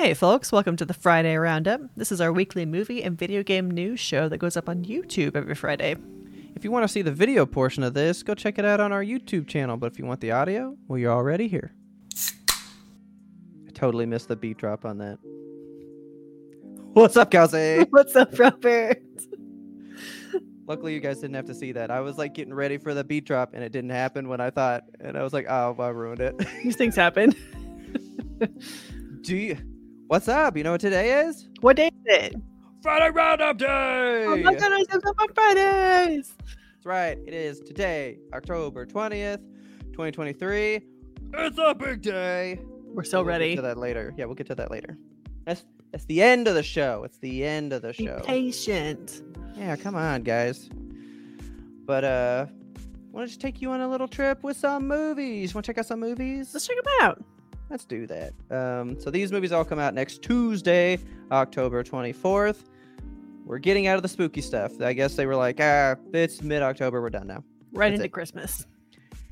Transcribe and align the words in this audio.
Hey, 0.00 0.14
folks, 0.14 0.50
welcome 0.50 0.76
to 0.76 0.86
the 0.86 0.94
Friday 0.94 1.36
Roundup. 1.36 1.82
This 1.94 2.10
is 2.10 2.22
our 2.22 2.32
weekly 2.32 2.64
movie 2.64 3.02
and 3.02 3.18
video 3.18 3.42
game 3.42 3.70
news 3.70 4.00
show 4.00 4.30
that 4.30 4.38
goes 4.38 4.56
up 4.56 4.66
on 4.66 4.82
YouTube 4.82 5.36
every 5.36 5.54
Friday. 5.54 5.94
If 6.56 6.64
you 6.64 6.70
want 6.70 6.84
to 6.84 6.88
see 6.88 7.02
the 7.02 7.12
video 7.12 7.44
portion 7.44 7.82
of 7.82 7.92
this, 7.92 8.22
go 8.22 8.34
check 8.34 8.58
it 8.58 8.64
out 8.64 8.80
on 8.80 8.92
our 8.92 9.04
YouTube 9.04 9.46
channel. 9.46 9.76
But 9.76 9.92
if 9.92 9.98
you 9.98 10.06
want 10.06 10.22
the 10.22 10.30
audio, 10.30 10.74
well, 10.88 10.98
you're 10.98 11.12
already 11.12 11.48
here. 11.48 11.74
I 12.16 13.72
totally 13.74 14.06
missed 14.06 14.28
the 14.28 14.36
beat 14.36 14.56
drop 14.56 14.86
on 14.86 14.96
that. 14.96 15.18
What's 16.94 17.18
up, 17.18 17.30
Kelsey? 17.30 17.84
What's 17.90 18.16
up, 18.16 18.38
Robert? 18.38 19.02
Luckily, 20.66 20.94
you 20.94 21.00
guys 21.00 21.18
didn't 21.18 21.36
have 21.36 21.44
to 21.44 21.54
see 21.54 21.72
that. 21.72 21.90
I 21.90 22.00
was 22.00 22.16
like 22.16 22.32
getting 22.32 22.54
ready 22.54 22.78
for 22.78 22.94
the 22.94 23.04
beat 23.04 23.26
drop, 23.26 23.52
and 23.52 23.62
it 23.62 23.70
didn't 23.70 23.90
happen 23.90 24.30
when 24.30 24.40
I 24.40 24.48
thought, 24.48 24.84
and 24.98 25.18
I 25.18 25.22
was 25.22 25.34
like, 25.34 25.44
"Oh, 25.46 25.76
I 25.78 25.88
ruined 25.88 26.20
it." 26.20 26.38
These 26.64 26.76
things 26.76 26.96
happen. 26.96 27.34
Do 29.20 29.36
you? 29.36 29.58
What's 30.10 30.26
up? 30.26 30.56
You 30.56 30.64
know 30.64 30.72
what 30.72 30.80
today 30.80 31.20
is? 31.20 31.48
What 31.60 31.76
day 31.76 31.86
is 31.86 31.92
it? 32.06 32.34
Friday 32.82 33.10
Roundup 33.10 33.58
Day. 33.58 34.24
Oh 34.26 34.36
my 34.38 34.54
goodness, 34.56 34.86
it's 34.92 35.06
up 35.06 35.14
on 35.20 35.32
Fridays. 35.32 36.34
That's 36.36 36.84
right. 36.84 37.16
It 37.28 37.32
is 37.32 37.60
today, 37.60 38.18
October 38.34 38.86
twentieth, 38.86 39.38
twenty 39.92 40.10
twenty 40.10 40.32
three. 40.32 40.80
It's 41.32 41.58
a 41.62 41.76
big 41.76 42.02
day. 42.02 42.58
We're 42.86 43.04
so 43.04 43.18
We'll 43.18 43.26
ready. 43.26 43.50
Get 43.50 43.56
to 43.56 43.62
that 43.62 43.78
later. 43.78 44.12
Yeah, 44.16 44.24
we'll 44.24 44.34
get 44.34 44.48
to 44.48 44.56
that 44.56 44.72
later. 44.72 44.98
That's 45.44 45.64
that's 45.92 46.06
the 46.06 46.20
end 46.20 46.48
of 46.48 46.56
the 46.56 46.64
show. 46.64 47.04
It's 47.04 47.18
the 47.18 47.44
end 47.44 47.72
of 47.72 47.82
the 47.82 47.92
Be 47.96 48.06
show. 48.06 48.20
patient. 48.24 49.22
Yeah, 49.54 49.76
come 49.76 49.94
on, 49.94 50.24
guys. 50.24 50.68
But 51.86 52.02
uh, 52.02 52.46
want 53.12 53.26
to 53.26 53.28
just 53.28 53.40
take 53.40 53.62
you 53.62 53.70
on 53.70 53.80
a 53.80 53.88
little 53.88 54.08
trip 54.08 54.42
with 54.42 54.56
some 54.56 54.88
movies. 54.88 55.54
Want 55.54 55.66
to 55.66 55.68
check 55.72 55.78
out 55.78 55.86
some 55.86 56.00
movies? 56.00 56.50
Let's 56.52 56.66
check 56.66 56.74
them 56.82 56.92
out. 57.00 57.24
Let's 57.70 57.84
do 57.84 58.06
that. 58.08 58.32
Um, 58.50 59.00
so 59.00 59.10
these 59.10 59.30
movies 59.30 59.52
all 59.52 59.64
come 59.64 59.78
out 59.78 59.94
next 59.94 60.22
Tuesday, 60.22 60.98
October 61.30 61.84
24th. 61.84 62.64
We're 63.46 63.58
getting 63.58 63.86
out 63.86 63.96
of 63.96 64.02
the 64.02 64.08
spooky 64.08 64.40
stuff. 64.40 64.80
I 64.80 64.92
guess 64.92 65.14
they 65.14 65.26
were 65.26 65.36
like, 65.36 65.58
ah, 65.60 65.94
it's 66.12 66.42
mid 66.42 66.62
October. 66.62 67.00
We're 67.00 67.10
done 67.10 67.28
now. 67.28 67.44
Right 67.72 67.90
That's 67.90 68.00
into 68.00 68.06
it. 68.06 68.12
Christmas. 68.12 68.66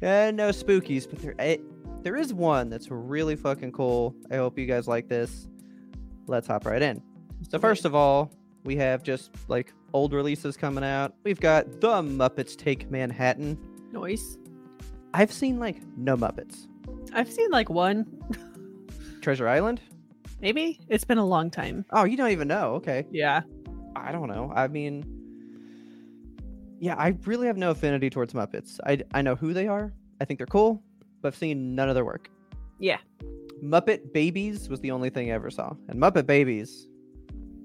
And 0.01 0.37
no 0.37 0.51
spookies, 0.51 1.11
but 1.11 1.19
there, 1.19 1.35
eh, 1.41 1.57
there 2.03 2.17
is 2.17 2.33
one 2.33 2.71
that's 2.71 2.91
really 2.91 3.35
fucking 3.35 3.73
cool. 3.73 4.15
I 4.31 4.37
hope 4.37 4.57
you 4.57 4.67
guys 4.67 4.87
like 4.87 5.09
this. 5.09 5.49
Let's 6.29 6.47
hop 6.47 6.65
right 6.65 6.81
in. 6.81 7.03
So 7.49 7.59
first 7.59 7.85
of 7.85 7.95
all, 7.95 8.31
we 8.65 8.77
have 8.77 9.03
just 9.03 9.33
like 9.49 9.73
old 9.93 10.13
releases 10.13 10.57
coming 10.57 10.85
out. 10.85 11.15
We've 11.25 11.41
got 11.41 11.81
The 11.81 12.03
Muppets 12.03 12.57
Take 12.57 12.91
Manhattan. 12.91 13.59
Noise. 13.93 14.39
I've 15.15 15.33
seen 15.33 15.59
like 15.59 15.81
no 15.97 16.17
Muppets. 16.17 16.69
I've 17.13 17.31
seen 17.31 17.51
like 17.51 17.69
one, 17.71 18.07
Treasure 19.21 19.49
Island? 19.49 19.81
maybe. 20.41 20.81
It's 20.89 21.05
been 21.05 21.19
a 21.19 21.25
long 21.25 21.51
time. 21.51 21.85
Oh, 21.91 22.05
you 22.05 22.17
don't 22.17 22.31
even 22.31 22.49
know. 22.49 22.75
Okay. 22.75 23.07
Yeah. 23.11 23.43
I 23.97 24.13
don't 24.13 24.29
know. 24.29 24.53
I 24.55 24.69
mean, 24.69 25.05
yeah, 26.81 26.95
I 26.97 27.17
really 27.25 27.47
have 27.47 27.57
no 27.57 27.71
affinity 27.73 28.09
towards 28.11 28.33
Muppets. 28.35 28.79
I, 28.87 29.03
I 29.13 29.23
know 29.23 29.35
who 29.35 29.53
they 29.53 29.67
are. 29.67 29.93
I 30.21 30.25
think 30.25 30.39
they're 30.39 30.47
cool, 30.47 30.83
but 31.21 31.29
I've 31.29 31.37
seen 31.37 31.75
none 31.75 31.89
of 31.89 31.95
their 31.95 32.05
work. 32.05 32.31
Yeah. 32.79 32.99
Muppet 33.63 34.13
Babies 34.13 34.69
was 34.69 34.81
the 34.81 34.91
only 34.93 35.11
thing 35.11 35.31
I 35.31 35.35
ever 35.35 35.51
saw. 35.51 35.75
And 35.89 36.01
Muppet 36.01 36.27
Babies, 36.27 36.87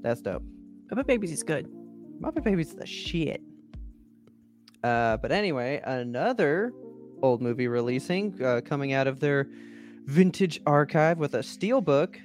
that's 0.01 0.21
dope. 0.21 0.43
Muppet 0.91 1.05
Babies 1.05 1.31
is 1.31 1.43
good. 1.43 1.69
Muppet 2.19 2.43
Babies 2.43 2.69
is 2.69 2.75
the 2.75 2.87
shit. 2.87 3.41
Uh, 4.83 5.17
but 5.17 5.31
anyway, 5.31 5.81
another 5.85 6.73
old 7.23 7.41
movie 7.41 7.67
releasing, 7.67 8.39
uh, 8.43 8.61
coming 8.63 8.93
out 8.93 9.07
of 9.07 9.19
their 9.19 9.47
vintage 10.05 10.61
archive 10.67 11.17
with 11.17 11.33
a 11.33 11.39
steelbook. 11.39 12.17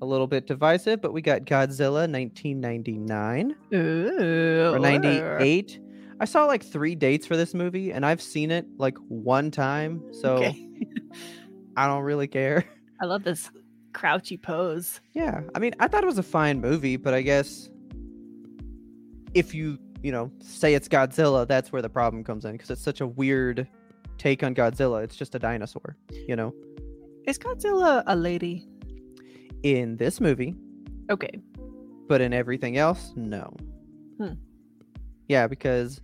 A 0.00 0.06
little 0.06 0.26
bit 0.26 0.46
divisive, 0.46 1.00
but 1.00 1.12
we 1.12 1.22
got 1.22 1.42
Godzilla 1.42 2.10
1999 2.10 3.54
Ooh. 3.72 4.74
or 4.74 4.78
98. 4.78 5.80
I 6.20 6.24
saw 6.26 6.44
like 6.44 6.62
three 6.62 6.94
dates 6.94 7.26
for 7.26 7.36
this 7.36 7.54
movie, 7.54 7.90
and 7.92 8.04
I've 8.04 8.20
seen 8.20 8.50
it 8.50 8.66
like 8.76 8.96
one 9.08 9.50
time, 9.50 10.02
so 10.12 10.36
Okay. 10.36 10.68
I 11.76 11.86
don't 11.86 12.02
really 12.02 12.26
care. 12.28 12.64
I 13.00 13.06
love 13.06 13.24
this 13.24 13.50
crouchy 13.94 14.36
pose. 14.36 15.00
Yeah, 15.12 15.40
I 15.54 15.58
mean, 15.58 15.74
I 15.80 15.88
thought 15.88 16.02
it 16.02 16.06
was 16.06 16.18
a 16.18 16.22
fine 16.24 16.60
movie, 16.60 16.96
but 16.96 17.14
I 17.14 17.22
guess 17.22 17.70
if 19.32 19.54
you, 19.54 19.78
you 20.02 20.12
know, 20.12 20.30
say 20.40 20.74
it's 20.74 20.88
Godzilla, 20.88 21.46
that's 21.48 21.72
where 21.72 21.82
the 21.82 21.88
problem 21.88 22.24
comes 22.24 22.44
in 22.44 22.52
because 22.52 22.70
it's 22.70 22.82
such 22.82 23.00
a 23.00 23.06
weird 23.06 23.66
take 24.18 24.42
on 24.42 24.54
Godzilla. 24.54 25.02
It's 25.04 25.16
just 25.16 25.34
a 25.34 25.38
dinosaur, 25.38 25.96
you 26.28 26.36
know. 26.36 26.54
Is 27.26 27.38
Godzilla 27.38 28.02
a 28.06 28.16
lady? 28.16 28.66
In 29.62 29.96
this 29.96 30.20
movie, 30.20 30.54
Okay. 31.10 31.40
but 32.06 32.20
in 32.20 32.34
everything 32.34 32.76
else, 32.76 33.12
no. 33.16 33.56
Hmm. 34.18 34.34
Yeah, 35.26 35.46
because 35.46 36.02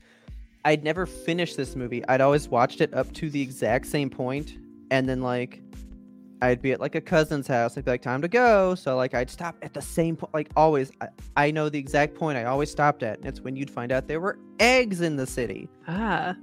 I'd 0.64 0.82
never 0.82 1.04
finished 1.04 1.58
this 1.58 1.76
movie. 1.76 2.02
I'd 2.08 2.22
always 2.22 2.48
watched 2.48 2.80
it 2.80 2.94
up 2.94 3.12
to 3.14 3.28
the 3.28 3.42
exact 3.42 3.84
same 3.86 4.08
point, 4.08 4.56
and 4.90 5.06
then 5.06 5.20
like 5.20 5.60
I'd 6.40 6.62
be 6.62 6.72
at 6.72 6.80
like 6.80 6.94
a 6.94 7.02
cousin's 7.02 7.46
house. 7.46 7.76
I'd 7.76 7.84
be 7.84 7.90
like, 7.90 8.00
"Time 8.00 8.22
to 8.22 8.28
go." 8.28 8.74
So 8.74 8.96
like 8.96 9.12
I'd 9.14 9.28
stop 9.28 9.56
at 9.60 9.74
the 9.74 9.82
same 9.82 10.16
point. 10.16 10.32
Like 10.32 10.48
always, 10.56 10.90
I, 11.02 11.08
I 11.36 11.50
know 11.50 11.68
the 11.68 11.78
exact 11.78 12.14
point 12.14 12.38
I 12.38 12.44
always 12.44 12.70
stopped 12.70 13.02
at, 13.02 13.18
and 13.18 13.26
it's 13.26 13.40
when 13.42 13.56
you'd 13.56 13.70
find 13.70 13.92
out 13.92 14.08
there 14.08 14.20
were 14.20 14.38
eggs 14.58 15.02
in 15.02 15.16
the 15.16 15.26
city. 15.26 15.68
Ah. 15.86 16.34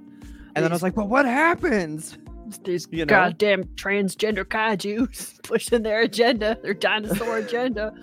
And 0.54 0.64
then 0.64 0.72
I 0.72 0.74
was 0.74 0.82
like, 0.82 0.94
"But 0.94 1.08
what 1.08 1.24
happens?" 1.26 2.18
These 2.64 2.88
You 2.90 3.00
know? 3.04 3.10
goddamn 3.10 3.64
transgender 3.74 4.44
kaijus 4.44 5.42
pushing 5.42 5.82
their 5.82 6.00
agenda, 6.00 6.56
their 6.62 6.74
dinosaur 6.74 7.36
agenda. 7.44 7.94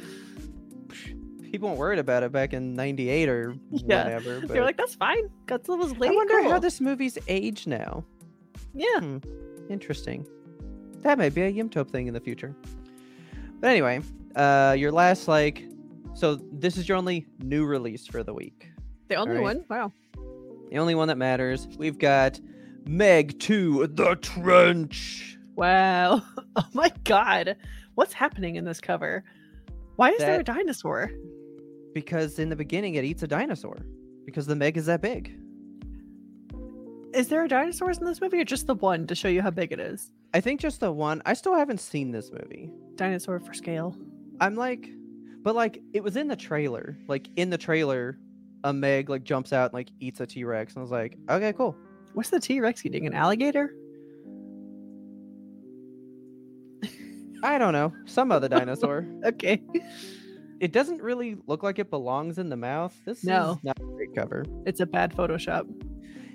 People 1.51 1.69
weren't 1.69 1.79
worried 1.79 1.99
about 1.99 2.23
it 2.23 2.31
back 2.31 2.53
in 2.53 2.73
'98 2.75 3.29
or 3.29 3.55
Yeah. 3.71 4.03
whatever. 4.03 4.41
But 4.41 4.49
They're 4.49 4.63
like, 4.63 4.77
that's 4.77 4.95
fine. 4.95 5.29
Godzilla's 5.45 5.93
I 5.93 5.97
lady. 5.97 6.15
wonder 6.15 6.43
how 6.43 6.59
this 6.59 6.81
movie's 6.81 7.17
age 7.27 7.65
now. 7.65 8.03
Yeah. 8.73 9.19
Interesting. 9.69 10.27
That 11.01 11.17
may 11.17 11.29
be 11.29 11.41
a 11.43 11.51
Yimtope 11.51 11.89
thing 11.89 12.07
in 12.07 12.13
the 12.13 12.19
future. 12.19 12.53
But 13.61 13.69
anyway, 13.69 14.01
uh, 14.35 14.75
your 14.77 14.91
last 14.91 15.27
like, 15.27 15.63
so 16.13 16.35
this 16.51 16.77
is 16.77 16.89
your 16.89 16.97
only 16.97 17.25
new 17.41 17.65
release 17.65 18.05
for 18.05 18.21
the 18.21 18.33
week. 18.33 18.69
The 19.07 19.15
only 19.15 19.37
Alright. 19.37 19.57
one? 19.57 19.65
Wow. 19.69 19.91
The 20.71 20.77
only 20.77 20.95
one 20.95 21.07
that 21.07 21.17
matters. 21.17 21.67
We've 21.77 21.97
got 21.97 22.39
Meg 22.85 23.39
2, 23.39 23.87
The 23.87 24.15
Trench. 24.15 25.37
Wow. 25.55 26.21
Oh 26.57 26.63
my 26.71 26.89
god. 27.03 27.57
What's 27.95 28.13
happening 28.13 28.55
in 28.55 28.63
this 28.63 28.79
cover? 28.79 29.25
Why 29.97 30.11
is 30.11 30.19
there 30.19 30.39
a 30.39 30.43
dinosaur? 30.43 31.11
Because 31.93 32.39
in 32.39 32.47
the 32.47 32.55
beginning 32.55 32.95
it 32.95 33.03
eats 33.03 33.23
a 33.23 33.27
dinosaur. 33.27 33.77
Because 34.25 34.45
the 34.45 34.55
Meg 34.55 34.77
is 34.77 34.85
that 34.85 35.01
big. 35.01 35.37
Is 37.13 37.27
there 37.27 37.43
a 37.43 37.47
dinosaurs 37.49 37.97
in 37.97 38.05
this 38.05 38.21
movie 38.21 38.39
or 38.39 38.45
just 38.45 38.67
the 38.67 38.75
one 38.75 39.05
to 39.07 39.15
show 39.15 39.27
you 39.27 39.41
how 39.41 39.49
big 39.49 39.73
it 39.73 39.81
is? 39.81 40.11
I 40.33 40.39
think 40.39 40.61
just 40.61 40.79
the 40.79 40.93
one. 40.93 41.21
I 41.25 41.33
still 41.33 41.55
haven't 41.55 41.81
seen 41.81 42.11
this 42.11 42.31
movie. 42.31 42.69
Dinosaur 42.95 43.41
for 43.41 43.53
scale. 43.53 43.97
I'm 44.39 44.55
like, 44.55 44.89
but 45.41 45.55
like 45.55 45.81
it 45.93 46.03
was 46.03 46.15
in 46.15 46.27
the 46.29 46.35
trailer. 46.37 46.97
Like 47.07 47.27
in 47.35 47.49
the 47.49 47.57
trailer, 47.57 48.17
a 48.65 48.73
Meg 48.73 49.09
like 49.09 49.23
jumps 49.23 49.53
out 49.53 49.65
and 49.65 49.73
like 49.73 49.89
eats 50.01 50.19
a 50.19 50.25
T 50.25 50.43
Rex, 50.43 50.73
and 50.73 50.81
I 50.81 50.83
was 50.83 50.91
like, 50.91 51.15
okay, 51.29 51.53
cool. 51.53 51.77
What's 52.13 52.29
the 52.31 52.39
T 52.39 52.59
Rex 52.59 52.85
eating? 52.85 53.05
An 53.07 53.13
alligator? 53.13 53.73
I 57.43 57.57
don't 57.59 57.73
know, 57.73 57.93
some 58.05 58.31
other 58.31 58.49
dinosaur. 58.49 59.05
Okay. 59.25 59.61
It 60.61 60.71
doesn't 60.71 61.01
really 61.01 61.35
look 61.47 61.63
like 61.63 61.79
it 61.79 61.89
belongs 61.89 62.37
in 62.37 62.49
the 62.49 62.55
mouth. 62.55 62.95
This 63.05 63.23
No. 63.25 63.51
is 63.51 63.63
not 63.63 63.77
a 63.79 63.83
great 63.83 64.15
cover. 64.15 64.45
It's 64.65 64.79
a 64.79 64.85
bad 64.85 65.13
Photoshop. 65.15 65.65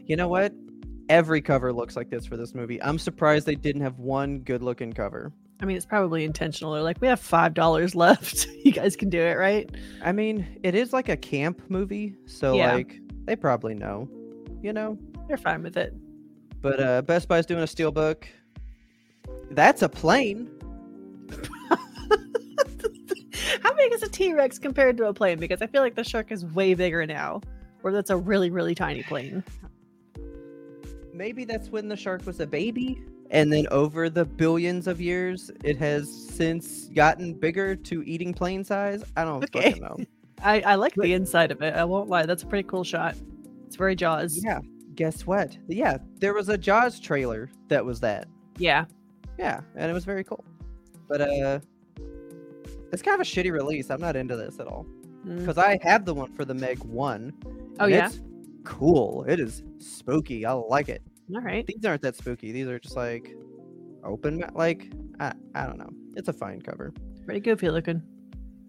You 0.07 0.15
know 0.17 0.29
what? 0.29 0.53
Every 1.09 1.41
cover 1.41 1.73
looks 1.73 1.97
like 1.97 2.11
this 2.11 2.27
for 2.27 2.37
this 2.37 2.55
movie. 2.55 2.81
I'm 2.83 2.99
surprised 2.99 3.47
they 3.47 3.55
didn't 3.55 3.81
have 3.83 3.99
one 3.99 4.41
good 4.41 4.63
looking 4.63 4.93
cover. 4.93 5.33
I 5.63 5.67
mean, 5.67 5.77
it's 5.77 5.85
probably 5.87 6.25
intentional. 6.25 6.73
They're 6.73 6.83
like, 6.83 7.01
we 7.01 7.09
have 7.09 7.21
five 7.21 7.53
dollars 7.55 7.95
left. 8.07 8.47
you 8.65 8.73
guys 8.73 8.97
can 8.97 9.11
do 9.11 9.21
it, 9.21 9.35
right? 9.37 9.69
I 10.03 10.13
mean, 10.13 10.47
it 10.63 10.75
is 10.75 10.93
like 10.93 11.09
a 11.09 11.17
camp 11.17 11.61
movie, 11.69 12.15
so 12.27 12.55
Yeah. 12.57 12.75
like 12.75 12.99
they 13.25 13.37
probably 13.37 13.75
know, 13.75 14.09
you 14.63 14.73
know. 14.73 14.99
They're 15.29 15.37
fine 15.37 15.63
with 15.63 15.77
it. 15.77 15.95
But 16.63 16.81
uh 16.81 17.03
Best 17.03 17.29
Buy's 17.29 17.47
doing 17.47 17.63
a 17.63 17.67
steelbook. 17.67 18.25
That's 19.51 19.83
a 19.83 19.89
plane. 19.89 20.51
How 23.63 23.73
big 23.75 23.93
is 23.93 24.03
a 24.03 24.09
T 24.09 24.33
Rex 24.33 24.59
compared 24.59 24.97
to 24.99 25.07
a 25.07 25.15
plane? 25.15 25.39
Because 25.39 25.61
I 25.63 25.67
feel 25.67 25.83
like 25.83 25.95
the 25.95 26.05
shark 26.05 26.33
is 26.33 26.45
way 26.47 26.75
bigger 26.75 27.07
now, 27.07 27.41
or 27.83 27.93
that's 27.93 28.11
a 28.11 28.17
really, 28.17 28.51
really 28.51 28.75
tiny 28.75 29.03
plane. 29.03 29.45
Maybe 31.13 31.45
that's 31.45 31.69
when 31.69 31.89
the 31.89 31.97
shark 31.97 32.25
was 32.27 32.41
a 32.41 32.47
baby, 32.47 33.03
and 33.31 33.53
then 33.53 33.67
over 33.71 34.11
the 34.11 34.25
billions 34.25 34.87
of 34.87 35.01
years, 35.01 35.51
it 35.65 35.77
has 35.79 36.09
since 36.13 36.87
gotten 36.89 37.35
bigger 37.35 37.75
to 37.77 38.03
eating 38.05 38.33
plane 38.35 38.65
size. 38.65 39.03
I 39.17 39.25
don't 39.25 39.43
Okay. 39.45 39.71
fucking 39.71 39.83
know. 39.83 39.97
I, 40.43 40.61
I 40.63 40.75
like 40.77 40.95
But- 40.97 41.05
the 41.05 41.13
inside 41.15 41.51
of 41.51 41.63
it. 41.63 41.75
I 41.75 41.85
won't 41.85 42.09
lie. 42.09 42.27
That's 42.27 42.43
a 42.43 42.47
pretty 42.47 42.67
cool 42.69 42.85
shot. 42.85 43.15
It's 43.67 43.77
very 43.77 43.95
Jaws. 43.95 44.43
Yeah. 44.45 44.61
Guess 44.95 45.27
what? 45.27 45.57
Yeah, 45.69 45.99
there 46.19 46.35
was 46.35 46.49
a 46.49 46.59
Jaws 46.59 46.99
trailer 47.01 47.49
that 47.69 47.85
was 47.85 48.01
that. 48.01 48.27
Yeah. 48.59 48.85
Yeah, 49.39 49.61
and 49.77 49.91
it 49.91 49.95
was 49.95 50.05
very 50.05 50.25
cool. 50.25 50.45
But 51.09 51.21
uh, 51.23 51.61
it's 52.93 53.03
kind 53.03 53.15
of 53.15 53.21
a 53.21 53.31
shitty 53.31 53.53
release. 53.53 53.91
I'm 53.91 54.01
not 54.01 54.17
into 54.17 54.37
this 54.37 54.59
at 54.61 54.67
all 54.67 54.87
Mm. 55.27 55.39
because 55.41 55.59
I 55.59 55.79
have 55.83 56.07
the 56.07 56.15
one 56.15 56.33
for 56.33 56.47
the 56.47 56.55
Meg 56.55 56.79
One. 56.83 57.33
Oh, 57.79 57.85
and 57.85 57.93
yeah? 57.93 58.07
it's 58.07 58.21
cool. 58.65 59.25
It 59.29 59.39
is 59.39 59.63
spooky. 59.79 60.47
I 60.47 60.53
like 60.53 60.89
it. 60.89 61.03
All 61.35 61.41
right. 61.43 61.67
These 61.67 61.85
aren't 61.85 62.03
that 62.03 62.17
spooky. 62.17 62.53
These 62.53 62.67
are 62.67 62.79
just 62.79 62.97
like 62.97 63.35
open. 64.05 64.45
Like 64.55 64.91
I, 65.21 65.33
I 65.55 65.67
don't 65.67 65.79
know. 65.79 65.91
It's 66.17 66.29
a 66.29 66.33
fine 66.33 66.61
cover, 66.61 66.93
Pretty 67.25 67.41
goofy 67.41 67.71
looking. 67.71 68.03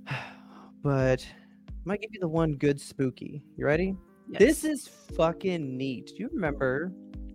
but 0.83 1.25
I 1.67 1.73
might 1.85 2.01
give 2.01 2.11
you 2.13 2.19
the 2.19 2.27
one 2.27 2.53
good 2.53 2.79
spooky. 2.79 3.43
You 3.57 3.65
ready? 3.65 3.95
Yes. 4.29 4.39
This 4.39 4.63
is 4.63 4.87
fucking 5.15 5.77
neat. 5.77 6.07
Do 6.07 6.23
you 6.23 6.29
remember 6.33 6.91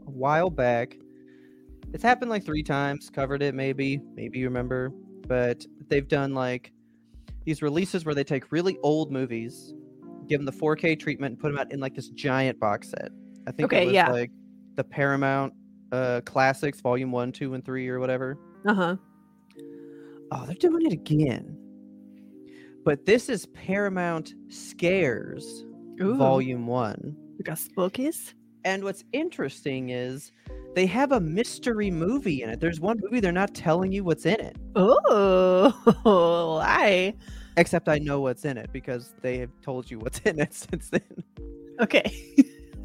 a 0.06 0.10
while 0.10 0.50
back? 0.50 0.96
It's 1.92 2.02
happened 2.02 2.30
like 2.30 2.44
three 2.44 2.62
times. 2.62 3.10
Covered 3.10 3.42
it, 3.42 3.54
maybe. 3.54 4.00
Maybe 4.14 4.38
you 4.38 4.46
remember. 4.46 4.90
But 5.26 5.64
they've 5.88 6.06
done 6.06 6.34
like 6.34 6.72
these 7.44 7.62
releases 7.62 8.04
where 8.04 8.14
they 8.14 8.24
take 8.24 8.52
really 8.52 8.78
old 8.82 9.10
movies, 9.10 9.74
give 10.28 10.38
them 10.38 10.46
the 10.46 10.52
4K 10.52 10.98
treatment, 10.98 11.32
and 11.32 11.40
put 11.40 11.48
them 11.48 11.58
out 11.58 11.72
in 11.72 11.80
like 11.80 11.94
this 11.94 12.08
giant 12.10 12.58
box 12.60 12.90
set. 12.90 13.10
I 13.46 13.52
think 13.52 13.72
Okay, 13.72 13.82
it 13.82 13.86
was 13.86 13.94
yeah. 13.94 14.10
like 14.10 14.30
the 14.76 14.84
Paramount 14.84 15.52
uh 15.92 16.20
classics, 16.24 16.80
volume 16.80 17.12
one, 17.12 17.32
two, 17.32 17.54
and 17.54 17.64
three, 17.64 17.88
or 17.88 17.98
whatever. 18.00 18.38
Uh 18.66 18.74
huh. 18.74 18.96
Oh, 20.32 20.44
they're 20.46 20.54
doing 20.56 20.86
it 20.86 20.92
again. 20.92 21.56
But 22.84 23.04
this 23.04 23.28
is 23.28 23.46
Paramount 23.46 24.34
Scares, 24.48 25.64
volume 25.98 26.66
one. 26.66 27.16
We 27.38 27.42
got 27.42 27.58
spookies. 27.58 28.34
And 28.64 28.82
what's 28.82 29.04
interesting 29.12 29.90
is 29.90 30.32
they 30.74 30.86
have 30.86 31.12
a 31.12 31.20
mystery 31.20 31.90
movie 31.90 32.42
in 32.42 32.50
it. 32.50 32.58
There's 32.60 32.80
one 32.80 32.98
movie 33.00 33.20
they're 33.20 33.30
not 33.30 33.54
telling 33.54 33.92
you 33.92 34.02
what's 34.02 34.26
in 34.26 34.40
it. 34.40 34.56
Oh, 34.74 36.60
I. 36.62 37.14
Except 37.56 37.88
I 37.88 37.98
know 37.98 38.20
what's 38.20 38.44
in 38.44 38.58
it 38.58 38.70
because 38.72 39.14
they 39.22 39.38
have 39.38 39.50
told 39.62 39.90
you 39.90 39.98
what's 39.98 40.18
in 40.20 40.40
it 40.40 40.52
since 40.54 40.90
then. 40.90 41.24
Okay. 41.80 42.44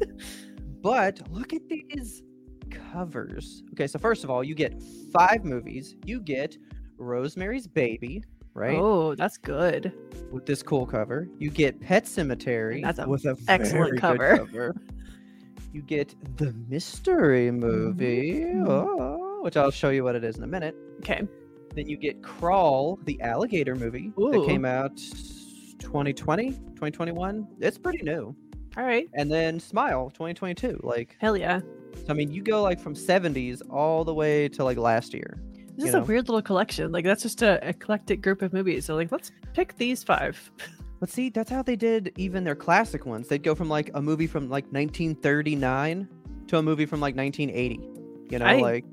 But 0.82 1.20
look 1.30 1.52
at 1.52 1.68
these 1.68 2.22
covers. 2.70 3.62
Okay, 3.72 3.86
so 3.86 3.98
first 3.98 4.24
of 4.24 4.30
all, 4.30 4.42
you 4.42 4.54
get 4.54 4.82
five 5.12 5.44
movies. 5.44 5.94
You 6.04 6.20
get 6.20 6.56
Rosemary's 6.98 7.66
Baby, 7.66 8.24
right? 8.54 8.76
Oh, 8.78 9.14
that's 9.14 9.36
good. 9.36 9.92
With 10.30 10.46
this 10.46 10.62
cool 10.62 10.86
cover. 10.86 11.28
You 11.38 11.50
get 11.50 11.80
Pet 11.80 12.04
Sematary 12.04 12.82
That's 12.82 12.98
a 12.98 13.08
with 13.08 13.24
a 13.26 13.36
excellent 13.48 13.70
very 13.70 13.90
good 13.92 14.00
cover. 14.00 14.36
cover. 14.38 14.74
You 15.72 15.82
get 15.82 16.14
the 16.36 16.52
mystery 16.68 17.50
movie, 17.50 18.40
Mhm. 18.44 18.66
oh, 18.68 19.40
which 19.42 19.56
I'll 19.56 19.70
show 19.70 19.88
you 19.90 20.04
what 20.04 20.14
it 20.16 20.24
is 20.24 20.36
in 20.36 20.42
a 20.42 20.46
minute. 20.46 20.74
Okay. 20.98 21.22
Then 21.74 21.88
you 21.88 21.96
get 21.96 22.22
Crawl, 22.22 22.98
the 23.04 23.18
alligator 23.22 23.74
movie 23.74 24.12
that 24.16 24.44
came 24.46 24.66
out 24.66 24.96
2020, 25.78 26.50
2021. 26.50 27.46
It's 27.60 27.78
pretty 27.78 28.02
new. 28.02 28.36
All 28.76 28.84
right. 28.84 29.08
And 29.14 29.30
then 29.30 29.60
Smile 29.60 30.10
2022. 30.10 30.80
Like, 30.82 31.16
Hell 31.20 31.36
yeah. 31.36 31.60
so, 31.94 32.04
I 32.08 32.12
mean, 32.14 32.30
you 32.30 32.42
go 32.42 32.62
like 32.62 32.80
from 32.80 32.94
70s 32.94 33.60
all 33.70 34.04
the 34.04 34.14
way 34.14 34.48
to 34.50 34.64
like 34.64 34.78
last 34.78 35.12
year. 35.14 35.38
This 35.76 35.88
is 35.88 35.94
a 35.94 36.02
weird 36.02 36.28
little 36.28 36.42
collection. 36.42 36.92
Like 36.92 37.04
that's 37.04 37.22
just 37.22 37.42
a 37.42 37.66
eclectic 37.66 38.20
group 38.22 38.42
of 38.42 38.52
movies. 38.52 38.84
So 38.84 38.94
like, 38.94 39.10
let's 39.10 39.30
pick 39.54 39.76
these 39.76 40.02
five. 40.02 40.50
But 41.00 41.10
see, 41.10 41.30
that's 41.30 41.50
how 41.50 41.62
they 41.62 41.74
did 41.74 42.12
even 42.16 42.44
their 42.44 42.54
classic 42.54 43.06
ones. 43.06 43.26
They'd 43.26 43.42
go 43.42 43.56
from 43.56 43.68
like 43.68 43.90
a 43.94 44.00
movie 44.00 44.28
from 44.28 44.48
like 44.48 44.66
1939 44.66 46.08
to 46.46 46.58
a 46.58 46.62
movie 46.62 46.86
from 46.86 47.00
like 47.00 47.16
1980. 47.16 47.80
You 48.30 48.38
know, 48.38 48.44
I- 48.44 48.60
like 48.60 48.84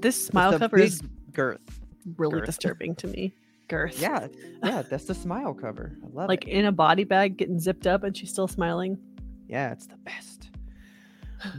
This 0.00 0.24
smile 0.26 0.58
cover 0.58 0.78
is 0.78 1.02
girth. 1.32 1.60
really 2.16 2.38
girth. 2.38 2.46
disturbing 2.46 2.94
to 2.96 3.06
me. 3.08 3.34
Girth. 3.68 4.00
Yeah, 4.00 4.28
yeah, 4.64 4.80
that's 4.90 5.04
the 5.04 5.14
smile 5.14 5.52
cover. 5.52 5.94
I 6.02 6.06
love 6.14 6.24
it. 6.24 6.28
Like 6.28 6.48
it. 6.48 6.52
in 6.52 6.64
a 6.64 6.72
body 6.72 7.04
bag, 7.04 7.36
getting 7.36 7.60
zipped 7.60 7.86
up, 7.86 8.02
and 8.02 8.16
she's 8.16 8.30
still 8.30 8.48
smiling. 8.48 8.96
Yeah, 9.48 9.72
it's 9.72 9.86
the 9.86 9.96
best. 9.96 10.50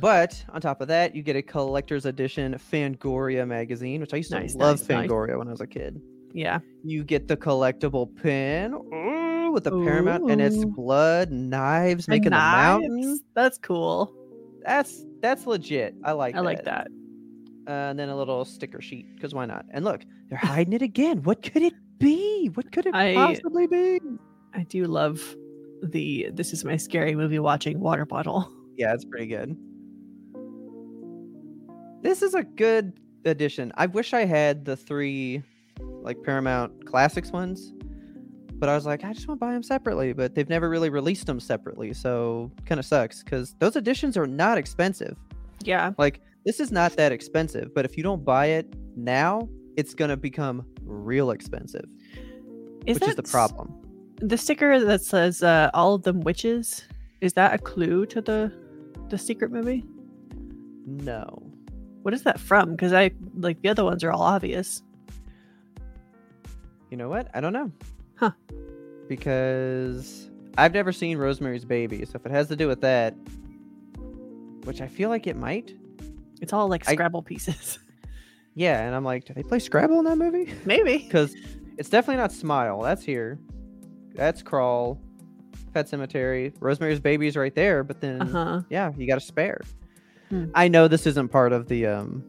But 0.02 0.44
on 0.50 0.60
top 0.62 0.82
of 0.82 0.88
that, 0.90 1.16
you 1.16 1.24
get 1.24 1.36
a 1.36 1.42
collector's 1.42 2.06
edition 2.06 2.54
Fangoria 2.72 3.48
magazine, 3.48 4.02
which 4.02 4.14
I 4.14 4.18
used 4.18 4.30
to 4.32 4.40
Nice, 4.40 4.56
love 4.56 4.80
nice, 4.80 4.90
nice. 4.90 5.08
Fangoria 5.10 5.38
when 5.38 5.48
I 5.48 5.52
was 5.52 5.62
a 5.62 5.68
kid. 5.68 6.02
Yeah. 6.34 6.60
You 6.84 7.04
get 7.04 7.28
the 7.28 7.38
collectible 7.38 8.14
pin 8.22 8.74
ooh, 8.74 9.52
with 9.52 9.64
the 9.64 9.72
Paramount 9.72 10.30
and 10.30 10.42
it's 10.42 10.64
blood, 10.66 11.32
knives 11.32 12.06
The 12.06 12.12
making 12.12 12.32
the 12.32 12.38
knives? 12.38 12.82
mountain. 12.88 13.20
That's 13.34 13.58
cool. 13.58 14.14
That's 14.66 15.06
that's 15.22 15.48
legit. 15.48 15.96
I 16.04 16.12
like 16.12 16.36
I 16.36 16.42
like 16.42 16.66
that. 16.66 16.88
Uh, 17.68 17.72
and 17.72 17.98
then 18.00 18.10
a 18.10 18.16
little 18.18 18.44
sticker 18.46 18.82
sheet 18.82 19.06
because 19.16 19.34
why 19.34 19.46
not? 19.46 19.66
And 19.72 19.86
look, 19.86 20.02
they're 20.28 20.38
hiding 20.38 20.74
it 20.74 20.82
again. 20.82 21.24
What 21.24 21.42
could 21.42 21.62
it 21.64 21.74
be? 22.00 22.48
What 22.54 22.72
could 22.72 22.86
it 22.86 22.94
I- 22.94 23.14
possibly 23.14 23.66
be? 23.68 24.00
I 24.54 24.64
do 24.64 24.86
love 24.86 25.36
the 25.84 26.30
this 26.34 26.54
is 26.54 26.66
my 26.66 26.78
scary 26.78 27.16
movie 27.16 27.40
watching 27.40 27.80
water 27.80 28.06
bottle. 28.06 28.52
Yeah, 28.78 28.94
it's 28.94 29.06
pretty 29.06 29.28
good. 29.28 29.58
This 32.02 32.22
is 32.22 32.34
a 32.34 32.44
good 32.44 32.94
addition. 33.26 33.74
I 33.76 33.88
wish 33.88 34.14
I 34.14 34.24
had 34.24 34.64
the 34.64 34.78
three 34.78 35.44
like 35.82 36.24
Paramount 36.24 36.86
Classics 36.86 37.32
ones, 37.32 37.74
but 38.54 38.70
I 38.70 38.76
was 38.76 38.86
like, 38.86 39.04
I 39.04 39.12
just 39.12 39.28
want 39.28 39.40
to 39.40 39.46
buy 39.46 39.52
them 39.52 39.64
separately. 39.64 40.14
But 40.14 40.36
they've 40.36 40.48
never 40.48 40.70
really 40.70 40.90
released 40.90 41.26
them 41.26 41.40
separately, 41.40 41.94
so 41.94 42.52
kind 42.66 42.80
of 42.80 42.86
sucks 42.86 43.24
because 43.24 43.56
those 43.60 43.76
editions 43.76 44.16
are 44.16 44.28
not 44.28 44.58
expensive. 44.58 45.18
Yeah. 45.64 45.92
Like 45.98 46.22
this 46.46 46.60
is 46.60 46.72
not 46.72 46.94
that 46.94 47.12
expensive, 47.12 47.74
but 47.76 47.86
if 47.86 47.98
you 47.98 48.04
don't 48.04 48.24
buy 48.24 48.46
it 48.48 48.74
now, 48.96 49.50
it's 49.76 49.94
gonna 49.94 50.18
become 50.18 50.66
real 50.84 51.32
expensive, 51.32 51.86
Is 52.86 53.00
which 53.00 53.10
is 53.10 53.16
the 53.16 53.24
problem. 53.24 53.79
The 54.20 54.38
sticker 54.38 54.80
that 54.84 55.02
says 55.02 55.42
uh, 55.44 55.70
all 55.74 55.96
of 55.96 56.04
them 56.04 56.22
witches, 56.22 56.84
is 57.22 57.34
that 57.34 57.54
a 57.54 57.58
clue 57.58 58.06
to 58.08 58.22
the 58.22 58.52
the 59.10 59.18
secret 59.18 59.52
movie? 59.52 59.84
No, 60.86 61.42
What 62.02 62.14
is 62.14 62.24
that 62.24 62.40
from? 62.40 62.72
Because 62.72 62.94
I 62.94 63.12
like 63.36 63.62
the 63.62 63.70
other 63.70 63.84
ones 63.84 64.04
are 64.04 64.12
all 64.12 64.22
obvious. 64.24 64.82
you 66.90 66.98
know 66.98 67.10
what? 67.10 67.30
I 67.34 67.42
don't 67.42 67.54
know. 67.54 67.72
Huh. 68.16 68.32
Because 69.08 70.30
I've 70.58 70.74
never 70.74 70.92
seen 70.92 71.18
Rosemary's 71.18 71.66
Baby, 71.66 72.04
so 72.06 72.14
if 72.16 72.26
it 72.26 72.32
has 72.32 72.48
to 72.50 72.56
do 72.56 72.68
with 72.68 72.82
that, 72.82 73.16
which 74.66 74.82
I 74.82 74.88
feel 74.88 75.10
like 75.10 75.28
it 75.28 75.36
might, 75.36 75.74
It's 76.42 76.54
all 76.54 76.68
like 76.68 76.88
I- 76.90 76.94
Scrabble 76.94 77.22
pieces. 77.24 77.80
yeah. 78.56 78.82
And 78.86 78.96
I'm 78.96 79.04
like, 79.06 79.26
do 79.26 79.34
they 79.34 79.44
play 79.44 79.60
Scrabble 79.60 80.00
in 80.00 80.06
that 80.06 80.18
movie? 80.18 80.54
Maybe. 80.66 80.98
Because 81.08 81.36
it's 81.78 81.90
definitely 81.90 82.18
not 82.22 82.32
Smile. 82.32 82.82
That's 82.82 83.04
here. 83.04 83.40
That's 84.20 84.42
Crawl. 84.44 85.00
Pet 85.74 85.88
Sematary. 85.90 86.54
Rosemary's 86.60 87.00
Baby 87.00 87.28
is 87.28 87.38
right 87.38 87.54
there, 87.56 87.84
but 87.84 88.02
then 88.02 88.22
Uh 88.22 88.26
huh. 88.26 88.62
yeah, 88.70 88.92
you 88.98 89.08
got 89.08 89.18
a 89.18 89.22
spare. 89.22 89.62
Hmm. 90.30 90.46
I 90.54 90.68
know 90.68 90.88
this 90.88 91.08
isn't 91.08 91.30
part 91.30 91.54
of 91.54 91.68
the 91.68 91.86
um 91.88 92.24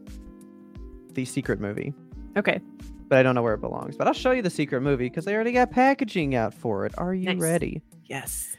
the 1.13 1.25
secret 1.25 1.59
movie, 1.59 1.93
Okay. 2.37 2.61
but 3.09 3.17
I 3.19 3.23
don't 3.23 3.35
know 3.35 3.41
where 3.43 3.55
it 3.55 3.61
belongs. 3.61 3.97
But 3.97 4.07
I'll 4.07 4.13
show 4.13 4.31
you 4.31 4.41
the 4.41 4.49
secret 4.49 4.81
movie 4.81 5.09
because 5.09 5.25
they 5.25 5.35
already 5.35 5.51
got 5.51 5.69
packaging 5.71 6.33
out 6.35 6.53
for 6.53 6.85
it. 6.85 6.93
Are 6.97 7.13
you 7.13 7.25
Nice. 7.33 7.41
ready? 7.41 7.81
Yes. 8.05 8.55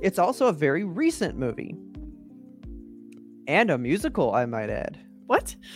It's 0.00 0.18
also 0.18 0.46
a 0.46 0.52
very 0.52 0.84
recent 0.84 1.36
movie. 1.36 1.74
And 3.48 3.70
a 3.70 3.78
musical, 3.78 4.34
I 4.34 4.46
might 4.46 4.70
add. 4.70 4.98
What? 5.26 5.56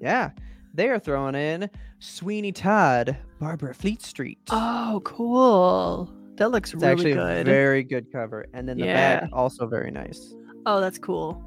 Yeah. 0.00 0.30
They 0.72 0.88
are 0.88 0.98
throwing 0.98 1.34
in 1.34 1.68
Sweeney 1.98 2.52
Todd, 2.52 3.18
Barber 3.38 3.68
of 3.70 3.76
Fleet 3.76 4.00
Street. 4.00 4.38
Oh, 4.48 5.02
cool. 5.04 6.10
That 6.40 6.50
looks 6.52 6.72
it's 6.72 6.82
really 6.82 6.92
actually 6.92 7.12
a 7.12 7.36
good. 7.44 7.46
very 7.46 7.82
good 7.84 8.10
cover. 8.10 8.46
And 8.54 8.66
then 8.66 8.78
the 8.78 8.86
Yeah. 8.86 9.20
back 9.20 9.30
also 9.32 9.66
very 9.66 9.90
nice. 9.90 10.34
Oh, 10.64 10.80
that's 10.80 10.98
cool. 10.98 11.44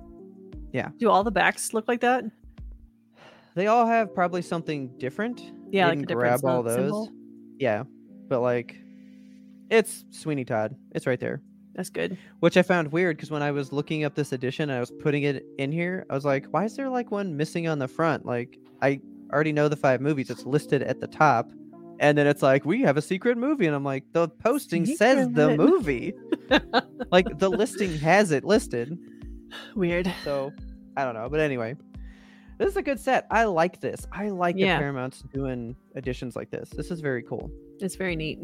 Yeah. 0.72 0.90
Do 1.00 1.10
all 1.10 1.24
the 1.24 1.32
backs 1.32 1.74
look 1.74 1.88
like 1.88 2.02
that? 2.02 2.24
They 3.56 3.66
all 3.68 3.88
have 3.88 4.14
probably 4.14 4.44
something 4.44 4.90
different. 5.00 5.42
Yeah, 5.72 5.86
You 5.88 5.90
like 5.96 6.04
a 6.04 6.06
different 6.06 6.42
grab 6.42 6.46
all 6.46 6.62
those. 6.62 6.76
symbol. 6.76 7.10
Yeah. 7.60 7.84
But 8.30 8.42
like 8.42 8.80
it's 9.72 10.06
Sweeney 10.12 10.46
Todd. 10.46 10.76
It's 10.92 11.08
right 11.08 11.20
there. 11.20 11.42
That's 11.74 11.90
good. 11.90 12.16
Which 12.40 12.56
I 12.56 12.62
found 12.62 12.92
weird 12.92 13.18
because 13.18 13.32
when 13.32 13.42
I 13.42 13.50
was 13.50 13.74
looking 13.74 14.04
up 14.04 14.14
this 14.14 14.32
edition 14.32 14.70
and 14.70 14.78
I 14.78 14.80
was 14.80 14.92
putting 14.92 15.24
it 15.24 15.44
in 15.58 15.72
here, 15.72 16.06
I 16.08 16.14
was 16.14 16.24
like, 16.24 16.46
why 16.52 16.66
is 16.66 16.76
there 16.76 16.90
like 16.90 17.10
one 17.10 17.36
missing 17.36 17.68
on 17.68 17.80
the 17.80 17.88
front? 17.88 18.28
Like 18.28 18.60
I 18.84 19.02
already 19.32 19.54
know 19.54 19.68
the 19.70 19.76
five 19.76 20.02
movies. 20.02 20.30
It's 20.30 20.46
listed 20.46 20.84
at 20.84 21.00
the 21.00 21.08
top 21.08 21.50
and 22.04 22.18
then 22.18 22.28
it's 22.28 22.42
like 22.44 22.66
we 22.66 22.82
have 22.82 22.98
a 22.98 23.02
secret 23.02 23.38
movie 23.38 23.66
and 23.66 23.76
i'm 23.76 23.84
like 23.84 24.04
the 24.12 24.28
posting 24.28 24.86
says 24.86 25.30
the 25.32 25.56
movie. 25.58 26.14
like 27.12 27.40
the 27.40 27.50
listing 27.50 27.98
has 28.00 28.32
it 28.32 28.44
listed. 28.44 28.98
Weird. 29.76 30.14
so 30.24 30.52
i 30.98 31.04
don't 31.06 31.16
know 31.16 31.30
but 31.30 31.40
anyway. 31.40 31.76
This 32.60 32.70
is 32.70 32.78
a 32.78 32.84
good 32.84 33.00
set. 33.00 33.26
I 33.32 33.46
like 33.46 33.82
this. 33.82 34.06
I 34.12 34.30
like 34.30 34.56
Yeah. 34.56 34.76
that 34.76 34.80
paramount's 34.80 35.24
doing 35.34 35.76
editions 35.96 36.36
like 36.36 36.52
this. 36.52 36.70
This 36.70 36.92
is 36.92 37.00
very 37.02 37.24
cool. 37.24 37.50
It's 37.80 37.96
very 37.96 38.16
neat. 38.16 38.40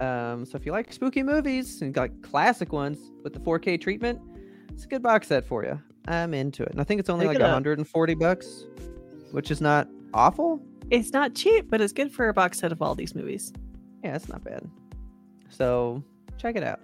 um 0.00 0.44
so 0.46 0.56
if 0.56 0.64
you 0.66 0.72
like 0.72 0.92
spooky 0.92 1.22
movies 1.22 1.82
and 1.82 1.94
like 1.96 2.14
classic 2.22 2.72
ones 2.72 2.98
with 3.24 3.32
the 3.32 3.40
4k 3.40 3.80
treatment 3.80 4.20
it's 4.72 4.84
a 4.84 4.88
good 4.88 5.02
box 5.02 5.28
set 5.28 5.42
for 5.44 5.64
you 5.64 5.80
i'm 6.08 6.32
into 6.34 6.62
it. 6.62 6.70
And 6.72 6.80
i 6.80 6.84
think 6.84 7.00
it's 7.00 7.08
only 7.10 7.24
Pick 7.24 7.34
like 7.38 7.40
it 7.40 7.42
140 7.42 8.14
bucks 8.14 8.64
which 9.32 9.50
is 9.50 9.60
not 9.60 9.88
awful 10.12 10.60
It's 10.90 11.12
not 11.12 11.34
cheap, 11.34 11.68
but 11.68 11.80
it's 11.80 11.92
good 11.92 12.12
for 12.12 12.28
a 12.28 12.32
box 12.34 12.58
set 12.58 12.72
of 12.72 12.80
all 12.80 12.94
these 12.94 13.14
movies. 13.14 13.52
Yeah, 14.04 14.14
it's 14.14 14.28
not 14.28 14.44
bad. 14.44 14.68
So 15.48 16.02
check 16.38 16.56
it 16.56 16.62
out. 16.62 16.80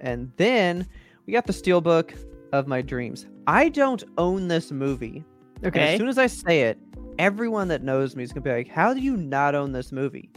And 0.00 0.32
then 0.36 0.86
we 1.26 1.32
got 1.32 1.46
the 1.46 1.52
Steelbook 1.52 2.14
of 2.52 2.66
My 2.66 2.82
Dreams. 2.82 3.26
I 3.46 3.68
don't 3.68 4.02
own 4.18 4.48
this 4.48 4.72
movie. 4.72 5.24
And 5.62 5.66
Okay. 5.66 5.92
as 5.94 5.98
soon 5.98 6.08
as 6.08 6.18
I 6.18 6.26
say 6.26 6.62
it, 6.62 6.78
everyone 7.18 7.68
that 7.68 7.82
knows 7.82 8.16
me 8.16 8.22
is 8.24 8.32
gonna 8.32 8.42
be 8.42 8.50
like, 8.50 8.68
"How 8.68 8.94
do 8.94 9.00
you 9.00 9.16
not 9.16 9.54
own 9.54 9.72
this 9.72 9.92
movie?" 9.92 10.30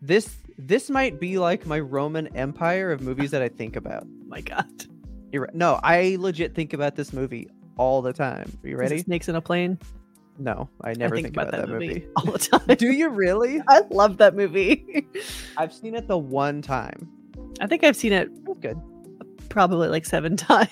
This 0.00 0.36
this 0.56 0.88
might 0.88 1.18
be 1.18 1.36
like 1.38 1.66
my 1.66 1.80
Roman 1.80 2.28
Empire 2.36 2.92
of 2.92 3.00
movies 3.02 3.32
that 3.32 3.42
I 3.42 3.48
think 3.48 3.74
about. 3.74 4.06
my 4.28 4.40
god. 4.40 4.68
You're 5.32 5.42
right. 5.42 5.54
No, 5.54 5.80
I 5.82 6.16
legit 6.20 6.54
think 6.54 6.72
about 6.72 6.94
this 6.94 7.12
movie 7.12 7.48
all 7.76 8.00
the 8.02 8.12
time. 8.12 8.50
Are 8.62 8.68
you 8.68 8.76
ready? 8.76 8.98
Snakes 9.00 9.28
in 9.28 9.34
a 9.34 9.40
plane. 9.40 9.78
No, 10.38 10.68
I 10.80 10.94
never 10.94 11.14
I 11.16 11.22
think, 11.22 11.36
about, 11.36 11.52
that, 11.52 11.68
movie, 11.68 12.06
all 12.16 12.24
the 12.32 12.38
time. 12.66 12.76
Do 12.76 12.90
you 12.92 13.08
really? 13.08 13.60
I 13.68 13.82
love 13.90 14.16
that 14.18 14.34
movie. 14.34 15.06
I've 15.56 15.72
seen 15.72 15.94
it 15.94 16.08
the 16.08 16.18
one 16.18 16.60
time. 16.60 17.08
I 17.60 17.66
think 17.68 17.84
I've 17.84 17.96
seen 17.96 18.12
it 18.12 18.30
It's 18.48 18.58
good. 18.58 18.80
probably 19.48 19.88
like 19.88 20.04
seven 20.04 20.36
times. 20.36 20.70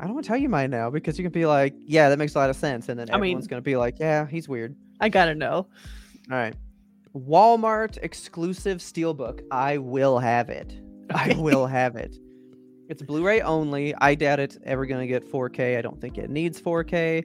I 0.00 0.04
don't 0.04 0.14
want 0.14 0.24
to 0.26 0.28
tell 0.28 0.36
you 0.36 0.48
mine 0.48 0.70
now 0.70 0.90
because 0.90 1.18
you 1.18 1.24
can 1.24 1.32
be 1.32 1.44
like, 1.46 1.74
yeah, 1.84 2.08
that 2.08 2.18
makes 2.18 2.34
a 2.36 2.38
lot 2.38 2.50
of 2.50 2.56
sense. 2.56 2.88
And 2.88 3.00
then 3.00 3.10
I 3.10 3.14
everyone's 3.14 3.48
going 3.48 3.60
to 3.60 3.64
be 3.64 3.76
like, 3.76 3.98
yeah, 3.98 4.26
he's 4.28 4.48
weird. 4.48 4.76
I 5.00 5.08
gotta 5.08 5.34
know. 5.34 5.66
All 6.30 6.36
right. 6.36 6.54
Walmart 7.16 7.98
exclusive 8.02 8.78
steelbook. 8.78 9.40
I 9.50 9.78
will 9.78 10.18
have 10.20 10.50
it. 10.50 10.78
I 11.10 11.34
will 11.38 11.66
have 11.66 11.96
it. 11.96 12.16
It's 12.88 13.02
Blu 13.02 13.22
ray 13.22 13.42
only. 13.42 13.94
I 13.96 14.14
doubt 14.14 14.40
it's 14.40 14.58
ever 14.64 14.86
going 14.86 15.00
to 15.00 15.06
get 15.06 15.30
4K. 15.30 15.76
I 15.76 15.82
don't 15.82 16.00
think 16.00 16.16
it 16.16 16.30
needs 16.30 16.60
4K, 16.60 17.24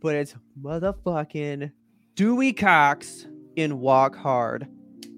but 0.00 0.16
it's 0.16 0.34
motherfucking 0.60 1.70
Dewey 2.16 2.52
Cox 2.52 3.26
in 3.54 3.78
Walk 3.78 4.16
Hard. 4.16 4.66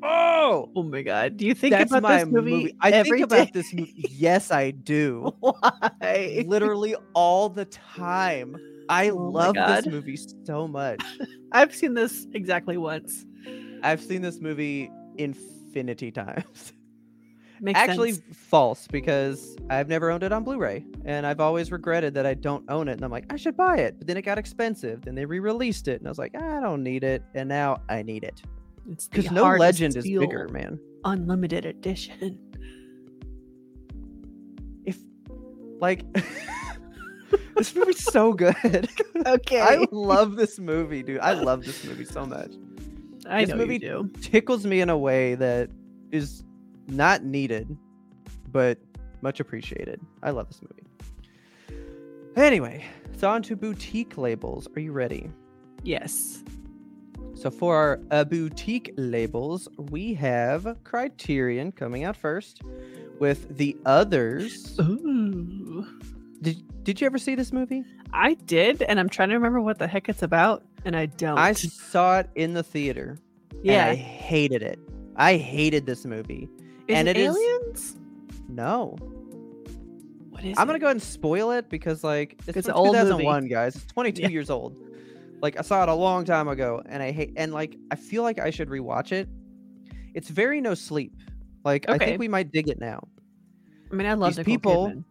Oh, 0.02 0.71
Oh 0.76 0.83
my 0.83 1.02
god. 1.02 1.37
Do 1.37 1.47
you 1.47 1.55
think 1.55 1.73
that's 1.73 1.91
about 1.91 2.02
my 2.02 2.25
this 2.25 2.33
movie? 2.33 2.76
I 2.81 2.91
every 2.91 3.21
think 3.21 3.33
about 3.33 3.52
this 3.52 3.73
movie. 3.73 3.95
Yes, 4.11 4.50
I 4.50 4.73
do. 4.73 5.35
Why? 5.41 6.45
literally 6.47 6.95
all 7.14 7.49
the 7.49 7.64
time. 7.64 8.57
I 8.88 9.09
Oh 9.09 9.17
love 9.17 9.55
this 9.55 9.87
movie 9.87 10.19
so 10.45 10.69
much. 10.69 11.02
I've 11.52 11.75
seen 11.75 11.95
this 11.95 12.26
exactly 12.35 12.76
once. 12.76 13.25
I've 13.83 14.02
seen 14.02 14.21
this 14.21 14.41
movie 14.41 14.91
infinity 15.17 16.11
times. 16.11 16.73
Makes 17.64 17.78
Actually, 17.78 18.12
sense. 18.14 18.37
false 18.37 18.88
because 18.88 19.57
I've 19.71 19.88
never 19.88 20.11
owned 20.11 20.25
it 20.25 20.33
on 20.33 20.42
Blu-ray, 20.42 20.85
and 21.04 21.25
I've 21.25 21.38
always 21.38 21.71
regretted 21.71 22.12
that 22.14 22.26
I 22.26 22.35
don't 22.35 22.69
own 22.69 22.88
it. 22.88 22.95
And 22.95 23.04
I'm 23.04 23.11
like, 23.12 23.33
I 23.33 23.37
should 23.37 23.57
buy 23.57 23.76
it, 23.76 23.95
but 23.99 24.09
then 24.09 24.16
it 24.16 24.23
got 24.23 24.37
expensive. 24.37 25.02
Then 25.02 25.14
they 25.14 25.25
re-released 25.25 25.87
it, 25.87 26.00
and 26.00 26.09
I 26.09 26.11
was 26.11 26.19
like, 26.19 26.35
I 26.35 26.61
don't 26.61 26.83
need 26.83 27.04
it, 27.04 27.23
and 27.35 27.49
now 27.49 27.81
I 27.88 28.02
need 28.02 28.25
it 28.25 28.42
It's 28.90 29.07
because 29.07 29.31
no 29.31 29.45
legend 29.54 29.97
is 29.97 30.04
bigger, 30.04 30.49
man. 30.49 30.81
Unlimited 31.04 31.64
edition. 31.64 32.37
If 34.85 34.99
like. 35.81 36.02
this 37.57 37.75
movie's 37.76 38.02
so 38.04 38.33
good. 38.33 38.88
Okay. 39.25 39.61
I 39.61 39.87
love 39.92 40.35
this 40.35 40.59
movie, 40.59 41.04
dude. 41.04 41.21
I 41.21 41.35
love 41.35 41.64
this 41.64 41.85
movie 41.85 42.04
so 42.04 42.26
much. 42.26 42.50
I 43.25 43.42
this 43.45 43.50
know 43.50 43.57
movie- 43.59 43.75
you 43.75 43.78
do. 43.78 44.11
tickles 44.21 44.66
me 44.66 44.81
in 44.81 44.90
a 44.90 44.99
way 44.99 45.37
that 45.37 45.71
is 46.11 46.42
not 46.89 47.25
needed, 47.25 47.77
but 48.51 48.79
much 49.21 49.41
appreciated. 49.41 50.01
I 50.23 50.31
love 50.31 50.49
this 50.49 50.61
movie. 50.62 50.87
Anyway, 52.37 52.85
so 53.17 53.29
on 53.29 53.43
to 53.43 53.57
boutique 53.57 54.17
labels. 54.17 54.67
Are 54.75 54.81
you 54.81 54.93
ready? 54.93 55.31
Yes. 55.83 56.43
So 57.35 57.51
for 57.51 57.77
our 57.77 58.01
uh, 58.11 58.25
boutique 58.25 58.93
labels, 58.97 59.69
we 59.77 60.15
have 60.15 60.77
Criterion 60.85 61.73
coming 61.73 62.05
out 62.05 62.17
first 62.17 62.62
with 63.19 63.57
The 63.57 63.77
Others. 63.85 64.79
Ooh. 64.81 65.87
Did, 66.41 66.85
did 66.85 67.01
you 67.01 67.07
ever 67.07 67.19
see 67.19 67.35
this 67.35 67.53
movie? 67.53 67.85
I 68.12 68.35
did, 68.35 68.83
and 68.83 68.99
I'm 69.01 69.09
trying 69.09 69.29
to 69.31 69.35
remember 69.35 69.61
what 69.61 69.79
the 69.79 69.87
heck 69.87 70.09
it's 70.09 70.23
about, 70.23 70.65
and 70.85 70.97
I 70.97 71.07
don't. 71.07 71.39
I 71.39 71.53
saw 71.53 72.19
it 72.21 72.31
in 72.35 72.55
the 72.55 72.62
theater. 72.62 73.19
yeah. 73.62 73.87
And 73.87 73.91
I 73.91 73.95
hated 73.95 74.62
it. 74.62 74.79
I 75.17 75.37
hated 75.37 75.87
this 75.87 76.05
movie. 76.05 76.49
Is 76.89 76.97
and 76.97 77.09
it, 77.09 77.17
it 77.17 77.21
is- 77.21 77.37
aliens? 77.37 77.97
No. 78.49 78.97
What 80.31 80.45
is 80.45 80.59
I'm 80.59 80.67
gonna 80.67 80.79
go 80.79 80.87
ahead 80.87 80.97
and 80.97 81.03
spoil 81.03 81.51
it 81.53 81.69
because 81.69 82.03
like 82.05 82.37
it's, 82.47 82.57
It's 82.57 82.69
an 82.69 82.75
old 82.75 82.95
movie. 82.95 83.05
2001, 83.05 83.49
guys. 83.49 83.77
It's 83.77 83.87
22 83.87 84.23
Yeah. 84.23 84.29
years 84.29 84.51
old. 84.51 84.77
Like 85.41 85.59
I 85.59 85.62
saw 85.62 85.83
it 85.83 85.89
a 85.89 85.95
long 85.95 86.25
time 86.25 86.49
ago, 86.49 86.83
and 86.89 87.03
I 87.03 87.11
hate 87.11 87.33
and 87.37 87.53
like 87.53 87.77
I 87.91 87.97
feel 87.97 88.23
like 88.23 88.39
I 88.39 88.51
should 88.51 88.69
rewatch 88.69 89.12
it. 89.12 89.29
It's 90.15 90.29
very 90.29 90.61
no 90.61 90.75
sleep. 90.75 91.12
Like 91.65 91.89
I 91.89 91.99
think 91.99 92.19
we 92.21 92.29
might 92.29 92.53
dig 92.53 92.69
it 92.69 92.79
now. 92.81 93.07
I 93.91 93.95
mean, 93.95 94.07
I 94.07 94.15
love 94.15 94.37
these 94.37 94.45
people- 94.45 94.89
Kidman. 94.89 95.05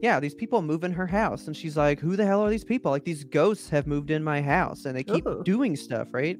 Yeah, 0.00 0.20
these 0.20 0.34
people 0.34 0.62
move 0.62 0.84
in 0.84 0.92
her 0.92 1.08
house, 1.08 1.48
and 1.48 1.56
she's 1.56 1.76
like, 1.76 1.98
"Who 1.98 2.14
the 2.14 2.24
hell 2.24 2.40
are 2.44 2.50
these 2.50 2.62
people? 2.64 2.92
Like 2.92 3.04
these 3.04 3.24
ghosts 3.24 3.68
have 3.70 3.86
moved 3.88 4.12
in 4.12 4.22
my 4.22 4.40
house, 4.40 4.84
and 4.84 4.96
they 4.96 5.02
keep 5.02 5.26
Ooh. 5.26 5.42
doing 5.44 5.74
stuff, 5.74 6.14
right?" 6.14 6.38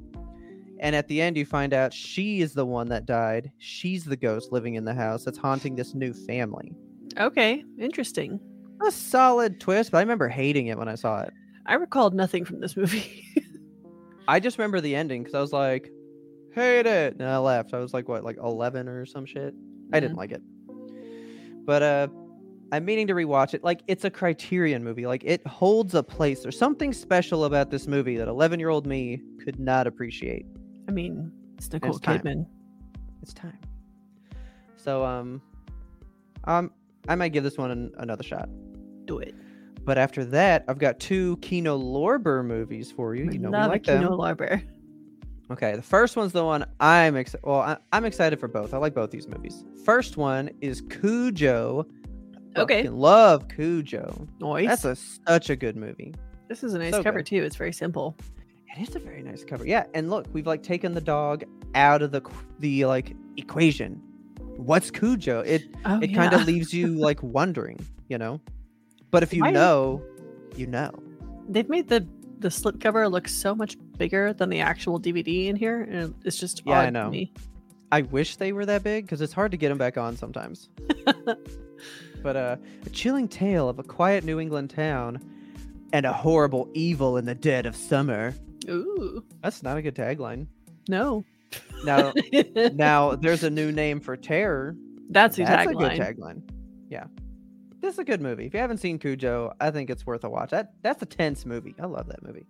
And 0.80 0.94
at 0.94 1.08
the 1.08 1.20
end, 1.20 1.36
you 1.36 1.44
find 1.44 1.74
out 1.74 1.92
she 1.92 2.40
is 2.40 2.54
the 2.54 2.66
one 2.66 2.88
that 2.88 3.06
died. 3.06 3.50
She's 3.58 4.04
the 4.04 4.16
ghost 4.16 4.52
living 4.52 4.74
in 4.74 4.84
the 4.84 4.94
house 4.94 5.24
that's 5.24 5.38
haunting 5.38 5.76
this 5.76 5.94
new 5.94 6.12
family. 6.12 6.72
Okay, 7.18 7.64
interesting. 7.78 8.38
A 8.86 8.92
solid 8.92 9.60
twist, 9.60 9.90
but 9.90 9.98
I 9.98 10.00
remember 10.02 10.28
hating 10.28 10.68
it 10.68 10.78
when 10.78 10.88
I 10.88 10.94
saw 10.94 11.22
it. 11.22 11.32
I 11.66 11.74
recalled 11.74 12.14
nothing 12.14 12.44
from 12.44 12.60
this 12.60 12.76
movie. 12.76 13.24
I 14.28 14.40
just 14.40 14.58
remember 14.58 14.80
the 14.80 14.94
ending 14.94 15.22
because 15.22 15.34
I 15.34 15.40
was 15.40 15.52
like, 15.52 15.90
hate 16.54 16.86
it. 16.86 17.14
And 17.14 17.24
I 17.24 17.38
left. 17.38 17.74
I 17.74 17.78
was 17.78 17.92
like, 17.92 18.08
what, 18.08 18.24
like 18.24 18.36
11 18.36 18.88
or 18.88 19.04
some 19.04 19.26
shit? 19.26 19.54
I 19.92 20.00
didn't 20.00 20.16
like 20.16 20.32
it. 20.32 20.42
But 21.64 21.82
uh, 21.82 22.08
I'm 22.72 22.84
meaning 22.84 23.06
to 23.08 23.14
rewatch 23.14 23.54
it. 23.54 23.64
Like, 23.64 23.82
it's 23.86 24.04
a 24.04 24.10
Criterion 24.10 24.84
movie. 24.84 25.06
Like, 25.06 25.24
it 25.24 25.46
holds 25.46 25.94
a 25.94 26.02
place. 26.02 26.40
There's 26.40 26.58
something 26.58 26.92
special 26.92 27.44
about 27.44 27.70
this 27.70 27.86
movie 27.86 28.16
that 28.16 28.28
11 28.28 28.60
year 28.60 28.68
old 28.68 28.86
me 28.86 29.22
could 29.42 29.58
not 29.58 29.86
appreciate. 29.86 30.46
I 30.88 30.90
mean, 30.90 31.30
it's 31.56 31.70
Nicole 31.72 31.90
it's 31.90 32.00
time. 32.00 32.20
Kidman. 32.20 32.46
It's 33.22 33.34
time. 33.34 33.58
So, 34.76 35.04
um, 35.04 35.42
um, 36.44 36.70
I 37.08 37.14
might 37.14 37.28
give 37.32 37.44
this 37.44 37.58
one 37.58 37.70
an, 37.70 37.92
another 37.98 38.22
shot. 38.22 38.48
Do 39.04 39.18
it. 39.18 39.34
But 39.84 39.98
after 39.98 40.24
that, 40.26 40.64
I've 40.68 40.78
got 40.78 40.98
two 41.00 41.36
Kino 41.38 41.78
Lorber 41.78 42.44
movies 42.44 42.90
for 42.92 43.14
you. 43.14 43.30
You 43.30 43.38
know, 43.38 43.50
we 43.50 43.56
like 43.56 43.82
a 43.88 43.92
them. 43.92 44.02
Kino 44.02 44.16
Lorber. 44.16 44.62
Okay, 45.50 45.76
the 45.76 45.82
first 45.82 46.16
one's 46.16 46.32
the 46.32 46.44
one 46.44 46.66
I'm 46.78 47.16
excited. 47.16 47.40
Well, 47.44 47.60
I- 47.60 47.78
I'm 47.92 48.04
excited 48.04 48.38
for 48.38 48.48
both. 48.48 48.74
I 48.74 48.78
like 48.78 48.94
both 48.94 49.10
these 49.10 49.26
movies. 49.26 49.64
First 49.84 50.16
one 50.18 50.50
is 50.60 50.82
Cujo. 50.82 51.86
Okay. 52.56 52.82
Fucking 52.82 52.96
love 52.98 53.48
Cujo. 53.48 54.28
Noise. 54.40 54.66
That's 54.66 54.84
a 54.84 54.96
such 54.96 55.48
a 55.50 55.56
good 55.56 55.76
movie. 55.76 56.14
this 56.48 56.62
is 56.62 56.74
a 56.74 56.78
nice 56.78 56.92
so 56.92 57.02
cover 57.02 57.20
good. 57.20 57.26
too. 57.26 57.42
It's 57.44 57.56
very 57.56 57.72
simple. 57.72 58.16
It 58.76 58.88
is 58.88 58.94
a 58.96 58.98
very 58.98 59.22
nice 59.22 59.44
cover. 59.44 59.66
Yeah, 59.66 59.86
and 59.94 60.10
look, 60.10 60.26
we've 60.32 60.46
like 60.46 60.62
taken 60.62 60.94
the 60.94 61.00
dog 61.00 61.44
out 61.74 62.02
of 62.02 62.12
the 62.12 62.22
the 62.60 62.84
like 62.84 63.14
equation. 63.36 64.00
What's 64.56 64.90
Cujo? 64.90 65.40
It 65.40 65.62
Oh, 65.84 66.00
it 66.00 66.08
kind 66.14 66.32
of 66.34 66.46
leaves 66.46 66.72
you 66.74 66.88
like 66.88 67.22
wondering, 67.22 67.78
you 68.08 68.18
know. 68.18 68.40
But 69.10 69.22
if 69.22 69.32
you 69.32 69.42
Why- 69.42 69.50
know, 69.52 70.02
you 70.56 70.66
know. 70.66 70.90
They've 71.48 71.68
made 71.68 71.88
the 71.88 72.06
the 72.40 72.48
slipcover 72.50 73.10
look 73.10 73.26
so 73.26 73.54
much 73.54 73.76
bigger 73.96 74.32
than 74.32 74.48
the 74.48 74.60
actual 74.60 75.00
DVD 75.00 75.46
in 75.48 75.56
here, 75.56 75.82
and 75.82 76.14
it's 76.24 76.38
just 76.38 76.62
Yeah, 76.64 76.78
I 76.80 76.90
know. 76.90 77.10
me. 77.10 77.32
I 77.90 78.02
wish 78.02 78.36
they 78.36 78.52
were 78.52 78.66
that 78.66 78.82
big 78.84 79.06
because 79.06 79.20
it's 79.22 79.32
hard 79.32 79.50
to 79.52 79.56
get 79.56 79.70
them 79.70 79.78
back 79.78 79.96
on 79.96 80.16
sometimes. 80.16 80.68
but 82.22 82.36
uh, 82.36 82.56
a 82.84 82.90
chilling 82.90 83.26
tale 83.28 83.68
of 83.68 83.78
a 83.78 83.82
quiet 83.82 84.24
New 84.24 84.38
England 84.38 84.70
town 84.70 85.18
and 85.92 86.04
a 86.04 86.12
horrible 86.12 86.68
evil 86.74 87.16
in 87.16 87.24
the 87.24 87.34
dead 87.34 87.64
of 87.66 87.74
summer. 87.74 88.34
Ooh, 88.68 89.24
That's 89.42 89.62
not 89.62 89.76
a 89.76 89.82
good 89.82 89.94
tagline. 89.94 90.46
no. 90.88 91.24
Now, 91.84 92.12
now 92.74 93.14
there's 93.14 93.42
a 93.44 93.48
new 93.50 93.72
name 93.72 94.00
for 94.00 94.16
terror. 94.16 94.76
That's 95.10 95.36
the 95.36 95.44
That's 95.44 95.66
a 95.70 95.74
good 95.74 95.92
tagline. 95.92 96.16
tagline. 96.18 96.42
Yeah, 96.90 97.04
this 97.80 97.94
is 97.94 97.98
a 97.98 98.04
good 98.04 98.20
movie. 98.20 98.44
If 98.46 98.52
you 98.54 98.60
haven't 98.60 98.78
seen 98.78 98.98
Cujo, 98.98 99.52
I 99.60 99.70
think 99.70 99.88
it's 99.88 100.04
worth 100.06 100.24
a 100.24 100.28
watch. 100.30 100.50
That 100.50 100.72
that's 100.82 101.02
a 101.02 101.06
tense 101.06 101.46
movie. 101.46 101.74
I 101.80 101.86
love 101.86 102.08
that 102.08 102.22
movie. 102.22 102.46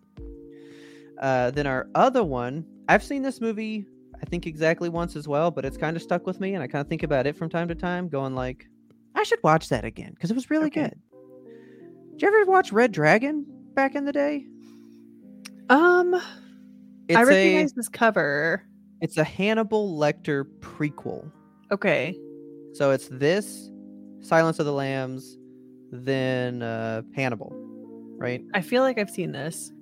Uh, 1.20 1.50
then 1.52 1.66
our 1.66 1.88
other 1.94 2.24
one, 2.24 2.64
I've 2.88 3.02
seen 3.04 3.22
this 3.22 3.40
movie, 3.40 3.86
I 4.20 4.24
think 4.26 4.46
exactly 4.46 4.88
once 4.88 5.14
as 5.16 5.26
well, 5.28 5.50
but 5.50 5.64
it's 5.64 5.76
kind 5.76 5.96
of 5.96 6.02
stuck 6.02 6.26
with 6.26 6.40
me, 6.40 6.54
and 6.54 6.62
I 6.62 6.66
kind 6.66 6.80
of 6.80 6.88
think 6.88 7.02
about 7.02 7.26
it 7.26 7.36
from 7.36 7.48
time 7.50 7.68
to 7.68 7.74
time, 7.74 8.08
going 8.08 8.34
like, 8.34 8.66
I 9.14 9.22
should 9.24 9.40
watch 9.42 9.68
that 9.68 9.84
again 9.84 10.12
because 10.14 10.30
it 10.30 10.34
was 10.34 10.48
really 10.50 10.66
Okay. 10.68 10.82
good. 10.84 11.00
Did 12.12 12.22
you 12.22 12.28
ever 12.28 12.50
watch 12.50 12.72
Red 12.72 12.92
Dragon 12.92 13.44
back 13.74 13.94
in 13.94 14.04
the 14.04 14.12
day? 14.12 14.46
Um, 15.70 16.14
It's 17.08 17.16
I 17.16 17.22
a 17.22 17.26
recognize 17.26 17.72
this 17.72 17.88
cover. 17.88 18.62
it's 19.00 19.16
a 19.16 19.24
Hannibal 19.24 19.98
Lecter 19.98 20.44
prequel. 20.60 21.30
Okay. 21.70 22.16
So 22.74 22.90
it's 22.90 23.08
this, 23.08 23.70
Silence 24.20 24.58
of 24.58 24.66
the 24.66 24.72
Lambs, 24.72 25.38
then 25.90 26.62
uh, 26.62 27.02
Hannibal, 27.14 27.52
right? 28.18 28.42
I 28.54 28.60
feel 28.60 28.82
like 28.82 28.98
I've 28.98 29.10
seen 29.10 29.32
this. 29.32 29.72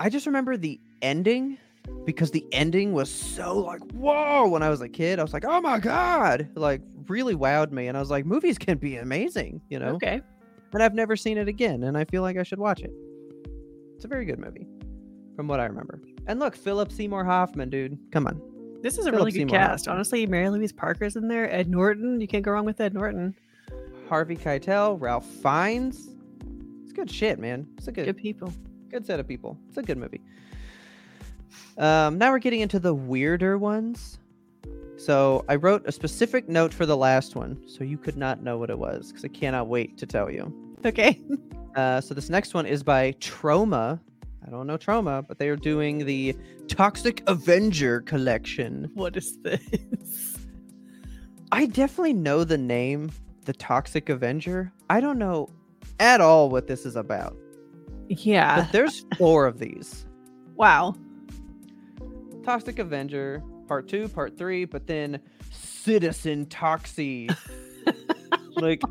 I 0.00 0.08
just 0.08 0.26
remember 0.26 0.56
the 0.56 0.80
ending 1.02 1.58
because 2.04 2.30
the 2.30 2.44
ending 2.52 2.92
was 2.92 3.10
so 3.10 3.58
like 3.58 3.80
whoa 3.92 4.48
when 4.48 4.62
I 4.62 4.68
was 4.68 4.80
a 4.80 4.88
kid. 4.88 5.18
I 5.18 5.22
was 5.22 5.32
like, 5.32 5.44
oh 5.44 5.60
my 5.60 5.78
god, 5.80 6.48
like 6.54 6.82
really 7.08 7.34
wowed 7.34 7.72
me, 7.72 7.88
and 7.88 7.96
I 7.96 8.00
was 8.00 8.10
like, 8.10 8.24
movies 8.26 8.58
can 8.58 8.78
be 8.78 8.96
amazing, 8.96 9.60
you 9.68 9.78
know. 9.78 9.94
Okay. 9.94 10.20
And 10.72 10.82
I've 10.82 10.94
never 10.94 11.16
seen 11.16 11.38
it 11.38 11.48
again, 11.48 11.82
and 11.84 11.96
I 11.96 12.04
feel 12.04 12.22
like 12.22 12.36
I 12.36 12.42
should 12.42 12.58
watch 12.58 12.80
it. 12.82 12.92
It's 13.98 14.04
a 14.04 14.08
very 14.08 14.24
good 14.24 14.38
movie, 14.38 14.68
from 15.34 15.48
what 15.48 15.58
I 15.58 15.64
remember. 15.64 16.00
And 16.28 16.38
look, 16.38 16.54
Philip 16.54 16.92
Seymour 16.92 17.24
Hoffman, 17.24 17.68
dude, 17.68 17.98
come 18.12 18.28
on. 18.28 18.40
This 18.80 18.96
is 18.96 19.00
a 19.00 19.10
Philip 19.10 19.16
really 19.16 19.32
good 19.32 19.38
Seymour 19.50 19.56
cast. 19.58 19.86
Hoffman. 19.86 19.96
Honestly, 19.96 20.24
Mary 20.24 20.48
Louise 20.50 20.70
Parker's 20.72 21.16
in 21.16 21.26
there. 21.26 21.52
Ed 21.52 21.68
Norton. 21.68 22.20
You 22.20 22.28
can't 22.28 22.44
go 22.44 22.52
wrong 22.52 22.64
with 22.64 22.80
Ed 22.80 22.94
Norton. 22.94 23.34
Harvey 24.08 24.36
Keitel, 24.36 25.00
Ralph 25.00 25.26
Fiennes. 25.26 26.10
It's 26.84 26.92
good 26.92 27.10
shit, 27.10 27.40
man. 27.40 27.66
It's 27.76 27.88
a 27.88 27.92
good, 27.92 28.04
Good 28.04 28.16
people. 28.18 28.52
good 28.88 29.04
set 29.04 29.18
of 29.18 29.26
people. 29.26 29.58
It's 29.66 29.78
a 29.78 29.82
good 29.82 29.98
movie. 29.98 30.20
Um, 31.76 32.18
now 32.18 32.30
we're 32.30 32.38
getting 32.38 32.60
into 32.60 32.78
the 32.78 32.94
weirder 32.94 33.58
ones. 33.58 34.20
So 34.96 35.44
I 35.48 35.56
wrote 35.56 35.82
a 35.86 35.90
specific 35.90 36.48
note 36.48 36.72
for 36.72 36.86
the 36.86 36.96
last 36.96 37.34
one, 37.34 37.60
so 37.66 37.82
you 37.82 37.98
could 37.98 38.16
not 38.16 38.44
know 38.44 38.58
what 38.58 38.70
it 38.70 38.78
was, 38.78 39.08
because 39.08 39.24
I 39.24 39.28
cannot 39.28 39.66
wait 39.66 39.98
to 39.98 40.06
tell 40.06 40.30
you. 40.30 40.54
Okay. 40.86 41.20
Uh, 41.74 42.00
so 42.00 42.14
this 42.14 42.28
next 42.28 42.54
one 42.54 42.66
is 42.66 42.82
by 42.82 43.12
Troma. 43.14 44.00
I 44.46 44.50
don't 44.50 44.66
know 44.66 44.78
Troma, 44.78 45.26
but 45.26 45.38
they 45.38 45.48
are 45.48 45.56
doing 45.56 46.04
the 46.06 46.36
Toxic 46.68 47.22
Avenger 47.26 48.00
collection. 48.00 48.90
what 48.94 49.16
is 49.16 49.38
this? 49.42 50.38
I 51.52 51.66
definitely 51.66 52.14
know 52.14 52.44
the 52.44 52.58
name, 52.58 53.10
the 53.44 53.52
Toxic 53.52 54.08
Avenger. 54.08 54.72
I 54.90 55.00
don't 55.00 55.18
know 55.18 55.50
at 56.00 56.20
all 56.20 56.48
what 56.48 56.66
this 56.66 56.86
is 56.86 56.96
about. 56.96 57.36
Yeah. 58.08 58.62
But 58.62 58.72
there's 58.72 59.04
four 59.16 59.46
of 59.46 59.58
these. 59.58 60.06
Wow. 60.54 60.94
Toxic 62.44 62.78
Avenger, 62.78 63.42
part 63.66 63.88
two, 63.88 64.08
part 64.08 64.38
three, 64.38 64.64
but 64.64 64.86
then 64.86 65.20
Citizen 65.50 66.46
Toxie. 66.46 67.34
like 68.56 68.82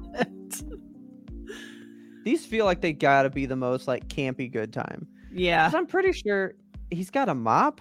these 2.28 2.46
feel 2.46 2.66
like 2.66 2.82
they 2.82 2.92
gotta 2.94 3.30
be 3.30 3.46
the 3.46 3.56
most 3.56 3.88
like 3.88 4.08
campy 4.10 4.52
good 4.52 4.74
time. 4.74 5.08
Yeah. 5.32 5.66
'Cause 5.66 5.76
I'm 5.76 5.88
pretty 5.88 6.12
sure 6.12 6.56
he's 6.92 7.10
got 7.10 7.30
a 7.30 7.34
mop. 7.36 7.80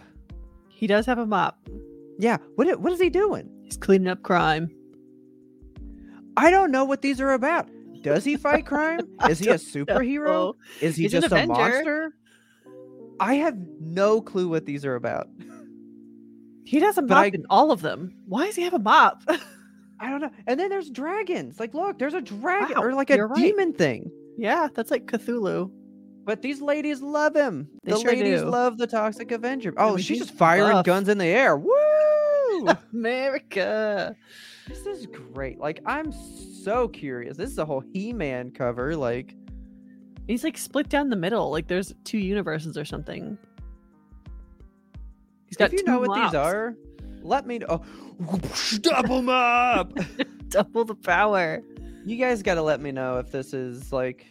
He 0.69 0.87
does 0.87 1.05
have 1.07 1.19
a 1.19 1.27
mop. 1.27 1.59
Yeah. 2.19 2.37
What 2.55 2.69
i- 2.69 2.75
what 2.75 2.93
is 2.93 3.01
he 3.01 3.11
doing? 3.11 3.49
He's 3.63 3.77
cleaning 3.77 4.09
up 4.09 4.23
crime. 4.23 4.71
I 6.37 6.51
don't 6.51 6.71
know 6.71 6.85
what 6.85 7.03
these 7.03 7.21
are 7.21 7.33
about. 7.33 7.69
Does 8.03 8.25
he 8.25 8.37
fight 8.37 8.67
crime? 8.73 9.01
Is 9.29 9.39
he 9.39 9.49
a 9.49 9.55
superhero? 9.55 10.55
Is 10.81 10.97
he 10.97 11.05
He's 11.05 11.15
an 11.15 11.23
just 11.23 11.33
a 11.33 11.37
Avenger. 11.37 11.53
monster? 11.55 12.15
I 13.19 13.35
have 13.35 13.57
no 13.81 14.21
clue 14.21 14.49
what 14.49 14.67
these 14.67 14.85
are 14.85 14.95
about. 14.95 15.29
He 16.65 16.79
does 16.79 16.99
a 16.99 17.03
But 17.03 17.09
mop 17.15 17.25
I- 17.25 17.31
in 17.35 17.47
all 17.51 17.71
of 17.73 17.81
them. 17.83 18.13
Why 18.27 18.47
does 18.47 18.57
he 18.57 18.63
have 18.63 18.75
a 18.75 18.79
mop? 18.79 19.23
I 19.99 20.11
don't 20.11 20.21
know. 20.21 20.31
And 20.47 20.61
then 20.61 20.69
there's 20.69 20.91
dragons. 20.91 21.59
Like, 21.59 21.73
look, 21.73 21.99
there's 21.99 22.13
a 22.13 22.21
dragon 22.21 22.77
Wow, 22.77 22.83
or 22.83 22.93
like 22.95 23.09
a 23.09 23.17
you're 23.17 23.29
right. 23.29 23.37
demon 23.41 23.73
thing. 23.73 24.11
Yeah, 24.37 24.69
that's 24.75 24.91
like 24.91 25.07
Cthulhu. 25.07 25.71
But 26.25 26.43
these 26.43 26.61
ladies 26.61 27.03
love 27.03 27.37
him. 27.37 27.69
They 27.85 27.93
the 27.93 28.01
sure 28.01 28.11
ladies 28.11 28.41
do. 28.41 28.47
love 28.47 28.79
the 28.79 28.87
Toxic 28.87 29.31
Avenger. 29.31 29.73
Oh, 29.77 29.91
mean, 29.95 29.99
she's 29.99 30.19
just 30.19 30.35
firing 30.35 30.73
buff. 30.73 30.85
guns 30.85 31.09
in 31.09 31.19
the 31.19 31.27
air. 31.27 31.57
Woo! 31.57 32.69
America. 32.93 34.17
this 34.67 34.87
is 34.87 35.07
great. 35.07 35.59
Like, 35.61 35.81
I'm 35.87 36.11
so 36.11 36.89
curious. 36.89 37.37
This 37.37 37.51
is 37.51 37.59
a 37.59 37.65
whole 37.65 37.81
He-Man 37.93 38.51
cover. 38.51 38.97
Like, 38.97 39.37
He's 40.27 40.43
like 40.43 40.59
split 40.59 40.89
down 40.89 41.09
the 41.09 41.17
middle. 41.17 41.51
Like 41.51 41.69
there's 41.69 41.95
two 42.05 42.19
universes 42.19 42.77
or 42.77 42.85
something. 42.85 43.39
He's 45.47 45.57
got 45.57 45.73
if 45.73 45.81
you 45.81 45.85
know 45.87 46.01
what 46.01 46.09
mops. 46.09 46.33
these 46.33 46.35
are, 46.35 46.75
let 47.23 47.47
me 47.47 47.59
know. 47.59 47.83
Oh, 48.29 48.39
double 48.81 49.17
them 49.19 49.29
up. 49.29 49.93
Double 50.49 50.85
the 50.85 50.95
power. 50.95 51.61
You 52.07 52.17
guys 52.17 52.43
got 52.43 52.55
to 52.55 52.63
let 52.63 52.81
me 52.81 52.93
know 52.93 53.19
if 53.19 53.31
this 53.31 53.53
is 53.53 53.93
like 53.93 54.27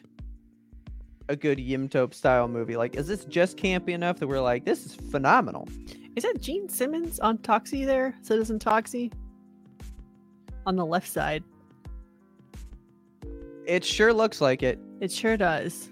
a 1.29 1.35
good 1.35 1.57
Yimtope 1.59 2.13
style 2.13 2.47
movie. 2.47 2.77
Like, 2.77 2.95
is 2.95 3.05
this 3.07 3.25
just 3.25 3.57
campy 3.57 3.89
enough 3.89 4.17
that 4.19 4.27
we're 4.27 4.39
like, 4.41 4.63
this 4.65 4.85
is 4.85 4.95
phenomenal? 4.95 5.67
Is 6.15 6.23
that 6.23 6.39
Gene 6.41 6.69
Simmons 6.69 7.19
on 7.19 7.37
Toxie 7.39 7.85
there? 7.85 8.15
Citizen 8.21 8.57
Toxie? 8.59 9.11
On 10.65 10.75
the 10.75 10.85
left 10.85 11.07
side. 11.07 11.43
It 13.67 13.83
sure 13.83 14.13
looks 14.13 14.39
like 14.41 14.63
it. 14.63 14.79
It 15.01 15.11
sure 15.11 15.35
does. 15.37 15.89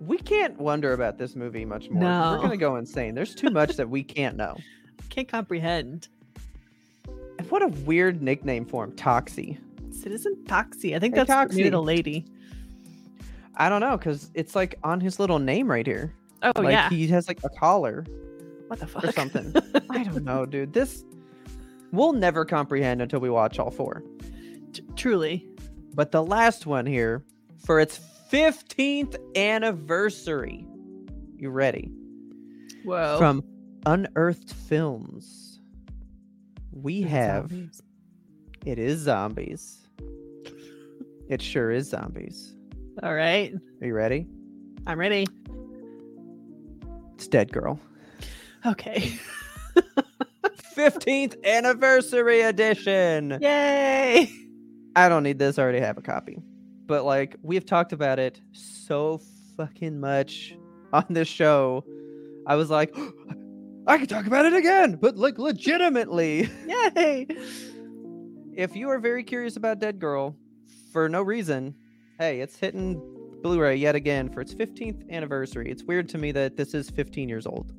We 0.00 0.18
can't 0.18 0.58
wonder 0.58 0.92
about 0.92 1.18
this 1.18 1.34
movie 1.34 1.64
much 1.64 1.88
more. 1.90 2.02
'cause 2.02 2.36
We're 2.36 2.42
gonna 2.42 2.56
go 2.56 2.76
insane. 2.76 3.14
There's 3.14 3.34
too 3.34 3.50
much 3.50 3.76
that 3.76 3.88
we 3.88 4.02
can't 4.04 4.36
know. 4.36 4.56
Can't 5.08 5.28
comprehend. 5.28 6.08
And 7.38 7.50
what 7.50 7.62
a 7.62 7.68
weird 7.68 8.22
nickname 8.22 8.64
for 8.66 8.84
him, 8.84 8.92
Toxie. 8.92 9.58
Citizen 10.02 10.36
Toxie. 10.44 10.94
I 10.94 10.98
think 10.98 11.14
Hey, 11.14 11.24
that's 11.24 11.30
Toxie. 11.30 11.70
the 11.70 11.80
lady. 11.82 12.24
I 13.56 13.68
don't 13.68 13.80
know, 13.80 13.96
because 13.96 14.30
it's 14.34 14.54
like 14.56 14.76
on 14.82 15.00
his 15.00 15.20
little 15.20 15.38
name 15.38 15.70
right 15.70 15.86
here. 15.86 16.12
Oh 16.42 16.52
like 16.56 16.72
yeah. 16.72 16.88
he 16.88 17.06
has 17.08 17.28
like 17.28 17.38
a 17.44 17.48
collar 17.48 18.04
what 18.66 18.80
the 18.80 18.86
fuck? 18.86 19.04
or 19.04 19.12
something. 19.12 19.54
I 19.90 20.02
don't 20.02 20.24
know, 20.24 20.44
dude. 20.46 20.72
This 20.72 21.04
we'll 21.92 22.12
never 22.14 22.44
comprehend 22.44 23.00
until 23.02 23.20
we 23.20 23.30
watch 23.30 23.58
all 23.58 23.70
four. 23.70 24.02
T- 24.72 24.82
truly. 24.96 25.46
But 25.94 26.10
the 26.10 26.22
last 26.22 26.64
one 26.66 26.86
here, 26.86 27.22
for 27.64 27.78
its 27.78 28.00
15th 28.32 29.16
anniversary. 29.36 30.66
You 31.36 31.50
ready? 31.50 31.90
Whoa. 32.84 33.18
From 33.18 33.44
Unearthed 33.84 34.54
Films. 34.54 35.60
We 36.72 37.02
have 37.02 37.50
Zombies. 37.50 37.82
it 38.64 38.78
is 38.78 39.00
zombies. 39.00 39.81
It 41.32 41.40
sure 41.40 41.70
is 41.70 41.88
zombies. 41.88 42.54
All 43.02 43.14
right. 43.14 43.54
Are 43.80 43.86
you 43.86 43.94
ready? 43.94 44.26
I'm 44.86 44.98
ready. 44.98 45.26
It's 47.14 47.26
Dead 47.26 47.50
Girl. 47.50 47.80
Okay. 48.66 49.18
15th 50.76 51.42
anniversary 51.42 52.42
edition. 52.42 53.38
Yay. 53.40 54.30
I 54.94 55.08
don't 55.08 55.22
need 55.22 55.38
this. 55.38 55.58
I 55.58 55.62
already 55.62 55.80
have 55.80 55.96
a 55.96 56.02
copy. 56.02 56.42
But 56.84 57.06
like 57.06 57.36
we've 57.40 57.64
talked 57.64 57.94
about 57.94 58.18
it 58.18 58.38
so 58.52 59.18
fucking 59.56 60.00
much 60.00 60.54
on 60.92 61.06
this 61.08 61.28
show. 61.28 61.82
I 62.46 62.56
was 62.56 62.68
like, 62.68 62.94
I 63.86 63.96
can 63.96 64.06
talk 64.06 64.26
about 64.26 64.44
it 64.44 64.52
again, 64.52 64.98
but 65.00 65.16
like 65.16 65.38
legitimately. 65.38 66.50
Yay. 66.66 67.26
if 68.54 68.76
you 68.76 68.90
are 68.90 68.98
very 68.98 69.24
curious 69.24 69.56
about 69.56 69.78
Dead 69.78 69.98
Girl 69.98 70.36
for 70.92 71.08
no 71.08 71.22
reason, 71.22 71.74
hey, 72.18 72.40
it's 72.40 72.56
hitting 72.56 73.00
Blu-ray 73.42 73.76
yet 73.76 73.94
again 73.94 74.28
for 74.28 74.40
its 74.40 74.54
15th 74.54 75.10
anniversary. 75.10 75.70
It's 75.70 75.82
weird 75.82 76.08
to 76.10 76.18
me 76.18 76.30
that 76.32 76.56
this 76.56 76.74
is 76.74 76.90
15 76.90 77.28
years 77.28 77.46
old 77.46 77.72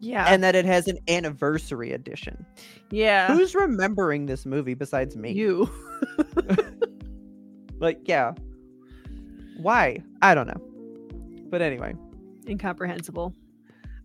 Yeah. 0.00 0.24
and 0.28 0.42
that 0.42 0.54
it 0.56 0.64
has 0.64 0.88
an 0.88 0.98
anniversary 1.08 1.92
edition. 1.92 2.44
yeah. 2.90 3.28
Who's 3.32 3.54
remembering 3.54 4.26
this 4.26 4.44
movie 4.46 4.74
besides 4.74 5.16
me? 5.16 5.32
you? 5.32 5.70
Like, 7.78 8.00
yeah. 8.06 8.32
Why? 9.58 9.98
I 10.22 10.34
don't 10.34 10.46
know. 10.46 10.60
But 11.50 11.60
anyway, 11.62 11.94
Incomprehensible. 12.48 13.34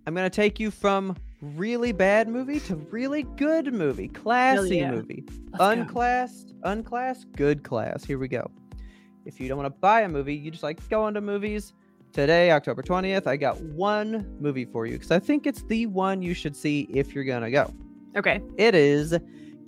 I'm 0.05 0.13
gonna 0.13 0.29
take 0.29 0.59
you 0.59 0.71
from 0.71 1.15
really 1.41 1.91
bad 1.91 2.27
movie 2.27 2.59
to 2.61 2.75
really 2.75 3.23
good 3.23 3.73
movie, 3.73 4.07
classy 4.07 4.77
yeah. 4.77 4.91
movie, 4.91 5.23
Let's 5.27 5.57
go. 5.57 5.69
unclassed, 5.69 6.53
unclassed, 6.63 7.31
good 7.33 7.63
class. 7.63 8.03
Here 8.03 8.19
we 8.19 8.27
go. 8.27 8.49
If 9.25 9.39
you 9.39 9.47
don't 9.47 9.57
want 9.57 9.73
to 9.73 9.79
buy 9.79 10.01
a 10.01 10.09
movie, 10.09 10.35
you 10.35 10.51
just 10.51 10.63
like 10.63 10.87
go 10.89 11.07
into 11.07 11.21
movies. 11.21 11.73
Today, 12.13 12.51
October 12.51 12.81
20th, 12.81 13.25
I 13.25 13.37
got 13.37 13.59
one 13.61 14.35
movie 14.39 14.65
for 14.65 14.85
you 14.85 14.93
because 14.93 15.11
I 15.11 15.19
think 15.19 15.47
it's 15.47 15.63
the 15.63 15.85
one 15.85 16.21
you 16.21 16.33
should 16.33 16.55
see 16.55 16.81
if 16.89 17.15
you're 17.15 17.23
gonna 17.23 17.51
go. 17.51 17.73
Okay. 18.17 18.41
It 18.57 18.75
is 18.75 19.17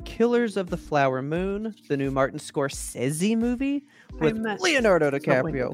Killers 0.04 0.58
of 0.58 0.70
the 0.70 0.76
Flower 0.78 1.22
Moon, 1.22 1.74
the 1.88 1.96
new 1.96 2.12
Martin 2.12 2.40
Scorsese 2.40 3.38
movie 3.38 3.86
with 4.20 4.38
Leonardo 4.60 5.10
DiCaprio. 5.12 5.74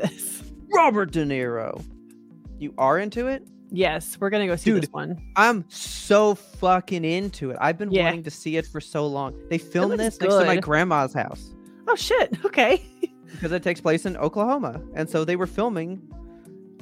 Robert 0.72 1.12
De 1.12 1.26
Niro. 1.26 1.84
You 2.60 2.74
are 2.78 3.00
into 3.00 3.28
it? 3.28 3.48
Yes, 3.72 4.18
we're 4.20 4.30
gonna 4.32 4.48
go 4.48 4.56
see 4.56 4.72
this 4.72 4.90
one. 4.92 5.22
I'm 5.36 5.64
so 5.70 6.36
fucking 6.36 7.06
into 7.06 7.52
it. 7.52 7.58
I've 7.62 7.78
been 7.78 7.92
Yeah. 7.92 8.06
wanting 8.06 8.24
to 8.24 8.32
see 8.32 8.58
it 8.58 8.66
for 8.66 8.82
so 8.82 9.06
long. 9.08 9.36
They 9.50 9.58
filmed 9.60 10.00
this 10.00 10.20
next 10.20 10.34
to 10.36 10.46
my 10.46 10.58
grandma's 10.58 11.14
house 11.14 11.54
Oh 11.88 11.96
shit. 11.96 12.38
Okay. 12.46 12.84
because 13.32 13.52
it 13.52 13.62
takes 13.64 13.80
place 13.82 14.06
in 14.06 14.18
Oklahoma, 14.18 14.82
and 14.96 15.08
so 15.10 15.24
they 15.24 15.36
were 15.36 15.46
filming 15.48 16.02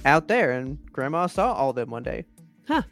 out 0.06 0.28
there, 0.28 0.52
and 0.52 0.78
grandma 0.94 1.28
saw 1.28 1.54
all 1.54 1.72
of 1.72 1.76
them 1.76 1.90
one 1.90 2.04
day. 2.04 2.24
Huh. 2.68 2.84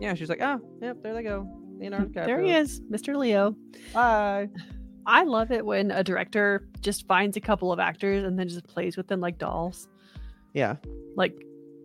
Yeah, 0.00 0.14
she's 0.14 0.28
like, 0.28 0.40
oh, 0.42 0.60
yep, 0.82 0.96
there 1.02 1.14
they 1.14 1.22
go. 1.22 1.48
Leonardo 1.78 2.06
DiCaprio. 2.06 2.26
there 2.26 2.40
he 2.40 2.50
is, 2.52 2.80
Mr. 2.90 3.16
Leo. 3.16 3.54
Bye. 3.94 4.48
I 5.06 5.22
love 5.24 5.50
it 5.52 5.64
when 5.64 5.90
a 5.92 6.02
director 6.04 6.68
just 6.80 7.06
finds 7.06 7.36
a 7.36 7.40
couple 7.40 7.72
of 7.72 7.78
actors 7.78 8.24
and 8.24 8.38
then 8.38 8.48
just 8.48 8.64
plays 8.66 8.96
with 8.96 9.06
them 9.08 9.20
like 9.20 9.38
dolls. 9.38 9.88
Yeah. 10.54 10.76
Like 11.16 11.34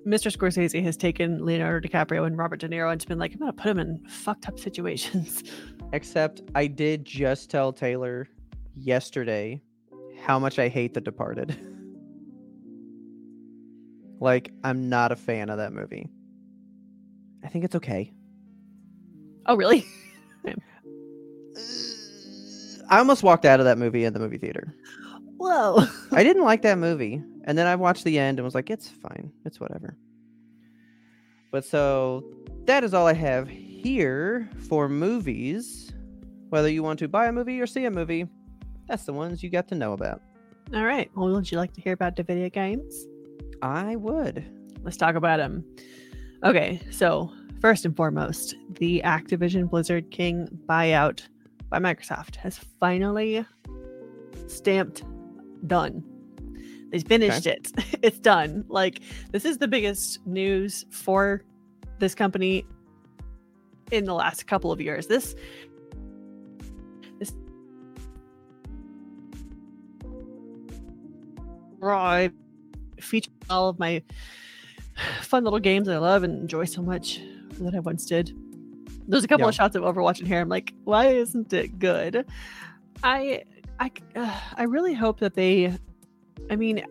Mr. 0.06 0.36
Scorsese 0.36 0.84
has 0.84 0.98
taken 0.98 1.46
Leonardo 1.46 1.88
DiCaprio 1.88 2.28
and 2.28 2.38
Robert 2.38 2.60
De 2.60 2.68
Niro 2.68 2.92
and 2.92 3.00
just 3.00 3.08
been 3.08 3.20
like, 3.20 3.34
I'm 3.34 3.40
gonna 3.40 3.54
put 3.54 3.66
them 3.66 3.80
in 3.80 4.04
fucked 4.08 4.48
up 4.48 4.60
situations. 4.60 5.44
Except 5.94 6.42
I 6.56 6.68
did 6.68 7.06
just 7.06 7.50
tell 7.50 7.72
Taylor 7.72 8.28
yesterday 8.76 9.62
how 10.22 10.40
much 10.40 10.60
I 10.60 10.68
hate 10.68 10.94
The 10.94 11.02
Departed. 11.02 11.58
like, 14.20 14.52
I'm 14.64 14.90
not 14.90 15.14
a 15.14 15.16
fan 15.16 15.50
of 15.50 15.58
that 15.58 15.72
movie. 15.72 16.10
I 17.44 17.48
think 17.48 17.64
it's 17.64 17.76
okay. 17.76 18.12
oh, 19.46 19.56
really? 19.56 19.86
I 22.90 23.00
almost 23.00 23.24
walked 23.24 23.46
out 23.46 23.60
of 23.60 23.66
that 23.66 23.78
movie 23.78 24.04
in 24.04 24.14
the 24.14 24.20
movie 24.20 24.38
theater. 24.38 24.76
Whoa. 25.44 25.86
I 26.12 26.24
didn't 26.24 26.46
like 26.46 26.62
that 26.62 26.78
movie. 26.78 27.22
And 27.44 27.58
then 27.58 27.68
I 27.68 27.76
watched 27.76 28.06
the 28.06 28.18
end 28.18 28.40
and 28.40 28.46
was 28.46 28.56
like, 28.56 28.70
it's 28.70 28.88
fine. 28.88 29.30
It's 29.44 29.60
whatever. 29.60 29.98
But 31.52 31.66
so 31.66 32.24
that 32.64 32.86
is 32.86 32.94
all 32.94 33.08
I 33.08 33.14
have 33.14 33.50
here 33.50 34.50
for 34.70 34.88
movies. 34.88 35.92
Whether 36.48 36.70
you 36.70 36.82
want 36.82 37.00
to 37.00 37.10
buy 37.10 37.26
a 37.26 37.34
movie 37.34 37.60
or 37.60 37.68
see 37.68 37.84
a 37.84 37.92
movie, 37.92 38.26
that's 38.88 39.04
the 39.04 39.12
ones 39.12 39.44
you 39.44 39.50
got 39.50 39.68
to 39.68 39.76
know 39.76 39.92
about. 39.92 40.22
All 40.74 40.86
right. 40.86 41.12
Well, 41.14 41.30
would 41.34 41.52
you 41.52 41.58
like 41.58 41.74
to 41.74 41.82
hear 41.82 41.94
about 41.94 42.16
the 42.16 42.24
video 42.24 42.50
games? 42.50 43.06
I 43.62 43.98
would. 43.98 44.46
Let's 44.82 44.98
talk 44.98 45.16
about 45.16 45.38
them. 45.38 45.66
Okay, 46.46 46.80
so 46.90 47.34
first 47.60 47.84
and 47.84 47.98
foremost, 47.98 48.56
the 48.80 49.02
Activision 49.04 49.70
Blizzard 49.70 50.10
King 50.10 50.48
buyout 50.68 51.28
by 51.70 51.80
Microsoft 51.80 52.38
has 52.38 52.60
finally 52.80 53.46
stamped 54.48 55.04
done. 55.68 56.04
They 56.92 57.00
finished 57.00 57.48
it. 57.48 57.72
It's 58.04 58.20
done. 58.20 58.66
Like 58.68 59.00
this 59.32 59.46
is 59.46 59.58
the 59.58 59.68
biggest 59.68 60.26
news 60.28 60.86
for 60.92 61.44
this 62.00 62.14
company 62.16 62.66
in 63.92 64.04
the 64.06 64.14
last 64.14 64.46
couple 64.48 64.72
of 64.72 64.82
years. 64.82 65.08
This 65.08 65.36
this 67.20 67.32
raw 71.80 72.28
feature 73.00 73.32
all 73.50 73.70
of 73.70 73.80
my 73.80 74.02
fun 75.22 75.44
little 75.44 75.60
games 75.60 75.88
I 75.90 75.98
love 75.98 76.24
and 76.24 76.42
enjoy 76.42 76.66
so 76.66 76.82
much 76.82 77.20
that 77.60 77.76
I 77.76 77.80
once 77.80 78.06
did. 78.06 78.32
There's 79.08 79.24
a 79.24 79.28
couple 79.28 79.46
Yeah. 79.46 79.50
of 79.50 79.56
shots 79.56 79.76
of 79.76 79.84
Overwatch 79.84 80.22
in 80.22 80.26
here. 80.26 80.40
I'm 80.40 80.50
like, 80.50 80.74
why 80.86 81.08
isn't 81.08 81.52
it 81.52 81.78
good? 81.78 82.26
I 83.04 83.44
I 83.84 83.92
uh, 84.16 84.40
I 84.56 84.64
really 84.64 84.94
hope 84.94 85.20
that 85.20 85.34
they. 85.34 85.78
I 86.50 86.56
mean, 86.56 86.86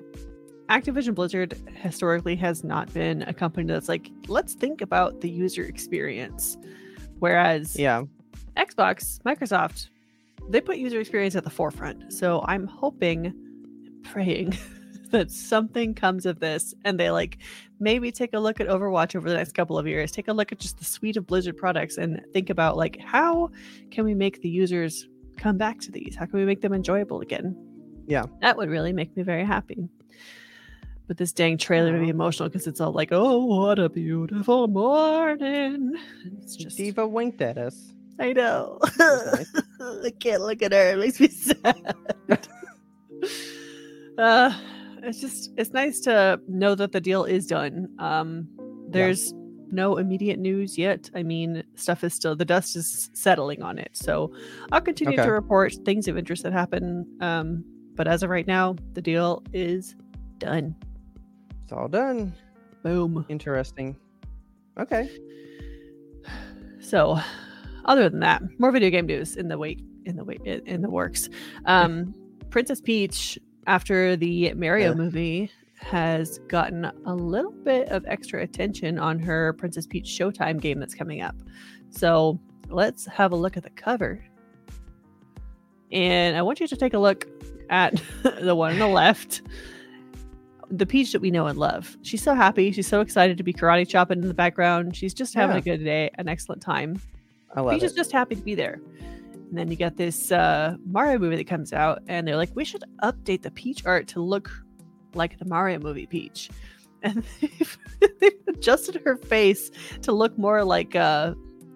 Activision 0.68 1.14
Blizzard 1.14 1.54
historically 1.74 2.36
has 2.36 2.64
not 2.64 2.92
been 2.92 3.22
a 3.22 3.32
company 3.32 3.66
that's 3.66 3.88
like, 3.88 4.10
let's 4.28 4.54
think 4.54 4.80
about 4.80 5.20
the 5.20 5.28
user 5.28 5.64
experience. 5.64 6.56
Whereas 7.18 7.76
Yeah. 7.76 8.04
Xbox, 8.56 9.20
Microsoft, 9.22 9.88
they 10.48 10.60
put 10.60 10.76
user 10.76 11.00
experience 11.00 11.34
at 11.34 11.44
the 11.44 11.50
forefront. 11.50 12.12
So 12.12 12.44
I'm 12.46 12.66
hoping, 12.66 13.34
praying 14.02 14.56
that 15.10 15.30
something 15.30 15.94
comes 15.94 16.26
of 16.26 16.40
this 16.40 16.74
and 16.84 16.98
they 16.98 17.10
like 17.10 17.38
maybe 17.80 18.10
take 18.10 18.32
a 18.32 18.38
look 18.38 18.60
at 18.60 18.66
Overwatch 18.66 19.14
over 19.14 19.28
the 19.28 19.36
next 19.36 19.52
couple 19.52 19.78
of 19.78 19.86
years, 19.86 20.10
take 20.10 20.28
a 20.28 20.32
look 20.32 20.52
at 20.52 20.58
just 20.58 20.78
the 20.78 20.84
suite 20.84 21.16
of 21.16 21.26
Blizzard 21.26 21.56
products 21.56 21.96
and 21.96 22.20
think 22.32 22.50
about 22.50 22.76
like 22.76 22.98
how 23.00 23.50
can 23.90 24.04
we 24.04 24.14
make 24.14 24.40
the 24.42 24.48
users 24.48 25.06
come 25.42 25.58
back 25.58 25.80
to 25.80 25.90
these? 25.90 26.14
How 26.16 26.26
can 26.26 26.38
we 26.38 26.44
make 26.44 26.60
them 26.60 26.72
enjoyable 26.72 27.20
again? 27.20 27.56
Yeah. 28.06 28.26
That 28.40 28.56
would 28.56 28.68
really 28.68 28.92
make 28.92 29.16
me 29.16 29.24
very 29.24 29.44
happy. 29.44 29.88
But 31.08 31.16
this 31.16 31.32
dang 31.32 31.58
trailer 31.58 31.92
made 31.92 32.02
me 32.02 32.08
emotional 32.10 32.48
because 32.48 32.66
it's 32.66 32.80
all 32.80 32.92
like, 32.92 33.08
oh, 33.10 33.44
what 33.44 33.78
a 33.78 33.88
beautiful 33.88 34.68
morning. 34.68 35.94
It's 36.38 36.56
just 36.56 36.76
D.Va 36.76 37.06
winked 37.06 37.42
at 37.42 37.58
us. 37.58 37.92
I 38.20 38.32
know. 38.32 38.78
I 39.00 40.12
can't 40.20 40.42
look 40.42 40.62
at 40.62 40.72
her. 40.72 40.92
It 40.92 40.98
makes 40.98 41.18
me 41.18 41.28
sad. 41.28 41.96
uh, 44.18 44.56
it's 45.02 45.20
just 45.20 45.50
it's 45.56 45.70
nice 45.70 45.98
to 46.00 46.40
know 46.46 46.74
that 46.76 46.92
the 46.92 47.00
deal 47.00 47.24
is 47.24 47.46
done. 47.46 47.88
Um, 47.98 48.48
there's 48.88 49.34
no 49.72 49.96
immediate 49.96 50.38
news 50.38 50.76
yet. 50.78 51.10
I 51.14 51.22
mean, 51.22 51.62
stuff 51.74 52.04
is 52.04 52.14
still 52.14 52.36
the 52.36 52.44
dust 52.44 52.76
is 52.76 53.10
settling 53.14 53.62
on 53.62 53.78
it. 53.78 53.90
So 53.94 54.32
I'll 54.70 54.80
continue 54.80 55.14
Okay. 55.18 55.24
to 55.26 55.32
report 55.32 55.72
things 55.84 56.06
of 56.08 56.16
interest 56.18 56.42
that 56.44 56.52
happen. 56.52 57.06
Um, 57.20 57.64
but 57.94 58.06
as 58.06 58.22
of 58.22 58.30
right 58.30 58.46
now, 58.46 58.76
the 58.94 59.02
deal 59.02 59.42
is 59.52 59.94
done. 60.38 60.74
It's 61.64 61.72
all 61.72 61.88
done. 61.88 62.32
Boom. 62.82 63.24
Interesting. 63.28 63.96
Okay. 64.78 65.10
So, 66.80 67.18
other 67.84 68.08
than 68.08 68.20
that, 68.20 68.42
more 68.58 68.72
video 68.72 68.90
game 68.90 69.06
news 69.06 69.36
in 69.36 69.48
the 69.48 69.58
wait 69.58 69.80
in 70.04 70.16
the 70.16 70.24
wait 70.24 70.40
in 70.44 70.82
the 70.82 70.90
works. 70.90 71.28
Um, 71.64 72.14
Princess 72.50 72.80
Peach, 72.80 73.38
after 73.66 74.16
the 74.16 74.52
Mario 74.54 74.88
Yeah. 74.90 74.94
movie, 74.94 75.50
has 75.82 76.38
gotten 76.48 76.84
a 77.06 77.14
little 77.14 77.50
bit 77.52 77.88
of 77.88 78.04
extra 78.06 78.42
attention 78.42 78.98
on 78.98 79.18
her 79.18 79.52
Princess 79.54 79.86
Peach 79.86 80.06
Showtime 80.06 80.60
game 80.60 80.78
that's 80.80 80.94
coming 80.94 81.20
up. 81.20 81.34
So 81.90 82.38
let's 82.68 83.06
have 83.06 83.32
a 83.32 83.36
look 83.36 83.56
at 83.56 83.62
the 83.62 83.70
cover. 83.70 84.24
And 85.90 86.36
I 86.36 86.42
want 86.42 86.60
you 86.60 86.66
to 86.66 86.76
take 86.76 86.94
a 86.94 86.98
look 86.98 87.26
at 87.70 88.00
the 88.40 88.54
one 88.54 88.72
on 88.72 88.78
the 88.78 88.86
left. 88.86 89.42
The 90.70 90.86
Peach 90.86 91.12
that 91.12 91.20
we 91.20 91.30
know 91.30 91.46
and 91.46 91.58
love. 91.58 91.98
She's 92.02 92.22
so 92.22 92.34
happy. 92.34 92.72
She's 92.72 92.86
so 92.86 93.00
excited 93.02 93.36
to 93.36 93.42
be 93.42 93.52
karate 93.52 93.86
chopping 93.86 94.22
in 94.22 94.28
the 94.28 94.34
background. 94.34 94.96
She's 94.96 95.12
just 95.12 95.34
having 95.34 95.56
Yeah. 95.56 95.60
a 95.60 95.62
good 95.76 95.84
day, 95.84 96.10
an 96.16 96.28
excellent 96.28 96.62
time. 96.62 96.98
I 97.54 97.60
love 97.60 97.74
Peach 97.74 97.82
it. 97.82 97.86
is 97.86 97.92
just 97.94 98.10
happy 98.12 98.36
to 98.36 98.40
be 98.42 98.54
there. 98.54 98.80
And 99.50 99.58
then 99.58 99.70
you 99.70 99.76
got 99.76 99.96
this 99.98 100.32
uh, 100.32 100.76
Mario 100.86 101.18
movie 101.18 101.36
that 101.36 101.46
comes 101.46 101.74
out, 101.74 102.00
and 102.08 102.26
they're 102.26 102.36
like, 102.38 102.48
we 102.56 102.64
should 102.64 102.84
update 103.02 103.42
the 103.42 103.50
Peach 103.50 103.84
art 103.84 104.08
to 104.08 104.22
look 104.22 104.50
like 105.14 105.38
the 105.38 105.44
Mario 105.44 105.78
movie 105.78 106.06
Peach. 106.06 106.48
And 107.04 107.24
they've, 107.40 107.78
they've 108.20 108.30
adjusted 108.46 109.02
her 109.04 109.16
face 109.16 109.72
to 110.02 110.12
look 110.12 110.38
more 110.38 110.62
like 110.62 110.94
uh, 110.94 111.34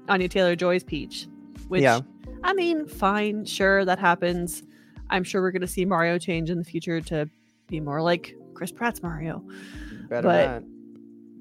Anya 0.09 0.29
Taylor 0.29 0.55
Joy's 0.55 0.85
Peach. 0.85 1.27
Which, 1.67 1.83
Yeah. 1.83 1.99
I 2.45 2.53
mean, 2.55 2.87
fine, 2.87 3.45
sure, 3.45 3.85
that 3.85 3.99
happens. 3.99 4.63
I'm 5.11 5.25
sure 5.25 5.43
we're 5.43 5.51
going 5.51 5.63
to 5.63 5.67
see 5.67 5.85
Mario 5.85 6.17
change 6.19 6.49
in 6.49 6.59
the 6.59 6.65
future 6.65 7.01
to 7.01 7.29
be 7.67 7.81
more 7.81 8.03
like 8.03 8.37
Chris 8.55 8.71
Pratt's 8.71 9.03
Mario. 9.03 9.43
Better 10.09 10.29
but- 10.29 10.47
not. 10.47 10.63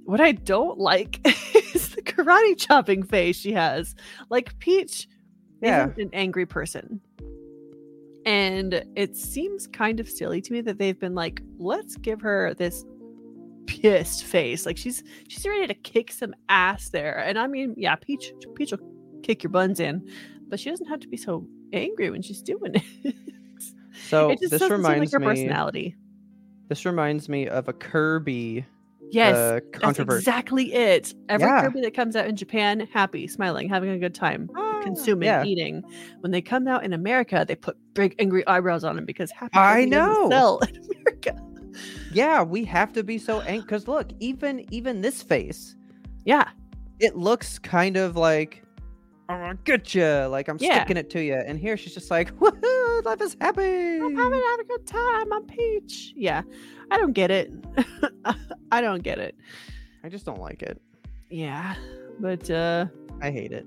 What 0.05 0.19
I 0.19 0.31
don't 0.31 0.79
like 0.79 1.19
is 1.75 1.89
the 1.89 2.01
karate 2.01 2.58
chopping 2.58 3.03
face 3.03 3.36
she 3.36 3.51
has. 3.53 3.93
Like 4.31 4.58
Peach 4.58 5.08
Yeah. 5.62 5.89
isn't 5.89 5.99
an 6.01 6.10
angry 6.13 6.47
person. 6.47 7.01
And 8.25 8.83
it 8.95 9.15
seems 9.15 9.67
kind 9.67 9.99
of 9.99 10.09
silly 10.09 10.41
to 10.41 10.53
me 10.53 10.61
that 10.61 10.79
they've 10.79 10.99
been 10.99 11.13
like, 11.13 11.41
let's 11.57 11.95
give 11.97 12.21
her 12.21 12.53
this 12.55 12.83
pissed 13.67 14.23
face. 14.23 14.65
Like 14.65 14.77
she's 14.77 15.03
she's 15.27 15.45
ready 15.45 15.67
to 15.67 15.73
kick 15.73 16.11
some 16.11 16.33
ass 16.49 16.89
there. 16.89 17.19
And 17.19 17.38
I 17.38 17.47
mean, 17.47 17.75
yeah, 17.77 17.95
Peach 17.95 18.33
Peach 18.55 18.71
will 18.71 18.79
kick 19.23 19.43
your 19.43 19.51
buns 19.51 19.79
in, 19.79 20.07
but 20.47 20.59
she 20.59 20.69
doesn't 20.69 20.88
have 20.88 20.99
to 21.01 21.07
be 21.07 21.17
so 21.17 21.47
angry 21.73 22.09
when 22.09 22.21
she's 22.21 22.41
doing 22.41 22.73
it. 22.75 23.15
So 24.09 24.29
it 24.29 24.39
just 24.39 24.51
this 24.51 24.61
seem 24.61 24.69
like 24.69 24.77
reminds 24.77 25.13
her 25.13 25.19
me. 25.19 25.25
personality. 25.25 25.95
This 26.67 26.85
reminds 26.85 27.29
me 27.29 27.47
of 27.47 27.67
a 27.67 27.73
Kirby 27.73 28.65
Yes, 29.11 29.35
uh, 29.37 29.59
that's 29.79 29.99
exactly 29.99 30.73
it. 30.73 31.13
Every 31.29 31.47
Yeah. 31.47 31.61
Kirby 31.61 31.81
that 31.81 31.93
comes 31.93 32.15
out 32.15 32.27
in 32.27 32.35
Japan, 32.35 32.87
happy, 32.91 33.27
smiling, 33.27 33.69
having 33.69 33.89
a 33.91 33.97
good 33.99 34.13
time, 34.15 34.49
Ah, 34.55 34.79
consuming, 34.83 35.27
yeah. 35.27 35.43
eating. 35.43 35.83
When 36.21 36.31
they 36.31 36.41
come 36.41 36.67
out 36.67 36.83
in 36.83 36.91
America, 36.93 37.45
they 37.47 37.55
put 37.55 37.77
big 37.93 38.15
angry 38.19 38.45
eyebrows 38.47 38.83
on 38.83 38.95
them 38.95 39.05
because 39.05 39.31
happy 39.31 39.51
I 39.57 39.85
know. 39.85 40.27
sell 40.29 40.59
in 40.73 40.75
America. 40.99 41.39
Yeah, 42.11 42.41
we 42.43 42.65
have 42.65 42.91
to 42.93 43.03
be 43.03 43.17
so 43.17 43.41
angry 43.41 43.61
because 43.61 43.87
look, 43.87 44.09
even 44.19 44.65
even 44.73 45.01
this 45.01 45.21
face, 45.21 45.75
Yeah, 46.25 46.49
it 46.99 47.15
looks 47.15 47.59
kind 47.59 47.95
of 47.97 48.15
like 48.17 48.63
I'm 49.27 49.39
gonna 49.39 49.57
get 49.63 49.95
you, 49.95 50.05
like 50.27 50.47
I'm 50.47 50.57
Yeah. 50.59 50.75
sticking 50.75 50.97
it 50.97 51.09
to 51.11 51.23
you. 51.23 51.33
And 51.35 51.59
here 51.59 51.77
she's 51.77 51.93
just 51.93 52.11
like, 52.11 52.31
woohoo, 52.39 53.03
life 53.05 53.21
is 53.21 53.35
happy. 53.41 53.97
I'm 53.99 54.15
having, 54.15 54.39
a 54.59 54.63
good 54.67 54.85
time. 54.85 55.33
I'm 55.33 55.45
Peach. 55.45 56.13
Yeah, 56.15 56.43
I 56.91 56.97
don't 56.97 57.13
get 57.13 57.31
it. 57.31 57.51
I 58.71 58.81
don't 58.81 59.03
get 59.03 59.17
it. 59.19 59.35
I 60.03 60.09
just 60.09 60.25
don't 60.25 60.39
like 60.39 60.61
it. 60.61 60.79
Yeah, 61.29 61.75
but 62.19 62.49
uh, 62.51 62.85
I 63.21 63.31
hate 63.31 63.51
it. 63.51 63.65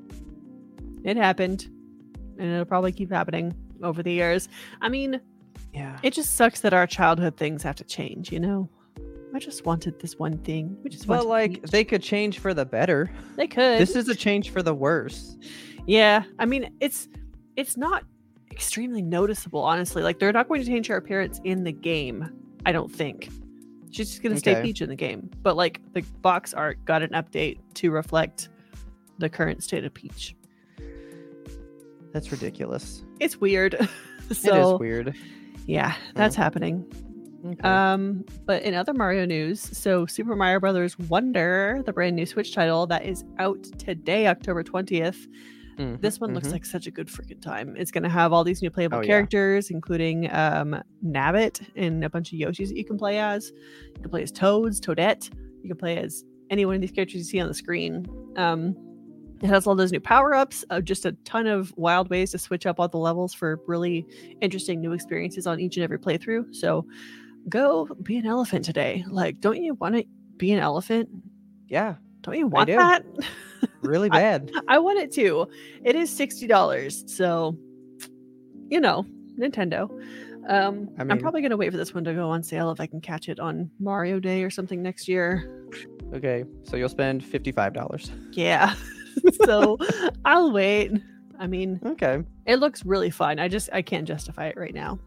it 1.05 1.17
happened, 1.17 1.69
and 2.39 2.53
it'll 2.53 2.65
probably 2.65 2.93
keep 2.93 3.11
happening 3.11 3.53
over 3.83 4.03
the 4.03 4.13
years. 4.13 4.49
I 4.81 4.89
mean, 4.89 5.21
Yeah. 5.75 5.99
it 6.05 6.13
just 6.13 6.37
sucks 6.37 6.61
that 6.61 6.73
our 6.73 6.87
childhood 6.87 7.37
things 7.37 7.63
have 7.65 7.75
to 7.77 7.85
change. 7.85 8.31
You 8.31 8.39
know, 8.41 8.69
I 9.39 9.41
just 9.41 9.65
wanted 9.65 10.01
this 10.01 10.19
one 10.19 10.37
thing. 10.39 10.77
We 10.83 10.91
just 10.91 11.07
Well, 11.07 11.25
like 11.25 11.63
they 11.63 11.85
could 11.85 12.03
change 12.03 12.41
for 12.41 12.55
the 12.55 12.67
better. 12.67 13.09
they 13.37 13.47
could. 13.47 13.79
This 13.79 13.95
is 13.95 14.09
a 14.09 14.15
change 14.17 14.51
for 14.51 14.65
the 14.65 14.75
worse. 14.75 15.37
Yeah, 15.87 16.25
I 16.41 16.45
mean 16.45 16.73
it's 16.81 17.07
it's 17.55 17.77
not 17.77 18.03
extremely 18.51 19.01
noticeable, 19.01 19.61
honestly. 19.61 20.03
Like 20.03 20.19
they're 20.19 20.33
not 20.33 20.49
going 20.49 20.61
to 20.61 20.67
change 20.67 20.89
her 20.89 20.97
appearance 20.97 21.41
in 21.45 21.63
the 21.63 21.71
game. 21.71 22.29
I 22.67 22.73
don't 22.73 22.93
think. 22.93 23.29
She's 23.93 24.09
just 24.09 24.25
gonna 24.25 24.39
stay 24.39 24.57
Okay. 24.57 24.63
Peach 24.63 24.83
in 24.83 24.89
the 24.89 24.97
game. 24.97 25.31
But 25.45 25.57
like 25.57 25.83
the 25.93 26.03
box 26.21 26.53
art 26.53 26.85
got 26.85 27.03
an 27.03 27.11
update 27.11 27.61
to 27.75 27.93
reflect 27.93 28.49
the 29.19 29.29
current 29.29 29.63
state 29.63 29.85
of 29.85 29.95
Peach. 29.95 30.35
That's 32.13 32.33
ridiculous. 32.33 33.05
It's 33.21 33.41
weird. 33.41 33.75
it 34.31 34.35
so 34.35 34.75
is 34.75 34.81
weird. 34.81 35.15
yeah, 35.65 35.95
oh. 35.97 36.11
that's 36.17 36.35
happening. 36.35 36.91
Okay. 37.47 37.61
Um, 37.69 38.25
but 38.47 38.63
in 38.63 38.75
other 38.75 38.93
Mario 38.93 39.25
news, 39.25 39.61
so 39.61 40.07
Super 40.07 40.35
Mario 40.35 40.59
Brothers 40.61 40.99
Wonder, 40.99 41.83
the 41.87 41.93
brand 41.93 42.17
new 42.17 42.27
Switch 42.27 42.53
title 42.53 42.87
that 42.89 43.05
is 43.05 43.25
out 43.39 43.63
today, 43.79 44.27
October 44.27 44.63
20th, 44.65 45.27
Mhm, 45.79 46.01
this 46.01 46.19
one 46.19 46.35
looks 46.35 46.49
mhm. 46.49 46.53
like 46.53 46.65
such 46.67 46.89
a 46.89 46.91
good 46.91 47.07
freaking 47.07 47.41
time. 47.41 47.77
It's 47.77 47.93
going 47.93 48.03
to 48.03 48.09
have 48.09 48.33
all 48.33 48.43
these 48.43 48.61
new 48.63 48.71
playable 48.71 48.99
Oh, 48.99 49.01
yeah. 49.01 49.07
characters, 49.07 49.71
including 49.71 50.29
um, 50.35 50.83
Nabbit 51.07 51.61
and 51.77 52.05
a 52.05 52.11
bunch 52.11 52.33
of 52.33 52.39
Yoshis 52.41 52.69
that 52.69 52.77
you 52.77 52.85
can 52.85 52.99
play 52.99 53.19
as. 53.21 53.53
You 53.95 54.01
can 54.03 54.11
play 54.11 54.25
as 54.25 54.33
Toads, 54.33 54.81
Toadette. 54.81 55.31
You 55.63 55.69
can 55.69 55.77
play 55.77 55.99
as 55.99 56.25
any 56.51 56.67
one 56.67 56.75
of 56.75 56.81
these 56.81 56.91
characters 56.91 57.19
you 57.19 57.25
see 57.25 57.39
on 57.41 57.47
the 57.47 57.55
screen. 57.55 58.07
Um, 58.37 58.75
it 59.41 59.47
has 59.47 59.69
all 59.69 59.77
those 59.77 59.93
new 59.93 60.01
power 60.01 60.35
ups, 60.35 60.65
uh, 60.71 60.81
just 60.81 61.07
a 61.07 61.13
ton 61.25 61.47
of 61.47 61.73
wild 61.77 62.11
ways 62.11 62.33
to 62.33 62.39
switch 62.39 62.67
up 62.67 62.81
all 62.81 62.89
the 62.89 62.99
levels 62.99 63.33
for 63.33 63.61
really 63.69 64.05
interesting 64.41 64.81
new 64.81 64.93
experiences 64.93 65.47
on 65.47 65.61
each 65.61 65.77
and 65.77 65.85
every 65.85 65.99
playthrough. 66.01 66.53
So 66.53 66.85
go 67.49 67.87
be 68.03 68.17
an 68.19 68.27
elephant 68.27 68.65
today. 68.65 69.05
Like, 69.09 69.41
don't 69.41 69.63
you 69.63 69.75
want 69.75 69.95
to 69.97 70.05
be 70.37 70.53
an 70.53 70.59
elephant? 70.61 71.09
yeah, 71.69 71.95
Don't 72.23 72.37
you 72.39 72.47
want 72.47 72.69
do. 72.69 72.77
that? 72.77 73.05
really 73.83 74.09
bad. 74.23 74.51
I 74.69 74.79
want 74.79 74.99
it 74.99 75.13
too. 75.13 75.47
It 75.85 75.97
is 75.97 76.11
sixty 76.15 76.47
dollars, 76.47 77.05
so 77.07 77.57
you 78.71 78.81
know, 78.81 79.05
Nintendo. 79.39 79.91
Um, 80.49 80.89
I 80.97 81.03
I'm 81.03 81.09
mean- 81.09 81.19
probably 81.21 81.43
gonna 81.43 81.57
wait 81.57 81.71
for 81.71 81.77
this 81.77 81.93
one 81.95 82.05
to 82.05 82.15
go 82.15 82.31
on 82.31 82.43
sale 82.43 82.71
if 82.71 82.81
I 82.81 82.87
can 82.87 83.01
catch 83.01 83.29
it 83.29 83.39
on 83.39 83.71
Mario 83.79 84.19
Day 84.21 84.43
or 84.43 84.51
something 84.51 84.83
next 84.83 85.09
year. 85.09 85.67
okay, 86.15 86.45
so 86.63 86.77
you'll 86.77 86.89
spend 86.89 87.25
fifty-five 87.25 87.75
dollars. 87.75 88.11
Yeah, 88.33 88.75
so 89.45 89.77
I'll 90.25 90.53
wait. 90.53 90.93
I 91.41 91.47
mean, 91.47 91.79
Okay. 91.87 92.25
it 92.47 92.57
looks 92.57 92.85
really 92.85 93.11
fun. 93.11 93.39
I 93.39 93.47
just 93.49 93.69
I 93.73 93.83
can't 93.83 94.09
justify 94.09 94.47
it 94.49 94.57
right 94.57 94.75
now. 94.75 94.99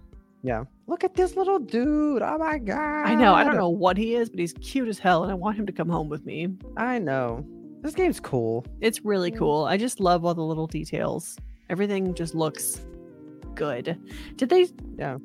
Yeah. 0.44 0.64
Look 0.88 1.04
at 1.04 1.14
this 1.14 1.36
little 1.36 1.60
dude. 1.60 2.22
Oh 2.22 2.38
my 2.38 2.58
god. 2.58 3.06
I 3.06 3.16
know 3.16 3.34
I 3.34 3.44
don't 3.44 3.56
know 3.56 3.70
what 3.70 3.98
he 3.98 4.16
is, 4.16 4.30
but 4.30 4.40
he's 4.40 4.54
cute 4.54 4.88
as 4.88 5.00
hell, 5.00 5.24
and 5.24 5.32
I 5.32 5.36
want 5.36 5.58
him 5.58 5.66
to 5.68 5.72
come 5.72 5.88
home 5.90 6.10
with 6.10 6.26
me. 6.26 6.50
I 6.78 6.98
know. 7.00 7.46
This 7.82 7.94
game's 7.96 8.20
cool. 8.20 8.66
It's 8.80 9.04
really 9.06 9.32
cool. 9.32 9.64
I 9.66 9.78
just 9.78 10.00
love 10.00 10.26
all 10.26 10.34
the 10.34 10.42
little 10.44 10.68
details. 10.68 11.38
Everything 11.70 12.14
just 12.14 12.36
looks 12.36 12.82
good. 13.56 13.98
Did 14.36 14.50
they? 14.50 14.68
Yeah. 14.98 15.18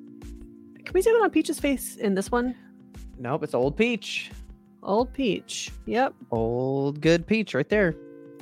Can 0.85 0.93
we 0.95 1.03
zoom 1.03 1.17
in 1.17 1.23
on 1.23 1.31
Peach's 1.31 1.59
face 1.59 1.97
in 1.97 2.15
this 2.15 2.31
one? 2.31 2.55
Nope, 3.19 3.43
it's 3.43 3.55
old 3.55 3.77
Peach. 3.77 4.31
Old 4.83 5.13
Peach. 5.13 5.71
Yep. 5.87 6.15
Old 6.31 7.01
good 7.01 7.27
Peach 7.27 7.55
right 7.55 7.69
there. 7.69 7.95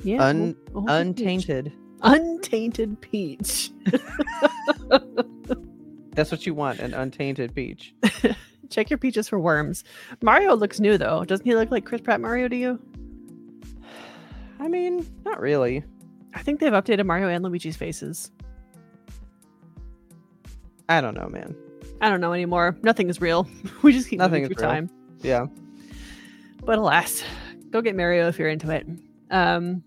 Yeah. 0.03 0.23
Un- 0.23 0.55
old- 0.75 0.89
old 0.89 1.15
Peach. 1.15 1.25
Untainted. 1.47 1.73
Untainted 2.03 3.01
Peach. 3.01 3.71
That's 6.15 6.31
what 6.31 6.45
you 6.45 6.53
want, 6.53 6.79
an 6.79 6.93
untainted 6.93 7.53
Peach. 7.53 7.93
Check 8.69 8.89
your 8.89 8.97
peaches 8.97 9.29
for 9.29 9.37
worms. 9.37 9.83
Mario 10.21 10.55
looks 10.55 10.79
new 10.79 10.97
though. 10.97 11.23
Doesn't 11.25 11.45
he 11.45 11.55
look 11.55 11.71
like 11.71 11.85
Chris 11.85 12.01
Pratt 12.01 12.19
Mario 12.19 12.47
to 12.47 12.55
you? 12.55 12.79
I 14.59 14.67
mean, 14.67 15.07
not 15.23 15.39
really. 15.39 15.83
I 16.33 16.41
think 16.41 16.59
they've 16.59 16.71
updated 16.71 17.05
Mario 17.05 17.27
and 17.27 17.43
Luigi's 17.43 17.75
faces. 17.75 18.31
I 20.89 21.01
don't 21.01 21.15
know, 21.15 21.27
man. 21.27 21.55
I 22.01 22.09
don't 22.09 22.21
know 22.21 22.33
anymore. 22.33 22.77
Nothing 22.81 23.09
is 23.09 23.21
real. 23.21 23.47
we 23.81 23.93
just 23.93 24.09
keep 24.09 24.19
Nothing 24.19 24.43
moving 24.43 24.57
through 24.57 24.67
time. 24.67 24.89
Yeah. 25.21 25.47
But 26.63 26.77
alas, 26.79 27.23
go 27.71 27.81
get 27.81 27.95
Mario 27.95 28.27
if 28.27 28.39
you're 28.39 28.49
into 28.49 28.71
it. 28.71 28.87
Um, 29.31 29.83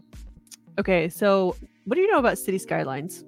okay, 0.78 1.08
so 1.08 1.56
what 1.84 1.96
do 1.96 2.00
you 2.00 2.10
know 2.10 2.18
about 2.18 2.38
City 2.38 2.58
Skylines? 2.58 3.24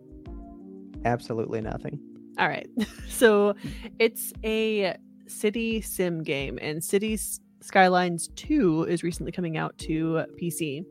Absolutely 1.04 1.60
nothing. 1.60 1.98
All 2.38 2.48
right, 2.48 2.68
so 3.08 3.54
it's 3.98 4.32
a 4.44 4.96
city 5.26 5.80
sim 5.80 6.22
game, 6.22 6.58
and 6.60 6.82
Cities 6.82 7.40
Skylines 7.62 8.28
2 8.36 8.84
is 8.84 9.02
recently 9.02 9.32
coming 9.32 9.56
out 9.56 9.76
to 9.78 10.24
PC. 10.40 10.84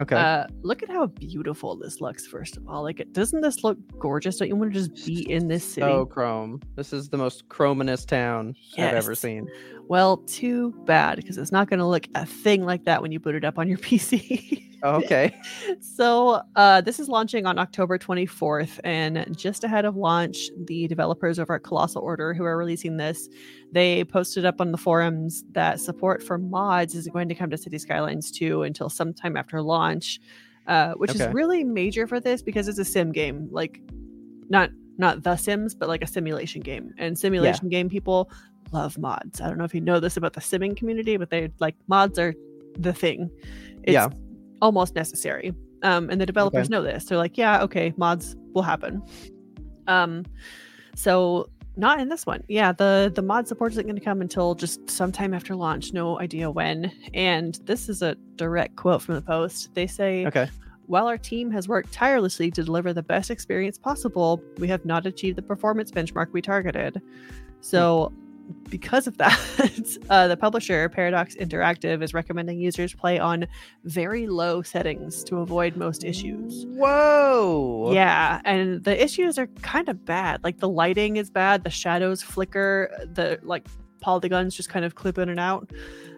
Okay. 0.00 0.16
Uh, 0.16 0.46
look 0.62 0.82
at 0.82 0.88
how 0.88 1.06
beautiful 1.06 1.76
this 1.76 2.00
looks. 2.00 2.26
First 2.26 2.56
of 2.56 2.66
all, 2.66 2.82
like, 2.82 2.98
it 2.98 3.12
doesn't 3.12 3.42
this 3.42 3.62
look 3.62 3.78
gorgeous? 3.98 4.38
Don't 4.38 4.48
you 4.48 4.56
want 4.56 4.72
to 4.72 4.78
just 4.80 5.06
be 5.06 5.30
in 5.30 5.48
this 5.48 5.64
city? 5.64 5.86
so 5.86 6.06
chrome. 6.06 6.60
This 6.76 6.92
is 6.92 7.10
the 7.10 7.18
most 7.18 7.48
chrominous 7.48 8.06
town 8.06 8.54
I've 8.78 8.94
ever 8.94 9.14
seen. 9.14 9.48
Well, 9.86 10.18
too 10.18 10.72
bad 10.86 11.16
because 11.16 11.36
it's 11.36 11.52
not 11.52 11.68
going 11.68 11.80
to 11.80 11.86
look 11.86 12.06
a 12.14 12.24
thing 12.24 12.64
like 12.64 12.84
that 12.84 13.02
when 13.02 13.12
you 13.12 13.20
boot 13.20 13.34
it 13.34 13.44
up 13.44 13.58
on 13.58 13.68
your 13.68 13.78
PC. 13.78 14.73
Oh, 14.84 14.96
okay. 15.02 15.34
so, 15.80 16.42
uh, 16.56 16.80
this 16.82 17.00
is 17.00 17.08
launching 17.08 17.46
on 17.46 17.58
October 17.58 17.98
24th, 17.98 18.78
and 18.84 19.26
just 19.36 19.64
ahead 19.64 19.84
of 19.86 19.96
launch, 19.96 20.50
the 20.66 20.86
developers 20.88 21.38
over 21.38 21.54
at 21.54 21.62
Colossal 21.62 22.02
Order, 22.02 22.34
who 22.34 22.44
are 22.44 22.56
releasing 22.56 22.98
this, 22.98 23.28
they 23.72 24.04
posted 24.04 24.44
up 24.44 24.60
on 24.60 24.72
the 24.72 24.78
forums 24.78 25.42
that 25.52 25.80
support 25.80 26.22
for 26.22 26.36
mods 26.38 26.94
isn't 26.94 27.12
going 27.12 27.28
to 27.30 27.34
come 27.34 27.48
to 27.50 27.56
City 27.56 27.78
Skylines 27.78 28.30
2 28.30 28.62
until 28.62 28.88
sometime 28.90 29.36
after 29.36 29.62
launch, 29.62 30.20
uh, 30.66 30.92
which 30.92 31.10
Okay. 31.12 31.24
is 31.24 31.32
really 31.34 31.64
major 31.64 32.06
for 32.06 32.20
this 32.20 32.42
because 32.42 32.68
it's 32.68 32.78
a 32.78 32.84
sim 32.84 33.10
game, 33.10 33.48
like 33.50 33.80
not 34.50 34.70
not 34.96 35.24
the 35.24 35.34
Sims, 35.36 35.74
but 35.74 35.88
like 35.88 36.02
a 36.02 36.06
simulation 36.06 36.60
game, 36.60 36.92
and 36.98 37.18
simulation 37.18 37.68
game 37.68 37.88
people 37.88 38.30
love 38.70 38.96
mods. 38.98 39.40
I 39.40 39.48
don't 39.48 39.58
know 39.58 39.64
if 39.64 39.74
you 39.74 39.80
know 39.80 39.98
this 39.98 40.16
about 40.16 40.34
the 40.34 40.40
simming 40.40 40.76
community, 40.76 41.16
but 41.16 41.30
they 41.30 41.50
like 41.58 41.74
mods 41.88 42.16
are 42.18 42.32
the 42.78 42.92
thing. 42.92 43.28
It's 43.82 43.92
Yeah. 43.94 44.08
Almost 44.62 44.94
necessary. 44.94 45.52
Um, 45.82 46.08
and 46.10 46.20
the 46.20 46.26
developers 46.26 46.70
know 46.70 46.82
this. 46.82 47.04
They're 47.04 47.18
like, 47.18 47.36
yeah, 47.36 47.62
okay, 47.62 47.92
mods 47.96 48.36
will 48.54 48.62
happen. 48.62 49.02
Um, 49.86 50.24
so 50.94 51.50
not 51.76 52.00
in 52.00 52.08
this 52.08 52.24
one. 52.24 52.42
Yeah, 52.48 52.72
the 52.72 53.12
the 53.14 53.20
mod 53.22 53.48
support 53.48 53.72
isn't 53.72 53.84
going 53.84 53.96
to 53.96 54.04
come 54.04 54.20
until 54.20 54.54
just 54.54 54.88
sometime 54.88 55.34
after 55.34 55.54
launch. 55.56 55.92
No 55.92 56.20
idea 56.20 56.50
when. 56.50 56.90
And 57.12 57.58
this 57.64 57.88
is 57.88 58.00
a 58.00 58.14
direct 58.36 58.76
quote 58.76 59.02
from 59.02 59.16
the 59.16 59.22
post. 59.22 59.74
They 59.74 59.86
say, 59.86 60.24
Okay. 60.26 60.48
while 60.86 61.06
our 61.06 61.18
team 61.18 61.50
has 61.50 61.68
worked 61.68 61.92
tirelessly 61.92 62.50
to 62.52 62.62
deliver 62.62 62.92
the 62.92 63.02
best 63.02 63.30
experience 63.30 63.76
possible, 63.76 64.40
we 64.58 64.68
have 64.68 64.84
not 64.84 65.04
achieved 65.04 65.36
the 65.36 65.42
performance 65.42 65.90
benchmark 65.90 66.32
we 66.32 66.40
targeted. 66.40 67.02
So, 67.60 68.12
because 68.68 69.06
of 69.06 69.16
that, 69.18 69.38
uh, 70.10 70.28
the 70.28 70.36
publisher, 70.36 70.88
Paradox 70.88 71.34
Interactive, 71.36 72.02
is 72.02 72.12
recommending 72.14 72.58
users 72.58 72.94
play 72.94 73.18
on 73.18 73.46
very 73.84 74.26
low 74.26 74.62
settings 74.62 75.22
to 75.24 75.38
avoid 75.38 75.76
most 75.76 76.04
issues. 76.04 76.66
Whoa. 76.68 77.90
Yeah, 77.92 78.40
and 78.44 78.82
the 78.84 79.02
issues 79.02 79.38
are 79.38 79.46
kind 79.62 79.88
of 79.88 80.04
bad. 80.04 80.42
Like 80.44 80.58
the 80.58 80.68
lighting 80.68 81.16
is 81.16 81.30
bad, 81.30 81.64
the 81.64 81.70
shadows 81.70 82.22
flicker, 82.22 82.90
the 83.12 83.38
like 83.42 83.66
polygons 84.00 84.54
just 84.54 84.68
kind 84.68 84.84
of 84.84 84.94
clip 84.94 85.18
in 85.18 85.28
and 85.28 85.40
out. 85.40 85.70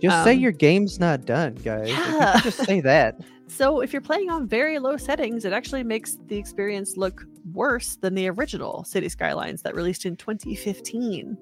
Just 0.02 0.24
say 0.24 0.34
Um, 0.34 0.40
your 0.40 0.52
game's 0.52 0.98
not 0.98 1.24
done, 1.24 1.54
guys. 1.56 1.88
Yeah. 1.90 2.40
just 2.42 2.58
say 2.64 2.80
that. 2.80 3.20
So 3.48 3.80
if 3.80 3.92
you're 3.92 4.02
playing 4.02 4.28
on 4.28 4.48
very 4.48 4.80
low 4.80 4.96
settings, 4.96 5.44
it 5.44 5.52
actually 5.52 5.84
makes 5.84 6.18
the 6.26 6.36
experience 6.36 6.96
look 6.96 7.24
worse 7.52 7.94
than 7.94 8.16
the 8.16 8.28
original 8.28 8.82
City 8.82 9.08
Skylines 9.08 9.62
that 9.62 9.76
released 9.76 10.04
in 10.04 10.16
2015. 10.16 11.38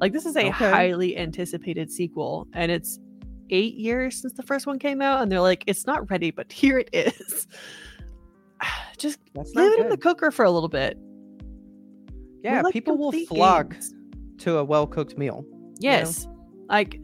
Like 0.00 0.12
this 0.12 0.26
is 0.26 0.36
a 0.36 0.48
Okay. 0.48 0.50
highly 0.70 1.16
anticipated 1.16 1.90
sequel, 1.90 2.46
and 2.52 2.70
it's 2.70 2.98
eight 3.50 3.74
years 3.74 4.20
since 4.20 4.32
the 4.34 4.42
first 4.42 4.66
one 4.66 4.78
came 4.78 5.00
out, 5.02 5.22
and 5.22 5.30
they're 5.32 5.40
like, 5.40 5.64
it's 5.66 5.86
not 5.86 6.08
ready, 6.10 6.30
but 6.30 6.52
here 6.52 6.78
it 6.78 6.90
is. 6.92 7.46
Just 8.98 9.18
That's 9.34 9.54
leave 9.54 9.72
it 9.72 9.80
in 9.80 9.88
the 9.88 9.96
cooker 9.96 10.30
for 10.30 10.44
a 10.44 10.50
little 10.50 10.68
bit. 10.68 10.98
Yeah, 12.42 12.62
like 12.62 12.72
people 12.72 12.96
will 12.96 13.12
flock 13.12 13.70
games. 13.72 13.94
to 14.38 14.58
a 14.58 14.64
well-cooked 14.64 15.16
meal. 15.18 15.44
Yes. 15.78 16.26
Like 16.68 17.00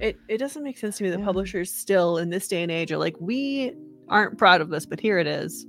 it 0.00 0.16
it 0.28 0.38
doesn't 0.38 0.62
make 0.64 0.78
sense 0.78 0.96
to 0.98 1.04
me 1.04 1.10
that 1.10 1.18
Yeah. 1.20 1.24
publishers 1.24 1.72
still 1.72 2.18
in 2.18 2.30
this 2.30 2.48
day 2.48 2.62
and 2.62 2.70
age 2.72 2.90
are 2.92 2.98
like, 2.98 3.16
we 3.20 3.74
aren't 4.08 4.38
proud 4.38 4.60
of 4.60 4.70
this, 4.70 4.86
but 4.86 4.98
here 5.00 5.18
it 5.18 5.26
is. 5.26 5.66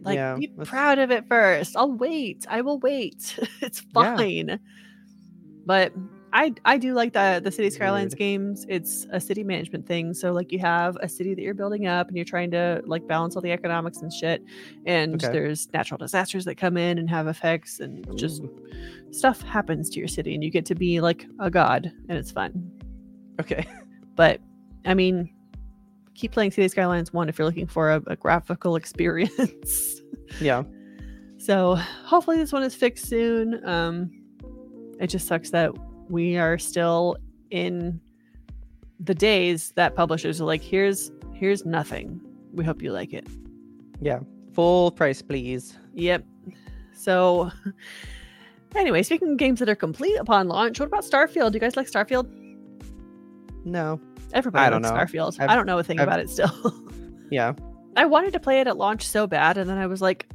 Like 0.00 0.16
Yeah, 0.16 0.34
be 0.36 0.46
that's- 0.48 0.68
proud 0.68 0.98
of 0.98 1.10
it 1.10 1.26
first. 1.28 1.76
I'll 1.76 1.92
wait. 1.92 2.44
I 2.48 2.60
will 2.62 2.78
wait. 2.80 3.38
it's 3.60 3.82
Yeah. 3.94 4.56
But 5.66 5.92
I 6.32 6.52
I 6.64 6.78
do 6.78 6.94
like 6.94 7.12
the 7.12 7.40
the 7.42 7.50
City 7.52 7.70
Skylines 7.70 8.14
games. 8.14 8.66
It's 8.68 9.06
a 9.10 9.20
city 9.20 9.44
management 9.44 9.86
thing. 9.86 10.14
So 10.14 10.32
like 10.32 10.50
you 10.50 10.58
have 10.58 10.96
a 11.00 11.08
city 11.08 11.32
that 11.34 11.40
you're 11.42 11.54
building 11.54 11.86
up 11.86 12.08
and 12.08 12.16
you're 12.16 12.24
trying 12.24 12.50
to 12.50 12.82
like 12.86 13.06
balance 13.06 13.36
all 13.36 13.42
the 13.42 13.52
economics 13.52 13.98
and 13.98 14.12
shit. 14.12 14.42
And 14.84 15.14
Okay. 15.14 15.32
there's 15.32 15.72
natural 15.72 15.98
disasters 15.98 16.44
that 16.46 16.56
come 16.56 16.76
in 16.76 16.98
and 16.98 17.08
have 17.08 17.28
effects 17.28 17.78
and 17.80 18.04
just 18.18 18.42
stuff 19.12 19.42
happens 19.42 19.88
to 19.90 20.00
your 20.00 20.08
city 20.08 20.34
and 20.34 20.42
you 20.42 20.50
get 20.50 20.66
to 20.66 20.74
be 20.74 21.00
like 21.00 21.24
a 21.38 21.50
god 21.50 21.92
and 22.08 22.18
it's 22.18 22.30
fun. 22.32 22.70
Okay. 23.40 23.66
But 24.16 24.40
I 24.84 24.94
mean, 24.94 25.28
keep 26.14 26.30
playing 26.30 26.52
City 26.52 26.68
Skylines 26.68 27.12
1 27.12 27.28
if 27.28 27.36
you're 27.36 27.46
looking 27.46 27.66
for 27.66 27.90
a, 27.90 28.02
a 28.06 28.14
graphical 28.16 28.76
experience. 28.82 30.00
Yeah. 30.40 30.62
So 31.38 31.74
hopefully 31.76 32.36
this 32.36 32.52
one 32.52 32.62
is 32.62 32.74
fixed 32.76 33.06
soon. 33.06 33.64
Um, 33.66 34.10
it 35.04 35.08
just 35.10 35.26
sucks 35.26 35.50
that 35.50 35.70
we 36.10 36.36
are 36.36 36.58
still 36.58 37.16
in 37.50 38.00
the 39.00 39.14
days 39.14 39.72
that 39.76 39.94
publishers 39.94 40.40
are 40.40 40.44
like, 40.44 40.62
here's 40.62 41.10
here's 41.34 41.64
nothing. 41.64 42.20
We 42.52 42.64
hope 42.64 42.82
you 42.82 42.92
like 42.92 43.12
it. 43.12 43.26
Yeah. 44.00 44.20
Full 44.54 44.90
price, 44.92 45.20
please. 45.22 45.76
Yep. 45.94 46.24
So 46.94 47.50
anyway, 48.74 49.02
speaking 49.02 49.32
of 49.32 49.36
games 49.36 49.58
that 49.60 49.68
are 49.68 49.74
complete 49.74 50.16
upon 50.16 50.48
launch, 50.48 50.78
what 50.80 50.86
about 50.86 51.04
Starfield? 51.04 51.52
Do 51.52 51.56
you 51.56 51.60
guys 51.60 51.76
like 51.76 51.90
Starfield? 51.90 52.28
No. 53.64 54.00
Everybody 54.32 54.64
I 54.66 54.70
don't 54.70 54.82
likes 54.82 55.12
know. 55.12 55.20
Starfield. 55.20 55.40
I've- 55.40 55.52
I 55.52 55.56
don't 55.56 55.66
know 55.66 55.78
a 55.78 55.82
thing 55.84 55.98
I've- 56.00 56.08
about 56.08 56.20
it 56.20 56.30
still. 56.30 56.50
Yeah. 57.30 57.54
I 57.96 58.04
wanted 58.04 58.32
to 58.34 58.40
play 58.40 58.60
it 58.60 58.66
at 58.68 58.76
launch 58.76 59.02
so 59.06 59.26
bad, 59.26 59.56
and 59.56 59.68
then 59.68 59.78
I 59.78 59.86
was 59.86 60.00
like, 60.02 60.28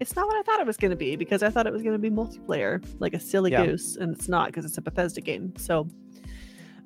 it's 0.00 0.14
not 0.16 0.26
what 0.26 0.36
I 0.36 0.42
thought 0.42 0.60
it 0.60 0.66
was 0.66 0.76
going 0.76 0.90
to 0.90 0.96
be 0.96 1.16
because 1.16 1.42
I 1.42 1.50
thought 1.50 1.66
it 1.66 1.72
was 1.72 1.82
going 1.82 1.94
to 1.94 1.98
be 1.98 2.10
multiplayer, 2.10 2.84
like 2.98 3.14
a 3.14 3.20
silly 3.20 3.50
Yeah. 3.52 3.66
goose, 3.66 3.96
and 3.96 4.14
it's 4.14 4.28
not 4.28 4.46
because 4.48 4.64
it's 4.64 4.78
a 4.78 4.82
Bethesda 4.82 5.20
game. 5.20 5.54
So, 5.56 5.88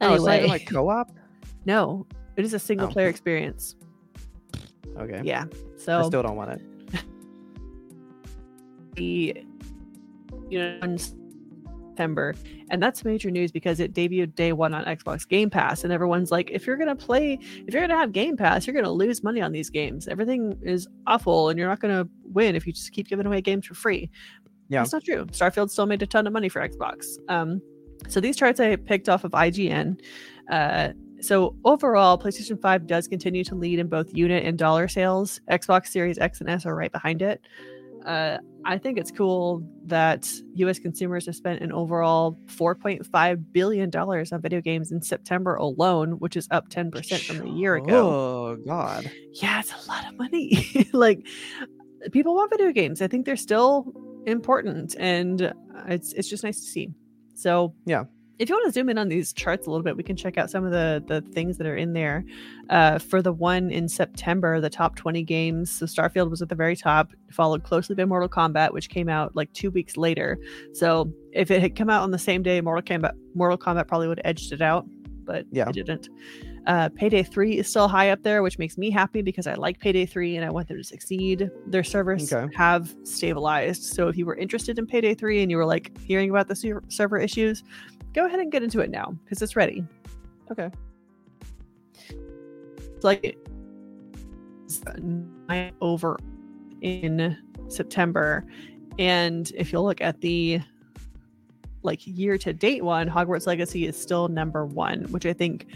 Oh, 0.00 0.14
anyway, 0.14 0.46
like 0.46 0.66
co-op. 0.66 1.10
no, 1.66 2.06
it 2.36 2.44
is 2.44 2.54
a 2.54 2.58
single 2.58 2.86
Oh. 2.88 2.90
player 2.90 3.08
experience. 3.08 3.74
Okay. 4.96 5.20
Yeah. 5.24 5.44
So 5.76 5.98
I 5.98 6.02
still 6.06 6.22
don't 6.22 6.36
want 6.36 6.52
it. 6.52 6.62
the 8.94 9.44
you 10.48 10.58
know 10.58 10.96
September, 12.00 12.34
and 12.70 12.82
that's 12.82 13.04
major 13.04 13.30
news 13.30 13.52
because 13.52 13.78
it 13.78 13.92
debuted 13.92 14.34
day 14.34 14.54
one 14.54 14.72
on 14.72 14.84
Xbox 14.86 15.28
Game 15.28 15.50
Pass, 15.50 15.84
and 15.84 15.92
everyone's 15.92 16.30
like, 16.30 16.50
if 16.50 16.66
you're 16.66 16.78
gonna 16.78 16.96
play, 16.96 17.38
if 17.66 17.74
you're 17.74 17.82
gonna 17.82 17.96
have 17.96 18.12
Game 18.12 18.38
Pass, 18.38 18.66
you're 18.66 18.74
gonna 18.74 18.90
lose 18.90 19.22
money 19.22 19.42
on 19.42 19.52
these 19.52 19.68
games. 19.68 20.08
Everything 20.08 20.58
is 20.62 20.88
awful, 21.06 21.50
and 21.50 21.58
you're 21.58 21.68
not 21.68 21.80
gonna 21.80 22.08
win 22.24 22.56
if 22.56 22.66
you 22.66 22.72
just 22.72 22.92
keep 22.92 23.06
giving 23.06 23.26
away 23.26 23.42
games 23.42 23.66
for 23.66 23.74
free. 23.74 24.10
Yeah. 24.70 24.80
that's 24.80 24.92
not 24.92 25.04
true. 25.04 25.26
Starfield 25.26 25.68
still 25.68 25.84
made 25.84 26.00
a 26.00 26.06
ton 26.06 26.26
of 26.26 26.32
money 26.32 26.48
for 26.48 26.66
Xbox. 26.66 27.18
Um, 27.28 27.60
so 28.08 28.18
these 28.18 28.36
charts 28.36 28.60
I 28.60 28.76
picked 28.76 29.08
off 29.08 29.24
of 29.24 29.32
IGN. 29.32 30.00
Uh, 30.48 30.90
so 31.20 31.54
overall, 31.64 32.16
PlayStation 32.18 32.58
5 32.58 32.86
does 32.86 33.08
continue 33.08 33.44
to 33.44 33.54
lead 33.54 33.78
in 33.78 33.88
both 33.88 34.14
unit 34.14 34.44
and 34.44 34.56
dollar 34.56 34.88
sales. 34.88 35.40
Xbox 35.50 35.88
Series 35.88 36.18
X 36.18 36.40
and 36.40 36.48
S 36.48 36.64
are 36.64 36.74
right 36.74 36.92
behind 36.92 37.20
it. 37.20 37.44
Uh, 38.04 38.38
I 38.64 38.78
think 38.78 38.98
it's 38.98 39.10
cool 39.10 39.62
that 39.86 40.30
U.S. 40.54 40.78
consumers 40.78 41.26
have 41.26 41.34
spent 41.34 41.62
an 41.62 41.72
overall 41.72 42.38
4.5 42.46 43.52
billion 43.52 43.90
dollars 43.90 44.32
on 44.32 44.40
video 44.42 44.60
games 44.60 44.92
in 44.92 45.02
September 45.02 45.54
alone, 45.56 46.12
which 46.12 46.36
is 46.36 46.46
up 46.50 46.68
10 46.68 46.90
percent 46.90 47.22
from 47.22 47.46
a 47.46 47.50
year 47.50 47.76
ago. 47.76 48.10
Oh 48.10 48.56
God. 48.66 49.10
Yeah, 49.34 49.60
it's 49.60 49.72
a 49.72 49.88
lot 49.88 50.06
of 50.06 50.18
money. 50.18 50.88
like 50.92 51.26
people 52.12 52.34
want 52.34 52.50
video 52.50 52.72
games. 52.72 53.02
I 53.02 53.06
think 53.08 53.26
they're 53.26 53.36
still 53.36 53.92
important, 54.26 54.94
and 54.98 55.52
it's 55.88 56.12
it's 56.12 56.28
just 56.28 56.44
nice 56.44 56.60
to 56.60 56.66
see. 56.66 56.90
So 57.34 57.74
Yeah. 57.86 58.04
If 58.40 58.48
you 58.48 58.54
want 58.54 58.64
to 58.66 58.72
zoom 58.72 58.88
in 58.88 58.96
on 58.96 59.08
these 59.08 59.32
charts 59.34 59.66
a 59.66 59.70
little 59.70 59.84
bit, 59.84 59.96
we 59.96 60.02
can 60.02 60.16
check 60.16 60.38
out 60.38 60.50
some 60.50 60.64
of 60.64 60.72
the 60.72 61.04
the 61.06 61.20
things 61.32 61.58
that 61.58 61.66
are 61.66 61.76
in 61.76 61.92
there. 61.92 62.24
Uh, 62.70 62.98
for 62.98 63.20
the 63.20 63.32
one 63.32 63.70
in 63.70 63.86
September, 63.88 64.60
the 64.60 64.70
top 64.70 64.96
20 64.96 65.22
games. 65.24 65.70
So 65.70 65.84
Starfield 65.86 66.30
was 66.30 66.40
at 66.40 66.48
the 66.48 66.54
very 66.54 66.74
top, 66.76 67.12
followed 67.30 67.64
closely 67.64 67.94
by 67.94 68.04
Mortal 68.06 68.28
Kombat, 68.28 68.72
which 68.72 68.88
came 68.88 69.08
out 69.08 69.36
like 69.36 69.52
two 69.52 69.70
weeks 69.70 69.96
later. 69.96 70.38
So 70.72 71.12
if 71.32 71.50
it 71.50 71.60
had 71.60 71.76
come 71.76 71.90
out 71.90 72.02
on 72.02 72.12
the 72.12 72.18
same 72.18 72.42
day, 72.42 72.60
Mortal 72.60 72.82
Kombat 72.82 73.12
Mortal 73.34 73.58
Kombat 73.58 73.86
probably 73.86 74.08
would 74.08 74.18
have 74.18 74.26
edged 74.30 74.52
it 74.52 74.62
out, 74.62 74.86
but 75.24 75.44
Yeah. 75.52 75.68
it 75.68 75.74
didn't. 75.74 76.08
Uh, 76.66 76.88
Payday 76.90 77.22
3 77.22 77.58
is 77.58 77.68
still 77.68 77.88
high 77.88 78.10
up 78.10 78.22
there, 78.22 78.42
which 78.42 78.58
makes 78.58 78.76
me 78.78 78.90
happy 78.90 79.22
because 79.22 79.46
I 79.46 79.54
like 79.54 79.80
Payday 79.80 80.04
3 80.06 80.36
and 80.36 80.44
I 80.44 80.50
want 80.50 80.68
them 80.68 80.76
to 80.76 80.84
succeed. 80.84 81.50
Their 81.66 81.82
servers 81.84 82.30
Okay. 82.32 82.54
have 82.54 82.94
stabilized. 83.02 83.82
So 83.82 84.08
if 84.08 84.16
you 84.16 84.26
were 84.26 84.36
interested 84.36 84.78
in 84.78 84.86
Payday 84.86 85.14
3 85.14 85.40
and 85.42 85.50
you 85.50 85.56
were 85.56 85.64
like 85.64 85.98
hearing 86.02 86.28
about 86.30 86.48
the 86.48 86.54
ser- 86.56 86.82
server 86.88 87.18
issues, 87.18 87.64
go 88.14 88.26
ahead 88.26 88.40
and 88.40 88.50
get 88.50 88.62
into 88.62 88.80
it 88.80 88.90
now 88.90 89.16
because 89.24 89.42
it's 89.42 89.56
ready. 89.56 89.84
Okay. 90.50 90.70
It's 92.96 93.04
like 93.04 93.38
nine 95.48 95.72
over 95.80 96.18
in 96.80 97.36
September. 97.68 98.44
And 98.98 99.50
if 99.56 99.72
you 99.72 99.80
look 99.80 100.00
at 100.00 100.20
the 100.20 100.60
like 101.82 102.06
year 102.06 102.36
to 102.38 102.52
date 102.52 102.84
one, 102.84 103.08
Hogwarts 103.08 103.46
Legacy 103.46 103.86
is 103.86 104.00
still 104.00 104.28
number 104.28 104.66
one, 104.66 105.04
which 105.04 105.24
I 105.24 105.32
think 105.32 105.66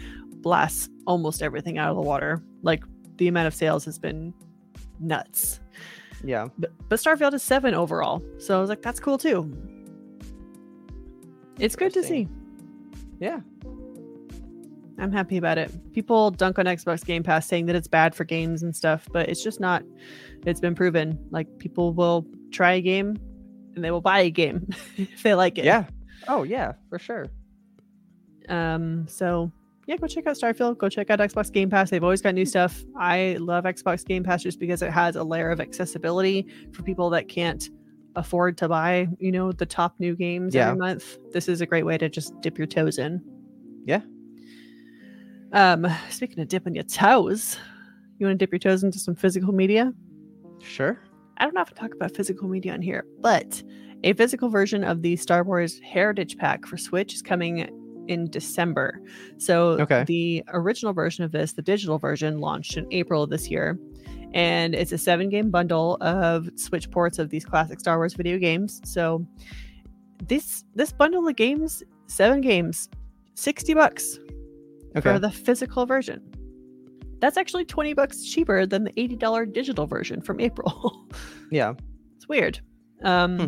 blasts 0.41 0.89
almost 1.07 1.41
everything 1.41 1.77
out 1.77 1.89
of 1.89 1.95
the 1.95 2.01
water. 2.01 2.43
Like 2.61 2.83
the 3.17 3.27
amount 3.27 3.47
of 3.47 3.53
sales 3.53 3.85
has 3.85 3.97
been 3.97 4.33
nuts. 4.99 5.59
Yeah. 6.23 6.49
But, 6.57 6.71
but 6.89 6.99
Starfield 6.99 7.33
is 7.33 7.43
seven 7.43 7.73
overall. 7.73 8.23
So 8.37 8.57
I 8.57 8.61
was 8.61 8.69
like, 8.69 8.81
that's 8.81 8.99
cool 8.99 9.17
too. 9.17 9.51
It's 11.59 11.75
good 11.75 11.93
to 11.93 12.03
see. 12.03 12.27
Yeah. 13.19 13.39
I'm 14.97 15.11
happy 15.11 15.37
about 15.37 15.57
it. 15.57 15.71
People 15.93 16.31
dunk 16.31 16.57
on 16.57 16.65
Xbox 16.65 17.05
Game 17.05 17.23
Pass 17.23 17.47
saying 17.47 17.65
that 17.65 17.75
it's 17.75 17.87
bad 17.87 18.15
for 18.15 18.23
games 18.23 18.63
and 18.63 18.75
stuff, 18.75 19.07
but 19.11 19.27
it's 19.29 19.43
just 19.43 19.59
not. 19.59 19.83
It's 20.45 20.59
been 20.59 20.75
proven. 20.75 21.19
Like 21.31 21.47
people 21.59 21.93
will 21.93 22.25
try 22.51 22.73
a 22.73 22.81
game 22.81 23.17
and 23.75 23.83
they 23.83 23.91
will 23.91 24.01
buy 24.01 24.21
a 24.21 24.29
game 24.29 24.67
if 24.97 25.23
they 25.23 25.33
like 25.33 25.57
it. 25.57 25.65
Yeah. 25.65 25.85
Oh 26.27 26.43
yeah, 26.43 26.73
for 26.89 26.99
sure. 26.99 27.27
Um. 28.47 29.07
So 29.07 29.51
yeah, 29.85 29.97
go 29.97 30.07
check 30.07 30.27
out 30.27 30.37
Starfield. 30.37 30.77
Go 30.77 30.89
check 30.89 31.09
out 31.09 31.19
Xbox 31.19 31.51
Game 31.51 31.69
Pass. 31.69 31.89
They've 31.89 32.03
always 32.03 32.21
got 32.21 32.33
new 32.33 32.45
stuff. 32.45 32.83
I 32.97 33.37
love 33.39 33.65
Xbox 33.65 34.05
Game 34.05 34.23
Pass 34.23 34.43
just 34.43 34.59
because 34.59 34.81
it 34.81 34.91
has 34.91 35.15
a 35.15 35.23
layer 35.23 35.51
of 35.51 35.59
accessibility 35.59 36.47
for 36.71 36.83
people 36.83 37.09
that 37.11 37.27
can't 37.27 37.69
afford 38.15 38.57
to 38.59 38.67
buy, 38.69 39.07
you 39.19 39.31
know, 39.31 39.51
the 39.51 39.65
top 39.65 39.95
new 39.99 40.15
games 40.15 40.55
Yeah. 40.55 40.67
every 40.69 40.79
month. 40.79 41.17
This 41.33 41.47
is 41.47 41.61
a 41.61 41.65
great 41.65 41.85
way 41.85 41.97
to 41.97 42.09
just 42.09 42.33
dip 42.41 42.57
your 42.57 42.67
toes 42.67 42.97
in. 42.97 43.21
Yeah. 43.85 44.01
Um, 45.51 45.87
speaking 46.09 46.39
of 46.39 46.47
dipping 46.47 46.75
your 46.75 46.83
toes, 46.83 47.57
you 48.19 48.25
want 48.25 48.37
to 48.39 48.43
dip 48.45 48.51
your 48.51 48.59
toes 48.59 48.83
into 48.83 48.99
some 48.99 49.15
physical 49.15 49.53
media? 49.53 49.93
Sure. 50.61 50.99
I 51.37 51.45
don't 51.45 51.55
have 51.57 51.69
to 51.69 51.75
talk 51.75 51.93
about 51.93 52.15
physical 52.15 52.47
media 52.47 52.73
on 52.73 52.81
here, 52.81 53.05
but 53.19 53.61
a 54.03 54.13
physical 54.13 54.49
version 54.49 54.83
of 54.83 55.01
the 55.01 55.15
Star 55.17 55.43
Wars 55.43 55.79
Heritage 55.79 56.37
Pack 56.37 56.65
for 56.65 56.77
Switch 56.77 57.13
is 57.13 57.21
coming 57.21 57.69
in 58.07 58.29
December. 58.29 59.01
So 59.37 59.71
Okay. 59.81 60.03
the 60.05 60.43
original 60.49 60.93
version 60.93 61.23
of 61.23 61.31
this, 61.31 61.53
the 61.53 61.61
digital 61.61 61.97
version, 61.97 62.39
launched 62.39 62.77
in 62.77 62.85
April 62.91 63.23
of 63.23 63.29
this 63.29 63.49
year. 63.49 63.79
And 64.35 64.75
it's 64.75 64.91
a 64.91 64.97
seven 64.97 65.29
game 65.29 65.49
bundle 65.49 65.97
of 66.01 66.49
Switch 66.55 66.91
ports 66.91 67.17
of 67.19 67.29
these 67.29 67.43
classic 67.45 67.79
Star 67.79 67.97
Wars 67.97 68.13
video 68.13 68.37
games. 68.37 68.81
So 68.83 69.25
this 70.27 70.63
this 70.75 70.91
bundle 70.91 71.27
of 71.27 71.35
games, 71.35 71.81
seven 72.07 72.41
games, 72.41 72.89
60 73.35 73.73
bucks 73.73 74.19
Okay. 74.97 75.01
for 75.13 75.19
the 75.19 75.31
physical 75.31 75.85
version. 75.85 76.21
That's 77.19 77.37
actually 77.37 77.65
20 77.65 77.93
bucks 77.93 78.23
cheaper 78.23 78.65
than 78.65 78.83
the 78.83 78.91
$80 78.93 79.51
digital 79.53 79.87
version 79.87 80.21
from 80.21 80.39
April. 80.39 81.07
yeah. 81.51 81.73
it's 82.15 82.27
weird. 82.29 82.59
Um, 83.03 83.39
Hmm. 83.39 83.45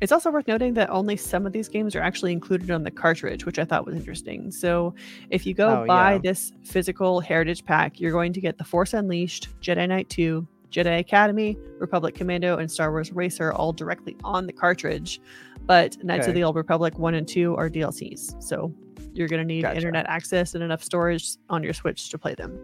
It's 0.00 0.12
also 0.12 0.30
worth 0.30 0.48
noting 0.48 0.74
that 0.74 0.88
only 0.90 1.16
some 1.16 1.46
of 1.46 1.52
these 1.52 1.68
games 1.68 1.94
are 1.94 2.00
actually 2.00 2.32
included 2.32 2.70
on 2.70 2.84
the 2.84 2.90
cartridge, 2.90 3.44
which 3.44 3.58
I 3.58 3.64
thought 3.66 3.84
was 3.84 3.94
interesting. 3.94 4.50
So 4.50 4.94
if 5.28 5.44
you 5.44 5.52
go 5.52 5.82
Oh, 5.82 5.86
buy 5.86 6.12
yeah. 6.12 6.18
this 6.18 6.52
physical 6.64 7.20
heritage 7.20 7.64
pack, 7.66 8.00
you're 8.00 8.12
going 8.12 8.32
to 8.32 8.40
get 8.40 8.56
The 8.56 8.64
Force 8.64 8.94
Unleashed, 8.94 9.48
Jedi 9.60 9.86
Knight 9.86 10.08
2, 10.08 10.46
Jedi 10.70 11.00
Academy, 11.00 11.58
Republic 11.78 12.14
Commando, 12.14 12.56
and 12.56 12.70
Star 12.70 12.90
Wars 12.92 13.12
Racer 13.12 13.52
all 13.52 13.72
directly 13.74 14.16
on 14.24 14.46
the 14.46 14.52
cartridge. 14.54 15.20
But 15.66 16.02
Knights 16.02 16.26
of 16.28 16.34
the 16.34 16.44
Old 16.44 16.56
Republic 16.56 16.98
1 16.98 17.14
and 17.14 17.28
2 17.28 17.56
are 17.56 17.68
DLCs. 17.68 18.42
So 18.42 18.72
you're 19.12 19.28
going 19.28 19.40
to 19.40 19.46
need 19.46 19.62
Gotcha. 19.62 19.76
internet 19.76 20.06
access 20.08 20.54
and 20.54 20.64
enough 20.64 20.82
storage 20.82 21.32
on 21.50 21.62
your 21.62 21.74
Switch 21.74 22.08
to 22.08 22.16
play 22.18 22.34
them. 22.34 22.58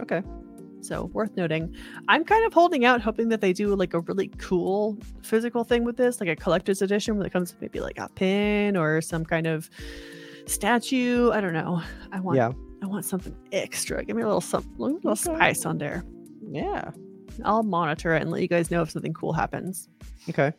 Okay. 0.00 0.22
So 0.82 1.04
worth 1.12 1.36
noting. 1.36 1.74
I'm 2.08 2.24
kind 2.24 2.44
of 2.46 2.52
holding 2.52 2.84
out, 2.84 3.00
hoping 3.00 3.28
that 3.28 3.40
they 3.40 3.52
do 3.52 3.74
like 3.74 3.94
a 3.94 4.00
really 4.00 4.28
cool 4.38 4.96
physical 5.22 5.62
thing 5.64 5.84
with 5.84 5.96
this, 5.96 6.20
like 6.20 6.28
a 6.28 6.36
collector's 6.36 6.80
edition 6.82 7.16
where 7.16 7.26
it 7.26 7.32
comes 7.32 7.52
with 7.52 7.60
maybe 7.60 7.80
like 7.80 7.98
a 7.98 8.08
pin 8.08 8.76
or 8.76 9.00
some 9.00 9.24
kind 9.24 9.46
of 9.46 9.68
statue. 10.46 11.30
I 11.30 11.40
don't 11.40 11.52
know. 11.52 11.82
I 12.12 12.20
want 12.20 12.36
Yeah. 12.36 12.52
I 12.82 12.86
want 12.86 13.04
something 13.04 13.36
extra. 13.52 14.02
Give 14.04 14.16
me 14.16 14.22
a 14.22 14.26
little 14.26 14.40
some 14.40 14.64
a 14.78 14.82
little 14.82 15.10
Okay. 15.10 15.14
spice 15.36 15.66
on 15.66 15.78
there. 15.78 16.02
Yeah. 16.50 16.90
I'll 17.44 17.62
monitor 17.62 18.14
it 18.14 18.22
and 18.22 18.30
let 18.30 18.40
you 18.42 18.48
guys 18.48 18.70
know 18.70 18.82
if 18.82 18.90
something 18.90 19.12
cool 19.12 19.32
happens. 19.32 19.88
Okay. 20.28 20.52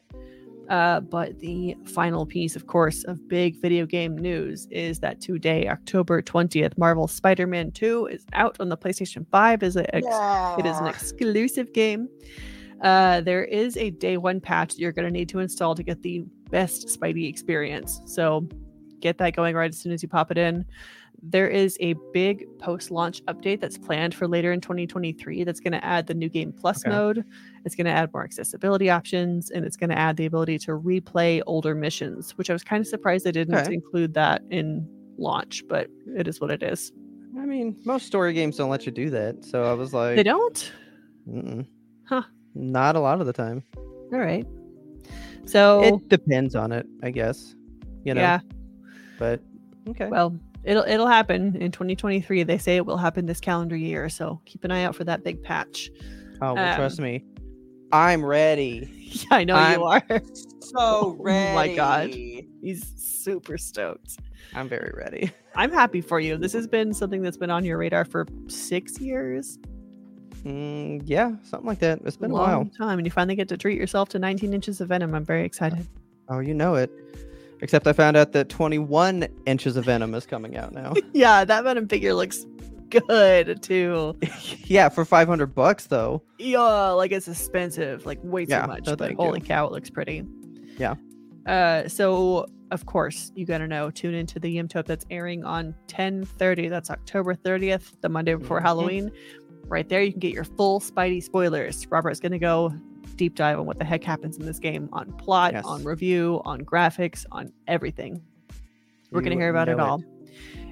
Uh, 0.71 1.01
but 1.01 1.37
the 1.39 1.75
final 1.83 2.25
piece, 2.25 2.55
of 2.55 2.65
course, 2.65 3.03
of 3.03 3.27
big 3.27 3.61
video 3.61 3.85
game 3.85 4.17
news 4.17 4.67
is 4.71 4.99
that 4.99 5.19
today, 5.19 5.67
October 5.67 6.21
20th, 6.21 6.77
Marvel 6.77 7.09
Spider 7.09 7.45
Man 7.45 7.71
2 7.71 8.05
is 8.05 8.25
out 8.31 8.55
on 8.61 8.69
the 8.69 8.77
PlayStation 8.77 9.25
5. 9.29 9.63
Is 9.63 9.75
ex- 9.75 10.05
It 10.57 10.65
is 10.65 10.77
an 10.77 10.87
exclusive 10.87 11.73
game. 11.73 12.07
Uh, 12.81 13.19
there 13.19 13.43
is 13.43 13.75
a 13.75 13.89
day 13.89 14.15
one 14.15 14.39
patch 14.39 14.69
that 14.69 14.79
you're 14.79 14.93
going 14.93 15.05
to 15.05 15.11
need 15.11 15.27
to 15.29 15.39
install 15.39 15.75
to 15.75 15.83
get 15.83 16.01
the 16.03 16.23
best 16.49 16.87
Spidey 16.87 17.27
experience. 17.27 17.99
So 18.05 18.47
get 19.01 19.17
that 19.17 19.35
going 19.35 19.55
right 19.55 19.69
as 19.69 19.77
soon 19.77 19.91
as 19.91 20.01
you 20.01 20.07
pop 20.07 20.31
it 20.31 20.37
in. 20.37 20.65
There 21.23 21.47
is 21.47 21.77
a 21.79 21.93
big 22.13 22.45
post 22.59 22.89
launch 22.89 23.23
update 23.25 23.59
that's 23.61 23.77
planned 23.77 24.15
for 24.15 24.27
later 24.27 24.51
in 24.51 24.59
2023 24.59 25.43
that's 25.43 25.59
going 25.59 25.73
to 25.73 25.85
add 25.85 26.07
the 26.07 26.15
new 26.15 26.29
game 26.29 26.51
plus 26.51 26.83
Okay. 26.83 26.89
mode. 26.89 27.23
It's 27.63 27.75
going 27.75 27.85
to 27.85 27.91
add 27.91 28.11
more 28.11 28.23
accessibility 28.23 28.89
options 28.89 29.51
and 29.51 29.63
it's 29.63 29.77
going 29.77 29.91
to 29.91 29.97
add 29.97 30.17
the 30.17 30.25
ability 30.25 30.57
to 30.59 30.71
replay 30.71 31.41
older 31.45 31.75
missions, 31.75 32.31
which 32.37 32.49
I 32.49 32.53
was 32.53 32.63
kind 32.63 32.81
of 32.81 32.87
surprised 32.87 33.23
they 33.25 33.31
didn't 33.31 33.53
Okay. 33.55 33.73
include 33.73 34.15
that 34.15 34.41
in 34.49 34.87
launch, 35.19 35.63
but 35.69 35.87
it 36.07 36.27
is 36.27 36.41
what 36.41 36.49
it 36.49 36.63
is. 36.63 36.91
I 37.37 37.45
mean, 37.45 37.75
most 37.85 38.07
story 38.07 38.33
games 38.33 38.57
don't 38.57 38.71
let 38.71 38.87
you 38.87 38.91
do 38.91 39.11
that. 39.11 39.45
So 39.45 39.63
I 39.69 39.73
was 39.73 39.93
like, 39.93 40.15
They 40.15 40.23
don't? 40.23 40.71
Mm-mm. 41.29 41.67
Huh. 42.05 42.23
Not 42.55 42.95
a 42.95 42.99
lot 42.99 43.21
of 43.21 43.27
the 43.27 43.33
time. 43.33 43.63
All 43.77 44.19
right. 44.19 44.45
So, 45.45 45.83
It 45.83 46.09
depends 46.09 46.55
on 46.55 46.71
it, 46.71 46.87
I 47.03 47.11
guess. 47.11 47.55
You 48.03 48.15
know. 48.15 48.21
yeah. 48.21 48.39
But 49.19 49.41
okay. 49.89 50.07
Well, 50.07 50.37
it'll 50.63 50.83
it'll 50.83 51.07
happen 51.07 51.55
in 51.55 51.71
2023. 51.71 52.43
They 52.43 52.57
say 52.57 52.75
it 52.77 52.85
will 52.85 52.97
happen 52.97 53.25
this 53.25 53.39
calendar 53.39 53.75
year, 53.75 54.09
so 54.09 54.41
keep 54.45 54.63
an 54.63 54.71
eye 54.71 54.83
out 54.83 54.95
for 54.95 55.03
that 55.05 55.23
big 55.23 55.41
patch. 55.43 55.89
oh, 56.41 56.53
well, 56.53 56.57
um, 56.71 56.75
trust 56.75 56.99
me. 56.99 57.23
I'm 57.91 58.23
ready. 58.25 58.97
Yeah, 59.11 59.27
I 59.31 59.43
know 59.43 59.55
you 59.55 59.83
I'm- 59.83 59.83
are. 59.83 60.21
So 60.61 61.17
ready. 61.19 61.49
Oh 61.51 61.55
my 61.55 61.75
God. 61.75 62.09
He's 62.11 62.93
super 62.95 63.57
stoked. 63.57 64.15
I'm 64.55 64.69
very 64.69 64.93
ready. 64.95 65.31
I'm 65.55 65.69
happy 65.69 65.99
for 65.99 66.21
you. 66.21 66.37
This 66.37 66.53
has 66.53 66.65
been 66.65 66.93
something 66.93 67.21
that's 67.21 67.35
been 67.35 67.49
on 67.49 67.65
your 67.65 67.77
radar 67.77 68.05
for 68.05 68.25
six 68.47 69.01
years. 69.01 69.59
Mm, 70.45 71.01
yeah, 71.05 71.33
something 71.43 71.67
like 71.67 71.79
that. 71.79 71.99
It's 72.05 72.15
been 72.15 72.31
a 72.31 72.35
long 72.35 72.49
while. 72.49 72.69
time, 72.77 72.99
and 72.99 73.05
you 73.05 73.11
finally 73.11 73.35
get 73.35 73.49
to 73.49 73.57
treat 73.57 73.77
yourself 73.77 74.07
to 74.09 74.19
19 74.19 74.53
inches 74.53 74.79
of 74.79 74.87
venom. 74.87 75.13
I'm 75.13 75.25
very 75.25 75.43
excited. 75.45 75.85
Oh, 76.29 76.39
you 76.39 76.53
know 76.53 76.75
it. 76.75 76.89
Except 77.61 77.85
I 77.87 77.93
found 77.93 78.17
out 78.17 78.31
that 78.33 78.49
21 78.49 79.27
inches 79.45 79.77
of 79.77 79.85
venom 79.85 80.13
is 80.15 80.25
coming 80.25 80.57
out 80.57 80.73
now. 80.73 80.93
yeah, 81.13 81.45
that 81.45 81.63
venom 81.63 81.87
figure 81.87 82.13
looks 82.13 82.45
good 82.89 83.61
too. 83.61 84.17
yeah, 84.65 84.89
for 84.89 85.05
500 85.05 85.53
bucks 85.53 85.85
though. 85.87 86.23
Yeah, 86.39 86.61
like 86.89 87.11
it's 87.11 87.27
expensive, 87.27 88.05
like 88.05 88.19
way 88.23 88.45
too 88.45 88.51
Yeah, 88.51 88.65
much. 88.65 88.87
no 88.87 88.95
but 88.95 89.13
holy 89.13 89.39
you. 89.39 89.45
cow, 89.45 89.67
it 89.67 89.71
looks 89.71 89.89
pretty. 89.89 90.23
Yeah. 90.77 90.95
Uh, 91.45 91.87
so 91.87 92.47
of 92.71 92.85
course 92.85 93.31
you 93.35 93.45
gotta 93.45 93.67
know. 93.67 93.91
Tune 93.91 94.13
into 94.15 94.39
the 94.39 94.57
Yimtope 94.57 94.85
that's 94.85 95.05
airing 95.11 95.43
on 95.43 95.75
10:30. 95.87 96.69
That's 96.69 96.89
October 96.89 97.35
30th, 97.35 97.93
the 98.01 98.09
Monday 98.09 98.33
before 98.35 98.59
Mhm. 98.59 98.63
Halloween. 98.63 99.11
Right 99.67 99.87
there, 99.87 100.01
you 100.01 100.11
can 100.11 100.19
get 100.19 100.33
your 100.33 100.43
full 100.43 100.79
Spidey 100.81 101.23
spoilers. 101.23 101.85
Robert's 101.89 102.19
gonna 102.19 102.39
go 102.39 102.73
deep 103.15 103.35
dive 103.35 103.59
on 103.59 103.65
what 103.65 103.79
the 103.79 103.85
heck 103.85 104.03
happens 104.03 104.37
in 104.37 104.45
this 104.45 104.59
game, 104.59 104.89
on 104.93 105.11
plot, 105.13 105.53
Yes. 105.53 105.65
on 105.65 105.83
review, 105.83 106.41
on 106.45 106.61
graphics, 106.61 107.25
on 107.31 107.51
everything. 107.67 108.21
We're 109.11 109.21
going 109.21 109.37
to 109.37 109.41
hear 109.41 109.49
about 109.49 109.67
it 109.69 109.79
all. 109.79 110.03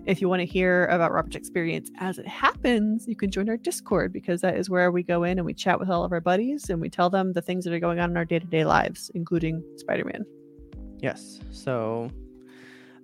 If 0.05 0.21
you 0.21 0.29
want 0.29 0.39
to 0.39 0.45
hear 0.45 0.85
about 0.85 1.11
Robert's 1.11 1.35
experience 1.35 1.91
as 1.99 2.17
it 2.17 2.25
happens, 2.27 3.05
you 3.07 3.15
can 3.15 3.29
join 3.29 3.49
our 3.49 3.57
Discord 3.57 4.13
because 4.13 4.41
that 4.41 4.55
is 4.55 4.69
where 4.69 4.91
we 4.91 5.03
go 5.03 5.23
in 5.23 5.37
and 5.37 5.45
we 5.45 5.53
chat 5.53 5.77
with 5.79 5.89
all 5.89 6.03
of 6.05 6.11
our 6.13 6.21
buddies 6.21 6.69
and 6.69 6.79
we 6.81 6.89
tell 6.89 7.09
them 7.09 7.33
the 7.33 7.41
things 7.41 7.65
that 7.65 7.73
are 7.73 7.79
going 7.79 7.99
on 7.99 8.09
in 8.11 8.17
our 8.17 8.25
day 8.25 8.39
to 8.39 8.45
day 8.47 8.63
lives, 8.63 9.11
including 9.13 9.61
Spider 9.77 10.05
Man. 10.05 10.25
Yes. 10.99 11.41
So, 11.51 12.09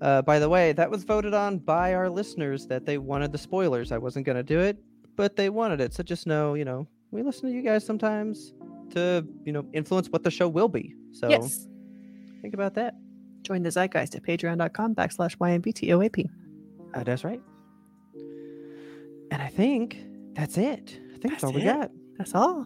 uh, 0.01 0.21
by 0.21 0.39
the 0.39 0.47
way, 0.49 0.71
that 0.71 0.89
was 0.89 1.03
voted 1.03 1.33
on 1.33 1.59
by 1.59 1.93
our 1.93 2.09
listeners 2.09 2.65
that 2.67 2.85
they 2.85 2.97
wanted 2.97 3.31
the 3.33 3.37
spoilers. 3.37 3.91
I 3.91 3.97
wasn't 3.97 4.25
going 4.25 4.37
to 4.37 4.43
do 4.43 4.59
it, 4.61 4.77
but 5.15 5.35
they 5.35 5.49
wanted 5.49 5.81
it. 5.81 5.93
So 5.93 6.01
just 6.01 6.25
know, 6.25 6.53
you 6.53 6.65
know, 6.65 6.87
we 7.15 7.23
listen 7.23 7.49
to 7.49 7.55
you 7.55 7.61
guys 7.61 7.85
sometimes 7.85 8.53
to, 8.91 9.25
you 9.45 9.51
know, 9.51 9.65
influence 9.73 10.09
what 10.09 10.23
the 10.23 10.31
show 10.31 10.47
will 10.47 10.67
be. 10.67 10.93
So 11.11 11.29
Yes. 11.29 11.67
think 12.41 12.53
about 12.53 12.73
that. 12.75 12.95
Join 13.43 13.63
the 13.63 13.69
zeitgeist 13.69 14.15
at 14.15 14.23
patreon.com 14.23 14.95
backslash 14.95 15.37
YMBTOAP. 15.37 16.25
Uh, 16.93 17.03
that's 17.03 17.23
right. 17.23 17.41
And 19.31 19.41
I 19.41 19.47
think 19.47 19.97
that's 20.33 20.57
it. 20.57 20.99
I 21.13 21.17
think 21.17 21.21
that's, 21.21 21.41
That's 21.41 21.43
all 21.45 21.53
we 21.53 21.63
got. 21.63 21.91
That's 22.17 22.35
all. 22.35 22.65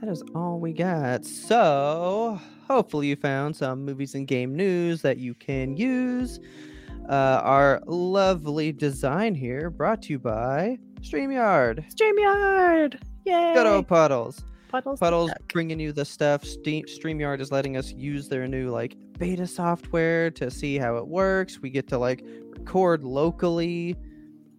That 0.00 0.10
is 0.10 0.22
all 0.34 0.58
we 0.60 0.72
got. 0.72 1.24
So, 1.24 2.40
hopefully, 2.66 3.06
you 3.06 3.16
found 3.16 3.54
some 3.56 3.84
movies 3.84 4.14
and 4.14 4.26
game 4.26 4.54
news 4.54 5.02
that 5.02 5.18
you 5.18 5.34
can 5.34 5.76
use. 5.76 6.40
Uh, 7.08 7.40
our 7.42 7.80
lovely 7.86 8.72
design 8.72 9.34
here 9.34 9.70
brought 9.70 10.02
to 10.02 10.12
you 10.12 10.18
by 10.18 10.78
StreamYard. 11.00 11.84
StreamYard! 11.94 13.00
Yay! 13.24 13.54
Good 13.54 13.66
old 13.66 13.86
Puddles. 13.88 14.44
Puddles. 14.68 15.00
Puddles 15.00 15.30
bringing 15.48 15.78
you 15.78 15.92
the 15.92 16.04
stuff. 16.04 16.44
Steam, 16.44 16.86
StreamYard 16.86 17.40
is 17.40 17.52
letting 17.52 17.76
us 17.76 17.92
use 17.92 18.28
their 18.28 18.48
new 18.48 18.70
like 18.70 18.96
beta 19.18 19.46
software 19.46 20.30
to 20.30 20.50
see 20.50 20.78
how 20.78 20.96
it 20.96 21.06
works. 21.06 21.60
We 21.60 21.68
get 21.68 21.86
to 21.88 21.98
like 21.98 22.24
record 22.56 23.04
locally. 23.04 23.96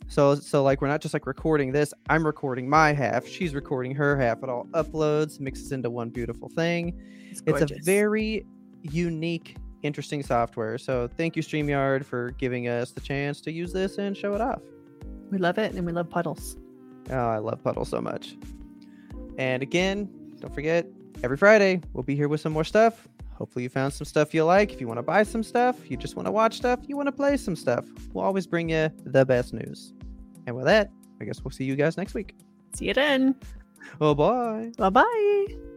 So 0.08 0.36
so 0.36 0.62
like 0.62 0.82
we're 0.82 0.88
not 0.88 1.02
just 1.02 1.16
like 1.16 1.26
recording 1.26 1.72
this. 1.72 1.94
I'm 2.10 2.26
recording 2.26 2.70
my 2.70 2.94
half. 2.94 3.28
She's 3.28 3.56
recording 3.56 3.96
her 3.96 4.18
half. 4.20 4.44
It 4.44 4.50
all 4.50 4.68
uploads, 4.74 5.40
mixes 5.40 5.72
into 5.72 5.90
one 5.90 6.10
beautiful 6.12 6.50
thing. 6.50 7.02
It's, 7.32 7.42
It's 7.48 7.72
a 7.72 7.76
very 7.84 8.46
unique, 8.84 9.58
interesting 9.82 10.22
software. 10.22 10.78
So 10.78 11.10
thank 11.18 11.36
you 11.36 11.42
StreamYard 11.42 12.06
for 12.06 12.32
giving 12.32 12.68
us 12.68 12.92
the 12.92 13.02
chance 13.02 13.42
to 13.42 13.52
use 13.52 13.74
this 13.74 13.98
and 13.98 14.16
show 14.16 14.36
it 14.36 14.42
off. 14.42 14.62
We 15.32 15.40
love 15.40 15.58
it 15.58 15.74
and 15.74 15.86
we 15.88 15.92
love 15.92 16.10
puddles. 16.12 16.58
Oh, 17.10 17.16
I 17.16 17.38
love 17.38 17.64
Puddle 17.64 17.86
so 17.86 18.02
much. 18.02 18.36
And 19.38 19.64
again, 19.64 20.10
don't 20.40 20.54
forget, 20.54 20.86
every 21.24 21.38
Friday 21.38 21.82
we'll 21.94 22.04
be 22.04 22.16
here 22.16 22.28
with 22.28 22.42
some 22.42 22.54
more 22.54 22.64
stuff. 22.64 23.08
Hopefully, 23.34 23.64
you 23.64 23.70
found 23.70 23.92
some 23.92 24.06
stuff 24.06 24.34
you 24.34 24.46
like. 24.46 24.72
If 24.72 24.80
you 24.80 24.88
want 24.88 25.00
to 25.00 25.04
buy 25.04 25.24
some 25.24 25.44
stuff, 25.44 25.90
you 25.90 25.98
just 25.98 26.16
want 26.16 26.28
to 26.28 26.32
watch 26.32 26.58
stuff, 26.58 26.80
you 26.88 26.96
want 26.96 27.08
to 27.08 27.12
play 27.12 27.36
some 27.36 27.56
stuff, 27.56 27.86
we'll 28.14 28.24
always 28.24 28.46
bring 28.46 28.70
you 28.70 28.90
the 29.06 29.26
best 29.26 29.54
news. 29.54 29.94
And 30.46 30.56
with 30.56 30.66
that, 30.66 30.92
I 31.20 31.26
guess 31.26 31.44
we'll 31.44 31.52
see 31.52 31.64
you 31.64 31.76
guys 31.76 31.98
next 31.98 32.14
week. 32.14 32.36
See 32.76 32.86
you 32.86 32.94
then. 32.94 33.36
Oh, 34.00 34.14
bye. 34.14 34.72
Bye 34.78 34.90
bye. 34.90 35.73